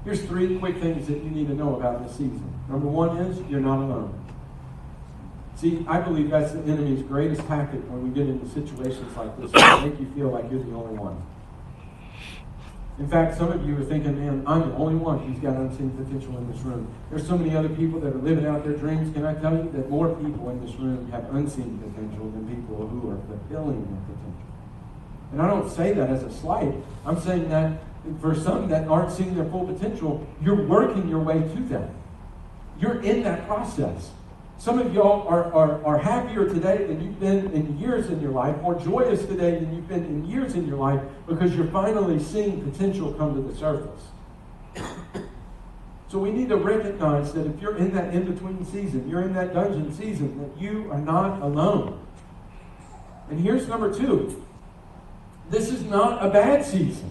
Here's 0.04 0.24
three 0.24 0.58
quick 0.58 0.78
things 0.78 1.08
that 1.08 1.24
you 1.24 1.30
need 1.30 1.48
to 1.48 1.54
know 1.54 1.76
about 1.76 2.04
this 2.04 2.14
season. 2.14 2.44
Number 2.68 2.88
one 2.88 3.18
is 3.18 3.40
you're 3.50 3.60
not 3.60 3.78
alone. 3.78 4.21
See, 5.62 5.86
I 5.88 6.02
believe 6.02 6.32
that's 6.32 6.54
the 6.54 6.60
enemy's 6.62 7.04
greatest 7.04 7.46
tactic 7.46 7.82
when 7.82 8.02
we 8.02 8.10
get 8.10 8.28
into 8.28 8.50
situations 8.50 9.16
like 9.16 9.30
this, 9.40 9.52
to 9.52 9.82
make 9.86 10.00
you 10.00 10.10
feel 10.16 10.30
like 10.30 10.50
you're 10.50 10.64
the 10.64 10.74
only 10.74 10.98
one. 10.98 11.22
In 12.98 13.08
fact, 13.08 13.38
some 13.38 13.52
of 13.52 13.64
you 13.64 13.78
are 13.78 13.84
thinking, 13.86 14.18
man, 14.18 14.44
I'm 14.48 14.72
the 14.72 14.76
only 14.76 14.96
one 14.96 15.20
who's 15.20 15.38
got 15.38 15.54
unseen 15.58 15.92
potential 15.92 16.36
in 16.40 16.52
this 16.52 16.60
room. 16.62 16.92
There's 17.12 17.28
so 17.28 17.38
many 17.38 17.56
other 17.56 17.70
people 17.70 18.00
that 18.00 18.10
are 18.10 18.24
living 18.26 18.48
out 18.48 18.64
their 18.64 18.74
dreams. 18.74 19.14
Can 19.14 19.24
I 19.24 19.36
tell 19.36 19.54
you 19.54 19.70
that 19.74 19.88
more 19.88 20.10
people 20.16 20.50
in 20.50 20.66
this 20.66 20.74
room 20.78 21.12
have 21.12 21.30
unseen 21.36 21.78
potential 21.78 22.32
than 22.32 22.42
people 22.50 22.88
who 22.88 23.12
are 23.12 23.22
fulfilling 23.30 23.86
their 23.86 24.02
potential? 24.10 24.42
And 25.32 25.42
I 25.44 25.48
don't 25.48 25.70
say 25.70 25.94
that 25.94 26.10
as 26.10 26.24
a 26.24 26.34
slight. 26.34 26.74
I'm 27.06 27.20
saying 27.20 27.50
that 27.50 27.78
for 28.20 28.34
some 28.34 28.68
that 28.70 28.88
aren't 28.88 29.12
seeing 29.12 29.36
their 29.36 29.46
full 29.46 29.68
potential, 29.68 30.26
you're 30.42 30.66
working 30.66 31.08
your 31.08 31.20
way 31.20 31.38
to 31.38 31.60
them. 31.70 31.94
You're 32.80 33.00
in 33.04 33.22
that 33.24 33.46
process. 33.46 34.10
Some 34.62 34.78
of 34.78 34.94
y'all 34.94 35.28
are, 35.28 35.52
are, 35.56 35.84
are 35.84 35.98
happier 35.98 36.48
today 36.48 36.86
than 36.86 37.04
you've 37.04 37.20
been 37.20 37.52
in 37.52 37.80
years 37.80 38.12
in 38.12 38.22
your 38.22 38.30
life, 38.30 38.56
more 38.62 38.76
joyous 38.76 39.26
today 39.26 39.56
than 39.56 39.74
you've 39.74 39.88
been 39.88 40.06
in 40.06 40.24
years 40.24 40.54
in 40.54 40.68
your 40.68 40.78
life 40.78 41.02
because 41.26 41.56
you're 41.56 41.72
finally 41.72 42.20
seeing 42.20 42.62
potential 42.72 43.12
come 43.14 43.34
to 43.34 43.42
the 43.42 43.58
surface. 43.58 44.04
So 46.10 46.20
we 46.20 46.30
need 46.30 46.50
to 46.50 46.58
recognize 46.58 47.34
that 47.34 47.48
if 47.48 47.60
you're 47.60 47.76
in 47.76 47.92
that 47.96 48.14
in 48.14 48.32
between 48.32 48.64
season, 48.66 49.10
you're 49.10 49.24
in 49.24 49.34
that 49.34 49.56
dungeon 49.56 49.92
season, 49.96 50.38
that 50.40 50.62
you 50.62 50.92
are 50.92 51.00
not 51.00 51.42
alone. 51.42 52.00
And 53.32 53.40
here's 53.40 53.68
number 53.68 53.92
two 53.92 54.46
this 55.50 55.72
is 55.72 55.84
not 55.86 56.24
a 56.24 56.30
bad 56.30 56.64
season. 56.64 57.10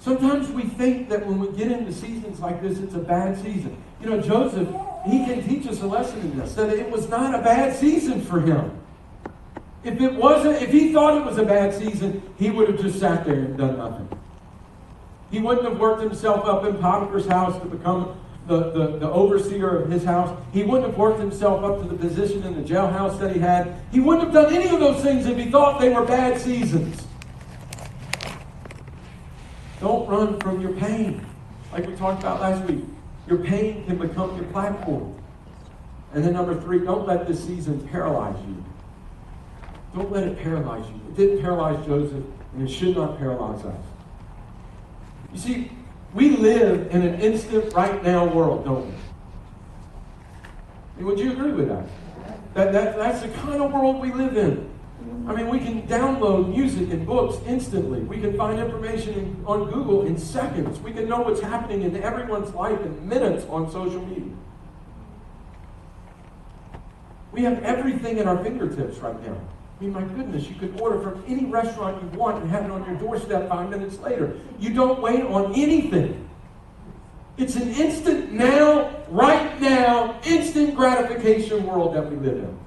Sometimes 0.00 0.48
we 0.48 0.64
think 0.64 1.08
that 1.10 1.24
when 1.24 1.38
we 1.38 1.56
get 1.56 1.70
into 1.70 1.92
seasons 1.92 2.40
like 2.40 2.60
this, 2.60 2.78
it's 2.78 2.94
a 2.94 2.98
bad 2.98 3.40
season. 3.40 3.80
You 4.00 4.10
know, 4.10 4.20
Joseph, 4.20 4.68
he 5.06 5.24
can 5.24 5.46
teach 5.46 5.66
us 5.66 5.80
a 5.80 5.86
lesson 5.86 6.20
in 6.20 6.38
this 6.38 6.54
that 6.54 6.70
it 6.70 6.90
was 6.90 7.08
not 7.08 7.34
a 7.34 7.42
bad 7.42 7.76
season 7.76 8.20
for 8.20 8.40
him. 8.40 8.76
If 9.82 10.00
it 10.00 10.14
wasn't, 10.14 10.62
if 10.62 10.70
he 10.70 10.92
thought 10.92 11.16
it 11.16 11.24
was 11.24 11.38
a 11.38 11.44
bad 11.44 11.72
season, 11.72 12.22
he 12.38 12.50
would 12.50 12.68
have 12.68 12.80
just 12.80 12.98
sat 13.00 13.24
there 13.24 13.34
and 13.34 13.56
done 13.56 13.78
nothing. 13.78 14.08
He 15.30 15.38
wouldn't 15.38 15.66
have 15.66 15.78
worked 15.78 16.02
himself 16.02 16.44
up 16.44 16.64
in 16.64 16.76
Potiphar's 16.78 17.26
house 17.26 17.58
to 17.62 17.66
become 17.66 18.20
the, 18.46 18.70
the, 18.70 18.98
the, 18.98 19.10
overseer 19.10 19.82
of 19.82 19.90
his 19.90 20.04
house. 20.04 20.36
He 20.52 20.64
wouldn't 20.64 20.90
have 20.90 20.98
worked 20.98 21.20
himself 21.20 21.62
up 21.62 21.80
to 21.80 21.88
the 21.88 21.94
position 21.94 22.42
in 22.42 22.60
the 22.60 22.68
jailhouse 22.68 23.18
that 23.20 23.32
he 23.32 23.38
had. 23.38 23.80
He 23.92 24.00
wouldn't 24.00 24.24
have 24.24 24.34
done 24.34 24.52
any 24.52 24.68
of 24.68 24.80
those 24.80 25.02
things 25.02 25.26
if 25.26 25.38
he 25.38 25.50
thought 25.50 25.80
they 25.80 25.88
were 25.88 26.04
bad 26.04 26.40
seasons. 26.40 27.06
Don't 29.78 30.06
run 30.08 30.38
from 30.40 30.60
your 30.60 30.72
pain. 30.72 31.24
Like 31.72 31.86
we 31.86 31.94
talked 31.94 32.22
about 32.22 32.40
last 32.40 32.64
week, 32.64 32.84
your 33.30 33.38
pain 33.38 33.86
can 33.86 33.96
become 33.96 34.34
your 34.36 34.44
platform. 34.46 35.14
And 36.12 36.24
then 36.24 36.32
number 36.32 36.60
three, 36.60 36.80
don't 36.80 37.06
let 37.06 37.28
this 37.28 37.42
season 37.42 37.86
paralyze 37.88 38.36
you. 38.46 38.64
Don't 39.94 40.10
let 40.10 40.24
it 40.24 40.38
paralyze 40.42 40.84
you. 40.88 40.96
It 41.08 41.16
didn't 41.16 41.40
paralyze 41.40 41.86
Joseph, 41.86 42.24
and 42.54 42.68
it 42.68 42.70
should 42.70 42.96
not 42.96 43.18
paralyze 43.18 43.64
us. 43.64 43.84
You 45.32 45.38
see, 45.38 45.70
we 46.12 46.30
live 46.30 46.92
in 46.92 47.02
an 47.02 47.20
instant, 47.20 47.72
right 47.72 48.02
now 48.02 48.26
world, 48.26 48.64
don't 48.64 48.92
we? 50.98 51.04
Would 51.04 51.18
you 51.18 51.32
agree 51.32 51.52
with 51.52 51.68
that? 51.68 51.86
That, 52.54 52.72
that? 52.72 52.96
That's 52.96 53.22
the 53.22 53.28
kind 53.28 53.62
of 53.62 53.72
world 53.72 54.00
we 54.00 54.12
live 54.12 54.36
in. 54.36 54.69
I 55.30 55.32
mean, 55.32 55.48
we 55.48 55.60
can 55.60 55.82
download 55.82 56.48
music 56.48 56.90
and 56.90 57.06
books 57.06 57.36
instantly. 57.46 58.00
We 58.00 58.20
can 58.20 58.36
find 58.36 58.58
information 58.58 59.14
in, 59.14 59.44
on 59.46 59.70
Google 59.70 60.04
in 60.04 60.18
seconds. 60.18 60.80
We 60.80 60.92
can 60.92 61.08
know 61.08 61.20
what's 61.20 61.40
happening 61.40 61.82
in 61.82 62.02
everyone's 62.02 62.52
life 62.52 62.80
in 62.80 63.08
minutes 63.08 63.46
on 63.48 63.70
social 63.70 64.04
media. 64.06 64.34
We 67.30 67.44
have 67.44 67.62
everything 67.62 68.18
at 68.18 68.26
our 68.26 68.42
fingertips 68.42 68.98
right 68.98 69.24
now. 69.24 69.36
I 69.78 69.84
mean, 69.84 69.92
my 69.92 70.02
goodness, 70.02 70.48
you 70.48 70.56
could 70.56 70.80
order 70.80 71.00
from 71.00 71.22
any 71.28 71.44
restaurant 71.44 72.02
you 72.02 72.18
want 72.18 72.42
and 72.42 72.50
have 72.50 72.64
it 72.64 72.72
on 72.72 72.84
your 72.84 72.96
doorstep 72.96 73.48
five 73.48 73.70
minutes 73.70 74.00
later. 74.00 74.36
You 74.58 74.74
don't 74.74 75.00
wait 75.00 75.22
on 75.22 75.54
anything. 75.54 76.28
It's 77.36 77.54
an 77.54 77.70
instant 77.70 78.32
now, 78.32 78.96
right 79.08 79.60
now, 79.60 80.20
instant 80.24 80.74
gratification 80.74 81.64
world 81.64 81.94
that 81.94 82.10
we 82.10 82.16
live 82.16 82.38
in. 82.38 82.58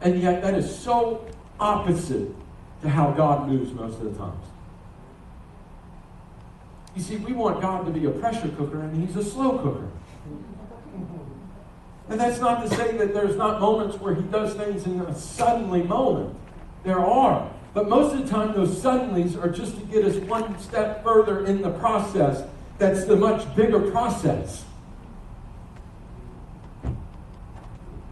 And 0.00 0.22
yet, 0.22 0.42
that 0.42 0.54
is 0.54 0.78
so 0.78 1.26
opposite 1.58 2.34
to 2.82 2.88
how 2.88 3.10
God 3.10 3.48
moves 3.48 3.72
most 3.72 3.98
of 3.98 4.04
the 4.04 4.18
times. 4.18 4.44
You 6.96 7.02
see, 7.02 7.16
we 7.16 7.32
want 7.32 7.60
God 7.60 7.84
to 7.84 7.90
be 7.92 8.06
a 8.06 8.10
pressure 8.10 8.48
cooker, 8.56 8.80
and 8.80 9.06
He's 9.06 9.16
a 9.16 9.24
slow 9.24 9.58
cooker. 9.58 9.88
And 12.10 12.18
that's 12.18 12.40
not 12.40 12.68
to 12.68 12.76
say 12.76 12.96
that 12.96 13.14
there's 13.14 13.36
not 13.36 13.60
moments 13.60 13.96
where 14.00 14.16
he 14.16 14.22
does 14.22 14.54
things 14.54 14.84
in 14.84 15.00
a 15.00 15.14
suddenly 15.14 15.82
moment. 15.84 16.36
There 16.82 16.98
are. 16.98 17.48
But 17.72 17.88
most 17.88 18.12
of 18.14 18.24
the 18.24 18.28
time, 18.28 18.52
those 18.52 18.70
suddenlies 18.82 19.40
are 19.40 19.48
just 19.48 19.78
to 19.78 19.84
get 19.86 20.04
us 20.04 20.16
one 20.16 20.58
step 20.58 21.04
further 21.04 21.46
in 21.46 21.62
the 21.62 21.70
process. 21.70 22.42
That's 22.78 23.04
the 23.04 23.14
much 23.14 23.54
bigger 23.54 23.92
process. 23.92 24.64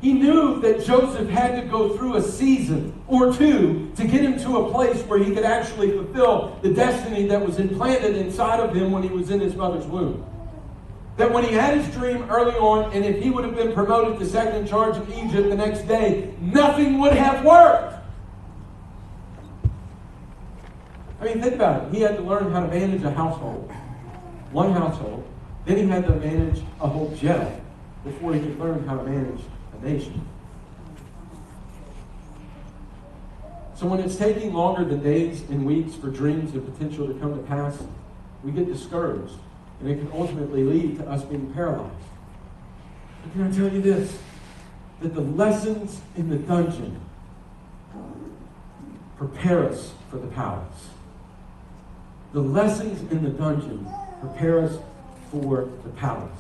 He 0.01 0.13
knew 0.13 0.61
that 0.61 0.85
Joseph 0.85 1.29
had 1.29 1.61
to 1.61 1.67
go 1.67 1.97
through 1.97 2.17
a 2.17 2.23
season 2.23 3.03
or 3.09 3.33
two 3.33 3.91
to 3.97 4.07
get 4.07 4.21
him 4.21 4.39
to 4.41 4.59
a 4.59 4.71
place 4.71 5.03
where 5.03 5.19
he 5.19 5.35
could 5.35 5.45
actually 5.45 5.91
fulfill 5.91 6.57
the 6.63 6.73
destiny 6.73 7.27
that 7.27 7.45
was 7.45 7.59
implanted 7.59 8.17
inside 8.17 8.61
of 8.61 8.75
him 8.75 8.93
when 8.93 9.03
he 9.03 9.09
was 9.09 9.31
in 9.31 9.41
his 9.41 9.57
mother's 9.57 9.87
womb 9.87 10.25
that 11.19 11.33
when 11.33 11.45
he 11.45 11.53
had 11.53 11.77
his 11.77 11.93
dream 11.95 12.25
early 12.31 12.55
on, 12.55 12.93
and 12.93 13.05
if 13.05 13.21
he 13.21 13.29
would 13.29 13.45
have 13.45 13.57
been 13.57 13.73
promoted 13.73 14.21
to 14.21 14.25
second 14.25 14.55
in 14.55 14.67
charge 14.67 14.97
of 14.97 15.11
Egypt 15.11 15.49
the 15.49 15.57
next 15.57 15.83
day, 15.89 16.33
nothing 16.41 17.01
would 17.01 17.13
have 17.13 17.45
worked. 17.45 17.97
I 21.21 21.25
mean, 21.25 21.43
think 21.43 21.57
about 21.57 21.89
it. 21.89 21.95
He 21.95 22.01
had 22.01 22.17
to 22.17 22.23
learn 22.23 22.53
how 22.53 22.61
to 22.61 22.69
manage 22.69 23.03
a 23.03 23.11
household, 23.11 23.69
one 24.53 24.73
household. 24.73 25.27
Then 25.65 25.77
he 25.79 25.87
had 25.89 26.07
to 26.07 26.15
manage 26.15 26.63
a 26.81 26.87
whole 26.87 27.13
jail 27.17 27.61
before 28.05 28.33
he 28.33 28.41
could 28.41 28.59
learn 28.61 28.87
how 28.87 28.97
to 28.97 29.03
manage 29.03 29.41
nation. 29.83 30.27
So 33.77 33.87
when 33.87 34.01
it's 34.01 34.17
taking 34.17 34.53
longer 34.53 34.85
than 34.85 35.03
days 35.03 35.43
and 35.51 35.65
weeks 35.65 35.95
for 35.95 36.09
dreams 36.11 36.53
and 36.53 36.75
potential 36.75 37.07
to 37.07 37.15
come 37.15 37.37
to 37.37 37.43
pass, 37.45 37.81
we 38.43 38.51
get 38.51 38.67
discouraged. 38.67 39.35
And 39.81 39.89
it 39.89 39.99
can 39.99 40.11
ultimately 40.13 40.65
lead 40.65 40.99
to 40.99 41.09
us 41.09 41.23
being 41.23 41.53
paralyzed. 41.55 41.93
But 43.23 43.33
can 43.33 43.43
I 43.45 43.55
tell 43.55 43.73
you 43.73 43.81
this? 43.81 44.19
That 45.01 45.15
the 45.15 45.21
lessons 45.21 46.01
in 46.17 46.29
the 46.29 46.39
dungeon 46.39 47.01
prepare 49.17 49.69
us 49.69 49.93
for 50.11 50.17
the 50.19 50.27
palace. 50.27 50.89
The 52.33 52.41
lessons 52.41 53.11
in 53.13 53.23
the 53.23 53.31
dungeon 53.31 53.87
prepare 54.21 54.61
us 54.65 54.77
for 55.31 55.69
the 55.85 55.91
palace. 55.91 56.31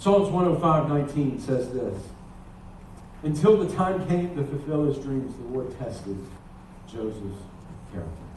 Psalms 0.00 0.28
105 0.30 0.88
19 0.88 1.38
says 1.38 1.72
this 1.72 2.02
Until 3.22 3.56
the 3.62 3.72
time 3.76 4.06
came 4.08 4.34
to 4.34 4.44
fulfill 4.44 4.86
his 4.86 4.98
dreams, 4.98 5.34
the 5.36 5.42
Lord 5.44 5.78
tested 5.78 6.18
Joseph's 6.88 7.44
character 7.92 8.30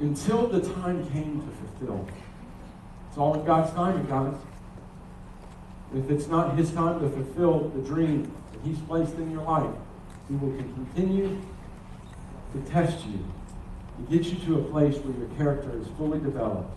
until 0.00 0.46
the 0.46 0.60
time 0.74 1.08
came 1.10 1.40
to 1.40 1.48
fulfill. 1.56 2.08
It's 3.08 3.18
all 3.18 3.34
in 3.34 3.44
God's 3.44 3.72
timing, 3.72 4.06
guys. 4.06 4.34
If 5.94 6.10
it's 6.10 6.28
not 6.28 6.56
His 6.56 6.70
time 6.72 7.00
to 7.00 7.08
fulfill 7.08 7.70
the 7.70 7.80
dream 7.80 8.30
that 8.52 8.60
He's 8.62 8.78
placed 8.80 9.14
in 9.14 9.30
your 9.30 9.42
life, 9.42 9.74
He 10.28 10.36
will 10.36 10.52
continue 10.52 11.40
to 12.52 12.70
test 12.70 13.04
you, 13.06 13.24
to 13.96 14.16
get 14.16 14.26
you 14.26 14.38
to 14.46 14.60
a 14.60 14.62
place 14.64 14.96
where 14.98 15.16
your 15.16 15.28
character 15.36 15.76
is 15.80 15.88
fully 15.96 16.20
developed, 16.20 16.70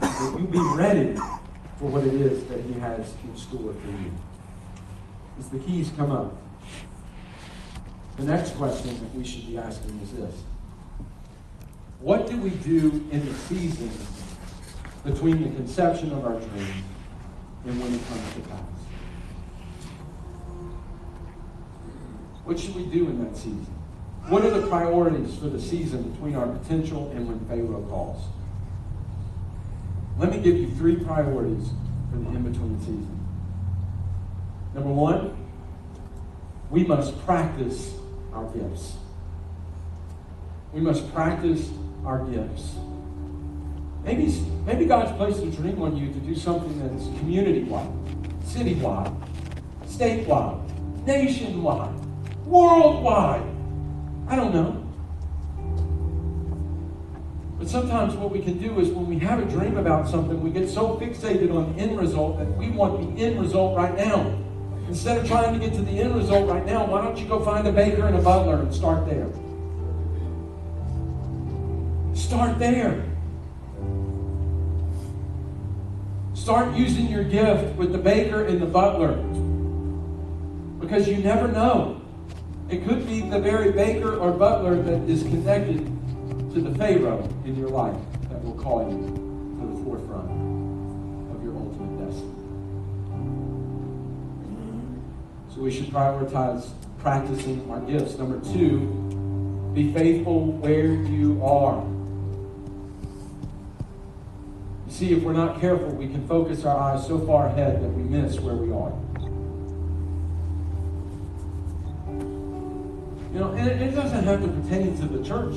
that 0.00 0.38
you 0.38 0.46
be 0.46 0.60
ready 0.76 1.18
for 1.80 1.86
what 1.86 2.04
it 2.06 2.12
is 2.12 2.44
that 2.44 2.60
He 2.60 2.78
has 2.78 3.14
in 3.24 3.34
store 3.34 3.72
for 3.72 3.88
you. 3.88 4.12
As 5.38 5.48
the 5.48 5.58
keys 5.58 5.90
come 5.96 6.12
up, 6.12 6.36
the 8.18 8.24
next 8.24 8.54
question 8.56 8.90
that 9.00 9.14
we 9.14 9.24
should 9.24 9.46
be 9.46 9.56
asking 9.56 9.98
is 10.02 10.12
this 10.12 10.34
what 12.00 12.28
do 12.28 12.36
we 12.36 12.50
do 12.50 13.06
in 13.10 13.24
the 13.24 13.34
season 13.34 13.90
between 15.04 15.42
the 15.42 15.56
conception 15.56 16.12
of 16.12 16.26
our 16.26 16.38
dream 16.38 16.84
and 17.64 17.80
when 17.80 17.94
it 17.94 18.06
comes 18.08 18.34
to 18.34 18.40
pass? 18.40 18.60
What 22.44 22.58
should 22.58 22.74
we 22.74 22.84
do 22.86 23.08
in 23.08 23.24
that 23.24 23.36
season? 23.36 23.66
What 24.28 24.44
are 24.44 24.50
the 24.50 24.66
priorities 24.66 25.36
for 25.36 25.46
the 25.48 25.60
season 25.60 26.02
between 26.10 26.36
our 26.36 26.46
potential 26.46 27.10
and 27.14 27.26
when 27.26 27.40
Pharaoh 27.46 27.86
calls? 27.88 28.22
Let 30.20 30.32
me 30.32 30.38
give 30.38 30.58
you 30.58 30.68
three 30.72 30.96
priorities 30.96 31.70
for 32.10 32.18
the 32.18 32.28
in 32.28 32.42
between 32.42 32.78
season. 32.80 33.26
Number 34.74 34.90
one, 34.90 35.34
we 36.68 36.84
must 36.84 37.18
practice 37.24 37.94
our 38.34 38.44
gifts. 38.52 38.96
We 40.74 40.82
must 40.82 41.10
practice 41.14 41.70
our 42.04 42.22
gifts. 42.26 42.74
Maybe, 44.04 44.26
maybe 44.66 44.84
God's 44.84 45.16
placed 45.16 45.42
a 45.42 45.50
dream 45.50 45.80
on 45.80 45.96
you 45.96 46.12
to 46.12 46.18
do 46.20 46.34
something 46.34 46.78
that's 46.86 47.06
community 47.18 47.62
wide, 47.62 47.90
city 48.44 48.74
wide, 48.74 49.10
statewide, 49.86 50.60
nationwide, 51.06 51.94
worldwide. 52.44 53.42
I 54.28 54.36
don't 54.36 54.52
know. 54.52 54.89
But 57.60 57.68
sometimes 57.68 58.14
what 58.14 58.30
we 58.32 58.40
can 58.40 58.56
do 58.56 58.80
is 58.80 58.88
when 58.88 59.06
we 59.06 59.18
have 59.18 59.38
a 59.38 59.44
dream 59.44 59.76
about 59.76 60.08
something, 60.08 60.40
we 60.40 60.48
get 60.48 60.66
so 60.66 60.96
fixated 60.96 61.54
on 61.54 61.76
the 61.76 61.82
end 61.82 62.00
result 62.00 62.38
that 62.38 62.48
we 62.56 62.70
want 62.70 63.14
the 63.14 63.22
end 63.22 63.38
result 63.38 63.76
right 63.76 63.94
now. 63.94 64.34
Instead 64.88 65.18
of 65.18 65.28
trying 65.28 65.52
to 65.52 65.60
get 65.60 65.74
to 65.74 65.82
the 65.82 66.00
end 66.00 66.16
result 66.16 66.48
right 66.48 66.64
now, 66.64 66.86
why 66.86 67.04
don't 67.04 67.18
you 67.18 67.26
go 67.26 67.44
find 67.44 67.68
a 67.68 67.70
baker 67.70 68.06
and 68.06 68.16
a 68.16 68.22
butler 68.22 68.60
and 68.60 68.74
start 68.74 69.04
there? 69.04 69.28
Start 72.16 72.58
there. 72.58 73.04
Start 76.32 76.74
using 76.74 77.08
your 77.08 77.24
gift 77.24 77.76
with 77.76 77.92
the 77.92 77.98
baker 77.98 78.46
and 78.46 78.58
the 78.58 78.64
butler. 78.64 79.16
Because 80.80 81.06
you 81.06 81.18
never 81.18 81.46
know. 81.46 82.00
It 82.70 82.86
could 82.86 83.06
be 83.06 83.20
the 83.20 83.38
very 83.38 83.70
baker 83.70 84.16
or 84.16 84.30
butler 84.30 84.80
that 84.80 85.10
is 85.10 85.24
connected 85.24 85.99
to 86.52 86.60
the 86.60 86.74
Pharaoh 86.76 87.28
in 87.44 87.54
your 87.56 87.68
life 87.68 87.96
that 88.28 88.42
will 88.42 88.54
call 88.54 88.82
you 88.90 88.98
to 88.98 89.66
the 89.66 89.84
forefront 89.84 90.28
of 91.30 91.44
your 91.44 91.56
ultimate 91.56 92.04
destiny. 92.04 92.34
So 95.54 95.60
we 95.60 95.70
should 95.70 95.86
prioritize 95.86 96.68
practicing 96.98 97.70
our 97.70 97.80
gifts. 97.80 98.18
Number 98.18 98.40
two, 98.52 98.80
be 99.74 99.92
faithful 99.92 100.46
where 100.46 100.86
you 100.86 101.40
are. 101.44 101.84
You 104.88 104.92
see, 104.92 105.12
if 105.12 105.22
we're 105.22 105.32
not 105.32 105.60
careful, 105.60 105.90
we 105.90 106.08
can 106.08 106.26
focus 106.26 106.64
our 106.64 106.76
eyes 106.76 107.06
so 107.06 107.24
far 107.24 107.46
ahead 107.46 107.80
that 107.80 107.88
we 107.90 108.02
miss 108.02 108.40
where 108.40 108.56
we 108.56 108.72
are. 108.72 108.92
You 113.32 113.38
know, 113.38 113.52
and 113.52 113.68
it, 113.70 113.80
it 113.80 113.94
doesn't 113.94 114.24
have 114.24 114.40
to 114.42 114.48
pertain 114.48 114.96
to 114.98 115.06
the 115.06 115.24
church. 115.24 115.54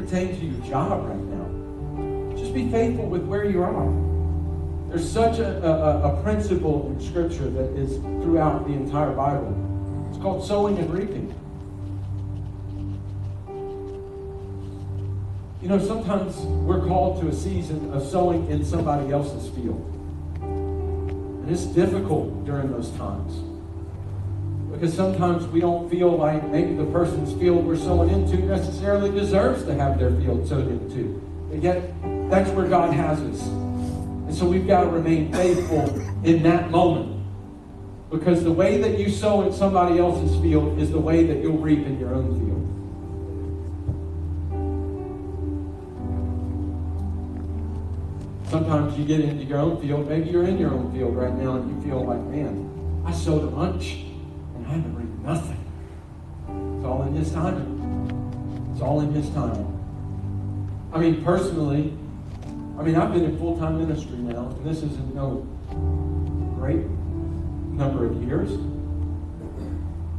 Pertain 0.00 0.40
to 0.40 0.46
your 0.46 0.66
job 0.66 1.06
right 1.06 1.14
now. 1.14 2.34
Just 2.34 2.54
be 2.54 2.70
faithful 2.70 3.04
with 3.04 3.22
where 3.26 3.44
you 3.44 3.62
are. 3.62 4.88
There's 4.88 5.06
such 5.06 5.38
a, 5.38 5.62
a, 5.62 6.14
a 6.14 6.22
principle 6.22 6.86
in 6.86 7.06
Scripture 7.06 7.50
that 7.50 7.78
is 7.78 7.98
throughout 8.24 8.66
the 8.66 8.72
entire 8.72 9.12
Bible. 9.12 9.54
It's 10.08 10.18
called 10.18 10.46
sowing 10.46 10.78
and 10.78 10.90
reaping. 10.90 11.34
You 15.60 15.68
know, 15.68 15.78
sometimes 15.78 16.38
we're 16.38 16.86
called 16.86 17.20
to 17.20 17.28
a 17.28 17.34
season 17.34 17.92
of 17.92 18.02
sowing 18.02 18.50
in 18.50 18.64
somebody 18.64 19.12
else's 19.12 19.50
field. 19.50 19.84
And 20.40 21.50
it's 21.50 21.66
difficult 21.66 22.46
during 22.46 22.72
those 22.72 22.90
times. 22.92 23.49
Because 24.80 24.96
sometimes 24.96 25.46
we 25.48 25.60
don't 25.60 25.90
feel 25.90 26.16
like 26.16 26.42
maybe 26.48 26.72
the 26.72 26.86
person's 26.86 27.38
field 27.38 27.66
we're 27.66 27.76
sowing 27.76 28.08
into 28.08 28.38
necessarily 28.38 29.10
deserves 29.10 29.64
to 29.64 29.74
have 29.74 29.98
their 29.98 30.10
field 30.12 30.48
sowed 30.48 30.68
into. 30.68 31.20
But 31.50 31.62
yet, 31.62 31.92
that's 32.30 32.48
where 32.52 32.66
God 32.66 32.94
has 32.94 33.20
us. 33.20 33.46
And 33.46 34.34
so 34.34 34.46
we've 34.46 34.66
got 34.66 34.84
to 34.84 34.86
remain 34.88 35.30
faithful 35.34 35.82
in 36.24 36.42
that 36.44 36.70
moment. 36.70 37.22
Because 38.08 38.42
the 38.42 38.52
way 38.52 38.78
that 38.78 38.98
you 38.98 39.10
sow 39.10 39.42
in 39.42 39.52
somebody 39.52 39.98
else's 39.98 40.40
field 40.40 40.78
is 40.78 40.90
the 40.90 40.98
way 40.98 41.24
that 41.26 41.42
you'll 41.42 41.58
reap 41.58 41.84
in 41.84 42.00
your 42.00 42.14
own 42.14 42.40
field. 42.40 42.66
Sometimes 48.48 48.98
you 48.98 49.04
get 49.04 49.20
into 49.20 49.44
your 49.44 49.58
own 49.58 49.78
field. 49.82 50.08
Maybe 50.08 50.30
you're 50.30 50.46
in 50.46 50.56
your 50.56 50.70
own 50.70 50.90
field 50.90 51.14
right 51.14 51.34
now 51.34 51.56
and 51.56 51.70
you 51.70 51.82
feel 51.86 52.02
like, 52.02 52.22
man, 52.22 53.04
I 53.04 53.12
sowed 53.12 53.44
a 53.44 53.48
bunch 53.48 54.06
reaped 54.76 55.18
nothing. 55.20 55.64
It's 56.76 56.84
all 56.84 57.02
in 57.02 57.14
His 57.14 57.32
timing. 57.32 58.70
It's 58.72 58.82
all 58.82 59.00
in 59.00 59.12
His 59.12 59.28
timing. 59.30 59.76
I 60.92 60.98
mean, 60.98 61.24
personally, 61.24 61.92
I 62.78 62.82
mean, 62.82 62.96
I've 62.96 63.12
been 63.12 63.24
in 63.24 63.38
full 63.38 63.58
time 63.58 63.78
ministry 63.78 64.16
now, 64.16 64.48
and 64.48 64.64
this 64.64 64.78
isn't 64.78 65.14
no 65.14 65.46
great 66.56 66.86
number 67.76 68.06
of 68.06 68.22
years. 68.22 68.50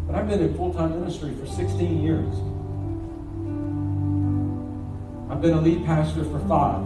But 0.08 0.16
I've 0.16 0.28
been 0.28 0.42
in 0.42 0.56
full 0.56 0.74
time 0.74 1.00
ministry 1.00 1.34
for 1.36 1.46
16 1.46 2.02
years. 2.02 2.34
I've 5.32 5.42
been 5.42 5.54
a 5.54 5.62
lead 5.62 5.86
pastor 5.86 6.24
for 6.26 6.40
five. 6.48 6.86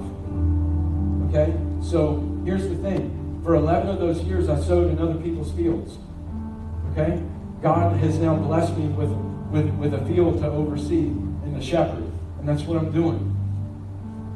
Okay? 1.30 1.54
So 1.82 2.42
here's 2.46 2.68
the 2.68 2.76
thing. 2.76 3.42
For 3.44 3.56
11 3.56 3.90
of 3.90 4.00
those 4.00 4.22
years, 4.22 4.50
I 4.50 4.60
sowed 4.60 4.92
in 4.92 5.00
other 5.00 5.16
people's 5.16 5.52
fields. 5.52 5.98
Okay? 6.92 7.22
God 7.66 7.98
has 7.98 8.20
now 8.20 8.36
blessed 8.36 8.78
me 8.78 8.86
with, 8.90 9.10
with, 9.50 9.68
with 9.80 9.96
a 9.96 10.06
field 10.06 10.40
to 10.42 10.48
oversee 10.48 11.08
and 11.08 11.58
a 11.58 11.64
shepherd. 11.64 12.04
And 12.38 12.48
that's 12.48 12.62
what 12.62 12.78
I'm 12.78 12.92
doing. 12.92 13.36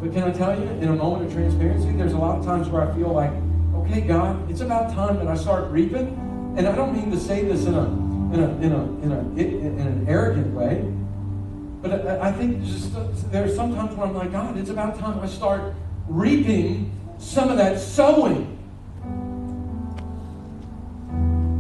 But 0.02 0.14
can 0.14 0.24
I 0.24 0.32
tell 0.32 0.60
you, 0.60 0.66
in 0.66 0.88
a 0.88 0.96
moment 0.96 1.28
of 1.28 1.34
transparency, 1.34 1.92
there's 1.92 2.14
a 2.14 2.18
lot 2.18 2.40
of 2.40 2.44
times 2.44 2.70
where 2.70 2.90
I 2.90 2.96
feel 2.96 3.10
like, 3.10 3.30
okay, 3.76 4.02
God, 4.02 4.50
it's 4.50 4.62
about 4.62 4.96
time 4.96 5.18
that 5.18 5.28
I 5.28 5.36
start 5.36 5.70
reaping. 5.70 6.08
And 6.58 6.68
I 6.68 6.76
don't 6.76 6.92
mean 6.92 7.12
to 7.12 7.20
say 7.20 7.44
this 7.44 7.68
in 7.68 7.76
a 7.76 7.84
in 8.34 8.40
a 8.40 8.50
in 8.66 8.72
a 8.72 8.84
in, 9.04 9.12
a, 9.12 9.20
in 9.20 9.80
an 9.80 10.06
arrogant 10.08 10.52
way, 10.56 10.92
but 11.84 12.08
I, 12.08 12.30
I 12.30 12.32
think 12.32 12.64
just 12.64 13.32
there's 13.32 13.56
sometimes 13.56 13.96
where 13.96 14.08
I'm 14.08 14.16
like, 14.16 14.32
God, 14.32 14.58
it's 14.58 14.72
about 14.72 14.98
time 14.98 15.20
I 15.20 15.28
start 15.28 15.76
reaping 16.08 16.92
some 17.20 17.50
of 17.50 17.58
that 17.58 17.80
sowing. 17.80 18.58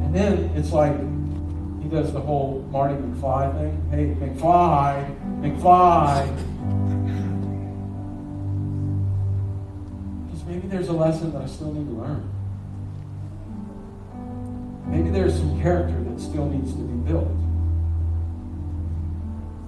And 0.02 0.16
then 0.16 0.52
it's 0.56 0.72
like 0.72 0.96
he 1.82 1.90
does 1.90 2.12
the 2.12 2.20
whole 2.20 2.68
Marty 2.72 2.96
McFly 2.96 3.54
thing. 3.58 3.90
Hey, 3.90 4.16
McFly, 4.16 5.40
McFly. 5.42 6.28
Because 10.26 10.44
maybe 10.46 10.68
there's 10.68 10.90
a 10.90 10.94
lesson 10.94 11.32
that 11.34 11.44
I 11.44 11.46
still 11.48 11.74
need 11.74 11.88
to 11.88 11.94
learn. 11.94 12.30
Maybe 14.88 15.10
there's 15.10 15.36
some 15.36 15.62
character 15.62 16.02
that 16.04 16.20
still 16.20 16.48
needs 16.48 16.74
to 16.74 16.80
be 16.80 17.12
built. 17.12 17.32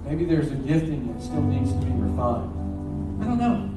Maybe 0.04 0.24
there's 0.24 0.50
a 0.50 0.56
gifting 0.56 1.12
that 1.12 1.22
still 1.22 1.42
needs 1.42 1.72
to 1.72 1.78
be 1.78 1.92
refined. 1.92 3.22
I 3.22 3.24
don't 3.24 3.38
know. 3.38 3.68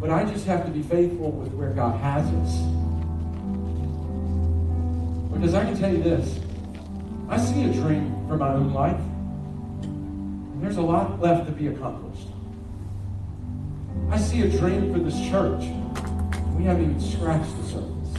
But 0.00 0.10
I 0.10 0.24
just 0.24 0.44
have 0.46 0.66
to 0.66 0.70
be 0.70 0.82
faithful 0.82 1.30
with 1.30 1.52
where 1.52 1.70
God 1.70 1.98
has 2.00 2.26
us. 2.26 2.58
Because 5.32 5.54
I 5.54 5.64
can 5.64 5.78
tell 5.78 5.92
you 5.92 6.02
this 6.02 6.38
I 7.32 7.38
see 7.38 7.64
a 7.64 7.72
dream 7.72 8.26
for 8.28 8.36
my 8.36 8.52
own 8.52 8.74
life, 8.74 9.00
and 9.84 10.62
there's 10.62 10.76
a 10.76 10.82
lot 10.82 11.18
left 11.18 11.46
to 11.46 11.52
be 11.52 11.68
accomplished. 11.68 12.28
I 14.10 14.18
see 14.18 14.42
a 14.42 14.50
dream 14.50 14.92
for 14.92 14.98
this 14.98 15.18
church. 15.30 15.64
We 16.58 16.64
haven't 16.64 16.90
even 16.90 17.00
scratched 17.00 17.56
the 17.56 17.62
surface. 17.62 18.16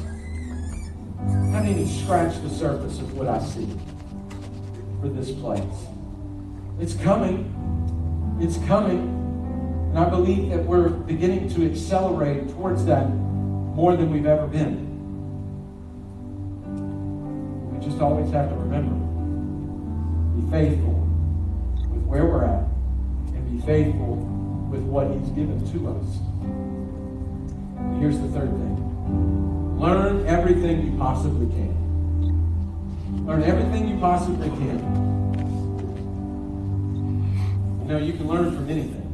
I 1.20 1.51
haven't 1.51 1.70
even 1.70 1.88
scratched 1.88 2.41
the 2.41 2.49
surface 2.49 2.97
of 2.97 3.16
what 3.16 3.28
I 3.28 3.38
see 3.38 3.70
for 4.99 5.09
this 5.09 5.30
place. 5.30 5.61
It's 6.80 6.95
coming. 6.95 7.45
It's 8.41 8.57
coming. 8.66 9.91
And 9.91 9.99
I 9.99 10.09
believe 10.09 10.49
that 10.49 10.66
we're 10.66 10.89
beginning 10.89 11.53
to 11.53 11.70
accelerate 11.70 12.49
towards 12.49 12.84
that 12.86 13.07
more 13.11 13.95
than 13.95 14.11
we've 14.11 14.26
ever 14.26 14.47
been. 14.47 14.89
We 17.78 17.86
just 17.86 18.01
always 18.01 18.32
have 18.32 18.49
to 18.49 18.55
remember 18.55 19.02
be 19.02 19.02
faithful 20.53 20.93
with 21.89 22.03
where 22.03 22.25
we're 22.25 22.45
at 22.45 22.61
and 23.33 23.41
be 23.49 23.65
faithful 23.65 24.17
with 24.69 24.83
what 24.83 25.09
He's 25.09 25.29
given 25.29 25.57
to 25.73 25.89
us. 25.89 26.05
And 27.81 27.99
here's 27.99 28.19
the 28.19 28.27
third 28.27 28.51
thing 28.51 29.79
learn 29.79 30.27
everything 30.27 30.85
you 30.85 30.95
possibly 30.99 31.47
can. 31.47 33.25
Learn 33.25 33.41
everything 33.41 33.87
you 33.87 33.97
possibly 33.97 34.49
can. 34.49 34.77
You 37.81 37.87
know, 37.87 37.97
you 37.97 38.13
can 38.13 38.27
learn 38.27 38.55
from 38.55 38.69
anything. 38.69 39.09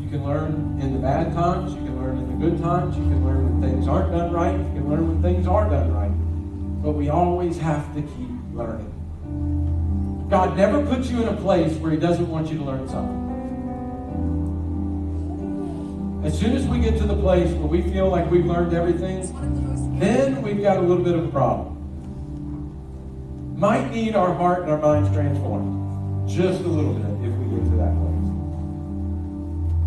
You 0.00 0.10
can 0.10 0.24
learn 0.24 0.80
in 0.82 0.94
the 0.94 0.98
bad 0.98 1.32
times, 1.32 1.74
you 1.74 1.78
can 1.78 2.02
learn 2.02 2.18
in 2.18 2.26
the 2.26 2.44
good 2.44 2.60
times, 2.60 2.96
you 2.96 3.04
can 3.04 3.24
learn 3.24 3.60
when 3.60 3.70
things 3.70 3.86
aren't 3.86 4.10
done 4.10 4.32
right, 4.32 4.58
you 4.58 4.72
can 4.74 4.90
learn 4.90 5.06
when 5.06 5.22
things 5.22 5.46
are 5.46 5.70
done 5.70 5.94
right. 5.94 6.82
But 6.82 6.92
we 6.92 7.08
always 7.08 7.56
have 7.58 7.94
to 7.94 8.02
keep 8.02 8.30
learning. 8.52 8.97
God 10.28 10.56
never 10.56 10.84
puts 10.84 11.08
you 11.08 11.22
in 11.22 11.28
a 11.28 11.36
place 11.36 11.72
where 11.78 11.90
He 11.90 11.96
doesn't 11.96 12.28
want 12.28 12.50
you 12.50 12.58
to 12.58 12.64
learn 12.64 12.86
something. 12.88 13.28
As 16.24 16.38
soon 16.38 16.54
as 16.54 16.66
we 16.66 16.80
get 16.80 16.98
to 16.98 17.06
the 17.06 17.16
place 17.16 17.50
where 17.52 17.66
we 17.66 17.80
feel 17.80 18.10
like 18.10 18.30
we've 18.30 18.44
learned 18.44 18.74
everything, 18.74 19.22
then 19.98 20.42
we've 20.42 20.60
got 20.60 20.76
a 20.76 20.80
little 20.80 21.02
bit 21.02 21.14
of 21.14 21.24
a 21.24 21.28
problem. 21.28 21.76
Might 23.56 23.90
need 23.90 24.14
our 24.14 24.34
heart 24.34 24.62
and 24.62 24.70
our 24.70 24.78
minds 24.78 25.10
transformed 25.14 26.28
just 26.28 26.60
a 26.60 26.68
little 26.68 26.92
bit 26.92 27.06
if 27.26 27.34
we 27.38 27.46
get 27.56 27.64
to 27.70 27.76
that 27.78 27.94
place. 27.96 28.28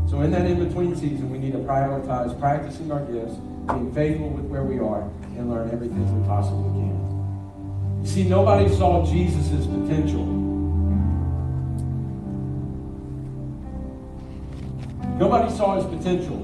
So 0.09 0.21
in 0.21 0.31
that 0.31 0.47
in-between 0.47 0.95
season, 0.95 1.29
we 1.29 1.37
need 1.37 1.51
to 1.51 1.59
prioritize 1.59 2.37
practicing 2.39 2.91
our 2.91 3.05
gifts, 3.05 3.35
being 3.67 3.93
faithful 3.93 4.29
with 4.29 4.45
where 4.45 4.63
we 4.63 4.79
are, 4.79 5.03
and 5.37 5.51
learn 5.51 5.69
everything 5.69 6.03
we 6.19 6.27
possibly 6.27 6.71
can. 6.81 6.90
You 8.01 8.07
see, 8.07 8.23
nobody 8.23 8.67
saw 8.75 9.05
Jesus' 9.05 9.67
potential. 9.67 10.25
Nobody 15.17 15.55
saw 15.55 15.75
his 15.75 15.85
potential. 15.85 16.37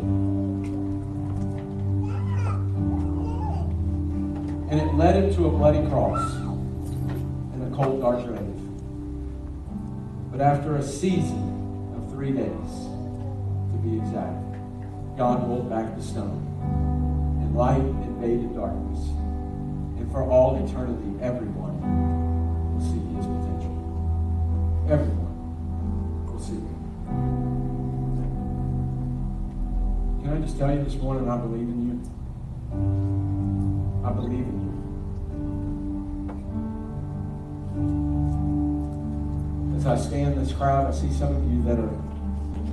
And 4.69 4.79
it 4.79 4.93
led 4.95 5.15
him 5.15 5.33
to 5.35 5.47
a 5.47 5.49
bloody 5.49 5.87
cross 5.89 6.21
and 6.33 7.73
a 7.73 7.75
cold, 7.75 8.01
dark 8.01 8.23
grave. 8.25 8.41
But 10.31 10.41
after 10.41 10.75
a 10.75 10.83
season 10.83 11.93
of 11.95 12.11
three 12.11 12.33
days, 12.33 12.87
to 13.71 13.77
be 13.81 13.97
exact. 13.97 14.43
God 15.17 15.47
rolled 15.47 15.69
back 15.69 15.95
the 15.95 16.03
stone, 16.03 16.43
and 17.41 17.55
light 17.55 17.79
invaded 17.79 18.53
darkness. 18.55 19.09
For 20.17 20.25
all 20.31 20.57
eternity, 20.65 21.13
everyone 21.21 21.77
will 22.73 22.81
see 22.81 22.97
his 23.15 23.25
potential. 23.27 23.73
Everyone 24.89 26.25
will 26.25 26.39
see 26.39 26.55
it. 26.55 26.77
Can 30.23 30.29
I 30.33 30.37
just 30.43 30.57
tell 30.57 30.71
you 30.73 30.83
this 30.83 30.95
morning, 30.95 31.29
I 31.29 31.37
believe 31.37 31.69
in 31.69 31.85
you? 31.87 32.01
I 34.03 34.11
believe 34.11 34.47
in 34.47 34.57
you. 39.69 39.77
As 39.77 39.85
I 39.85 39.97
scan 39.97 40.33
this 40.33 40.51
crowd, 40.51 40.87
I 40.87 40.91
see 40.97 41.13
some 41.13 41.35
of 41.35 41.43
you 41.47 41.61
that 41.65 41.77
are 41.77 41.93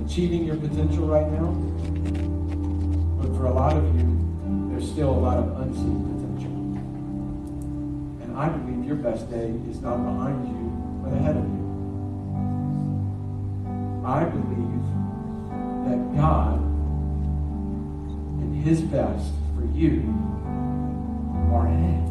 achieving 0.03 0.45
your 0.45 0.55
potential 0.55 1.05
right 1.05 1.31
now. 1.31 1.53
But 3.21 3.37
for 3.37 3.45
a 3.45 3.53
lot 3.53 3.77
of 3.77 3.83
you, 3.95 4.19
there's 4.71 4.89
still 4.89 5.11
a 5.11 5.21
lot 5.21 5.37
of 5.37 5.59
unseen 5.59 6.14
I 8.35 8.49
believe 8.49 8.83
your 8.85 8.97
best 8.97 9.29
day 9.31 9.53
is 9.69 9.79
not 9.79 9.95
behind 10.03 10.45
you, 10.49 10.69
but 11.01 11.13
ahead 11.13 11.37
of 11.37 11.43
you. 11.43 11.65
I 14.05 14.25
believe 14.25 14.83
that 15.85 16.17
God 16.17 16.59
and 18.41 18.61
His 18.61 18.81
best 18.81 19.31
for 19.55 19.63
you 19.73 20.03
are 21.53 21.65
ahead. 21.65 22.05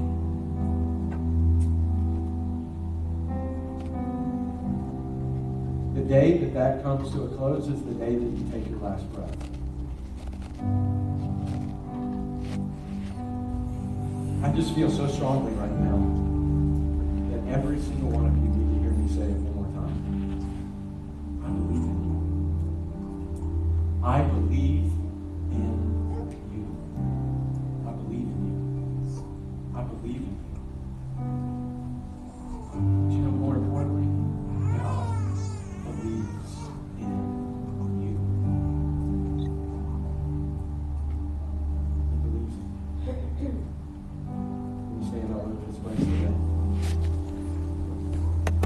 The 5.95 6.03
day 6.09 6.39
that 6.39 6.55
that 6.55 6.83
comes 6.83 7.13
to 7.13 7.25
a 7.25 7.29
close 7.37 7.69
is 7.69 7.83
the 7.83 7.93
day 7.93 8.15
that 8.15 8.25
you 8.25 8.49
take 8.51 8.67
your 8.71 8.79
last 8.79 9.05
breath. 9.13 9.37
I 14.43 14.49
just 14.57 14.75
feel 14.75 14.91
so 14.91 15.07
strongly 15.09 15.53
right 15.53 15.64
now. 15.79 17.55
Every 17.55 17.79
single 17.81 18.11
one 18.11 18.27
of 18.27 18.37
you 18.37 18.54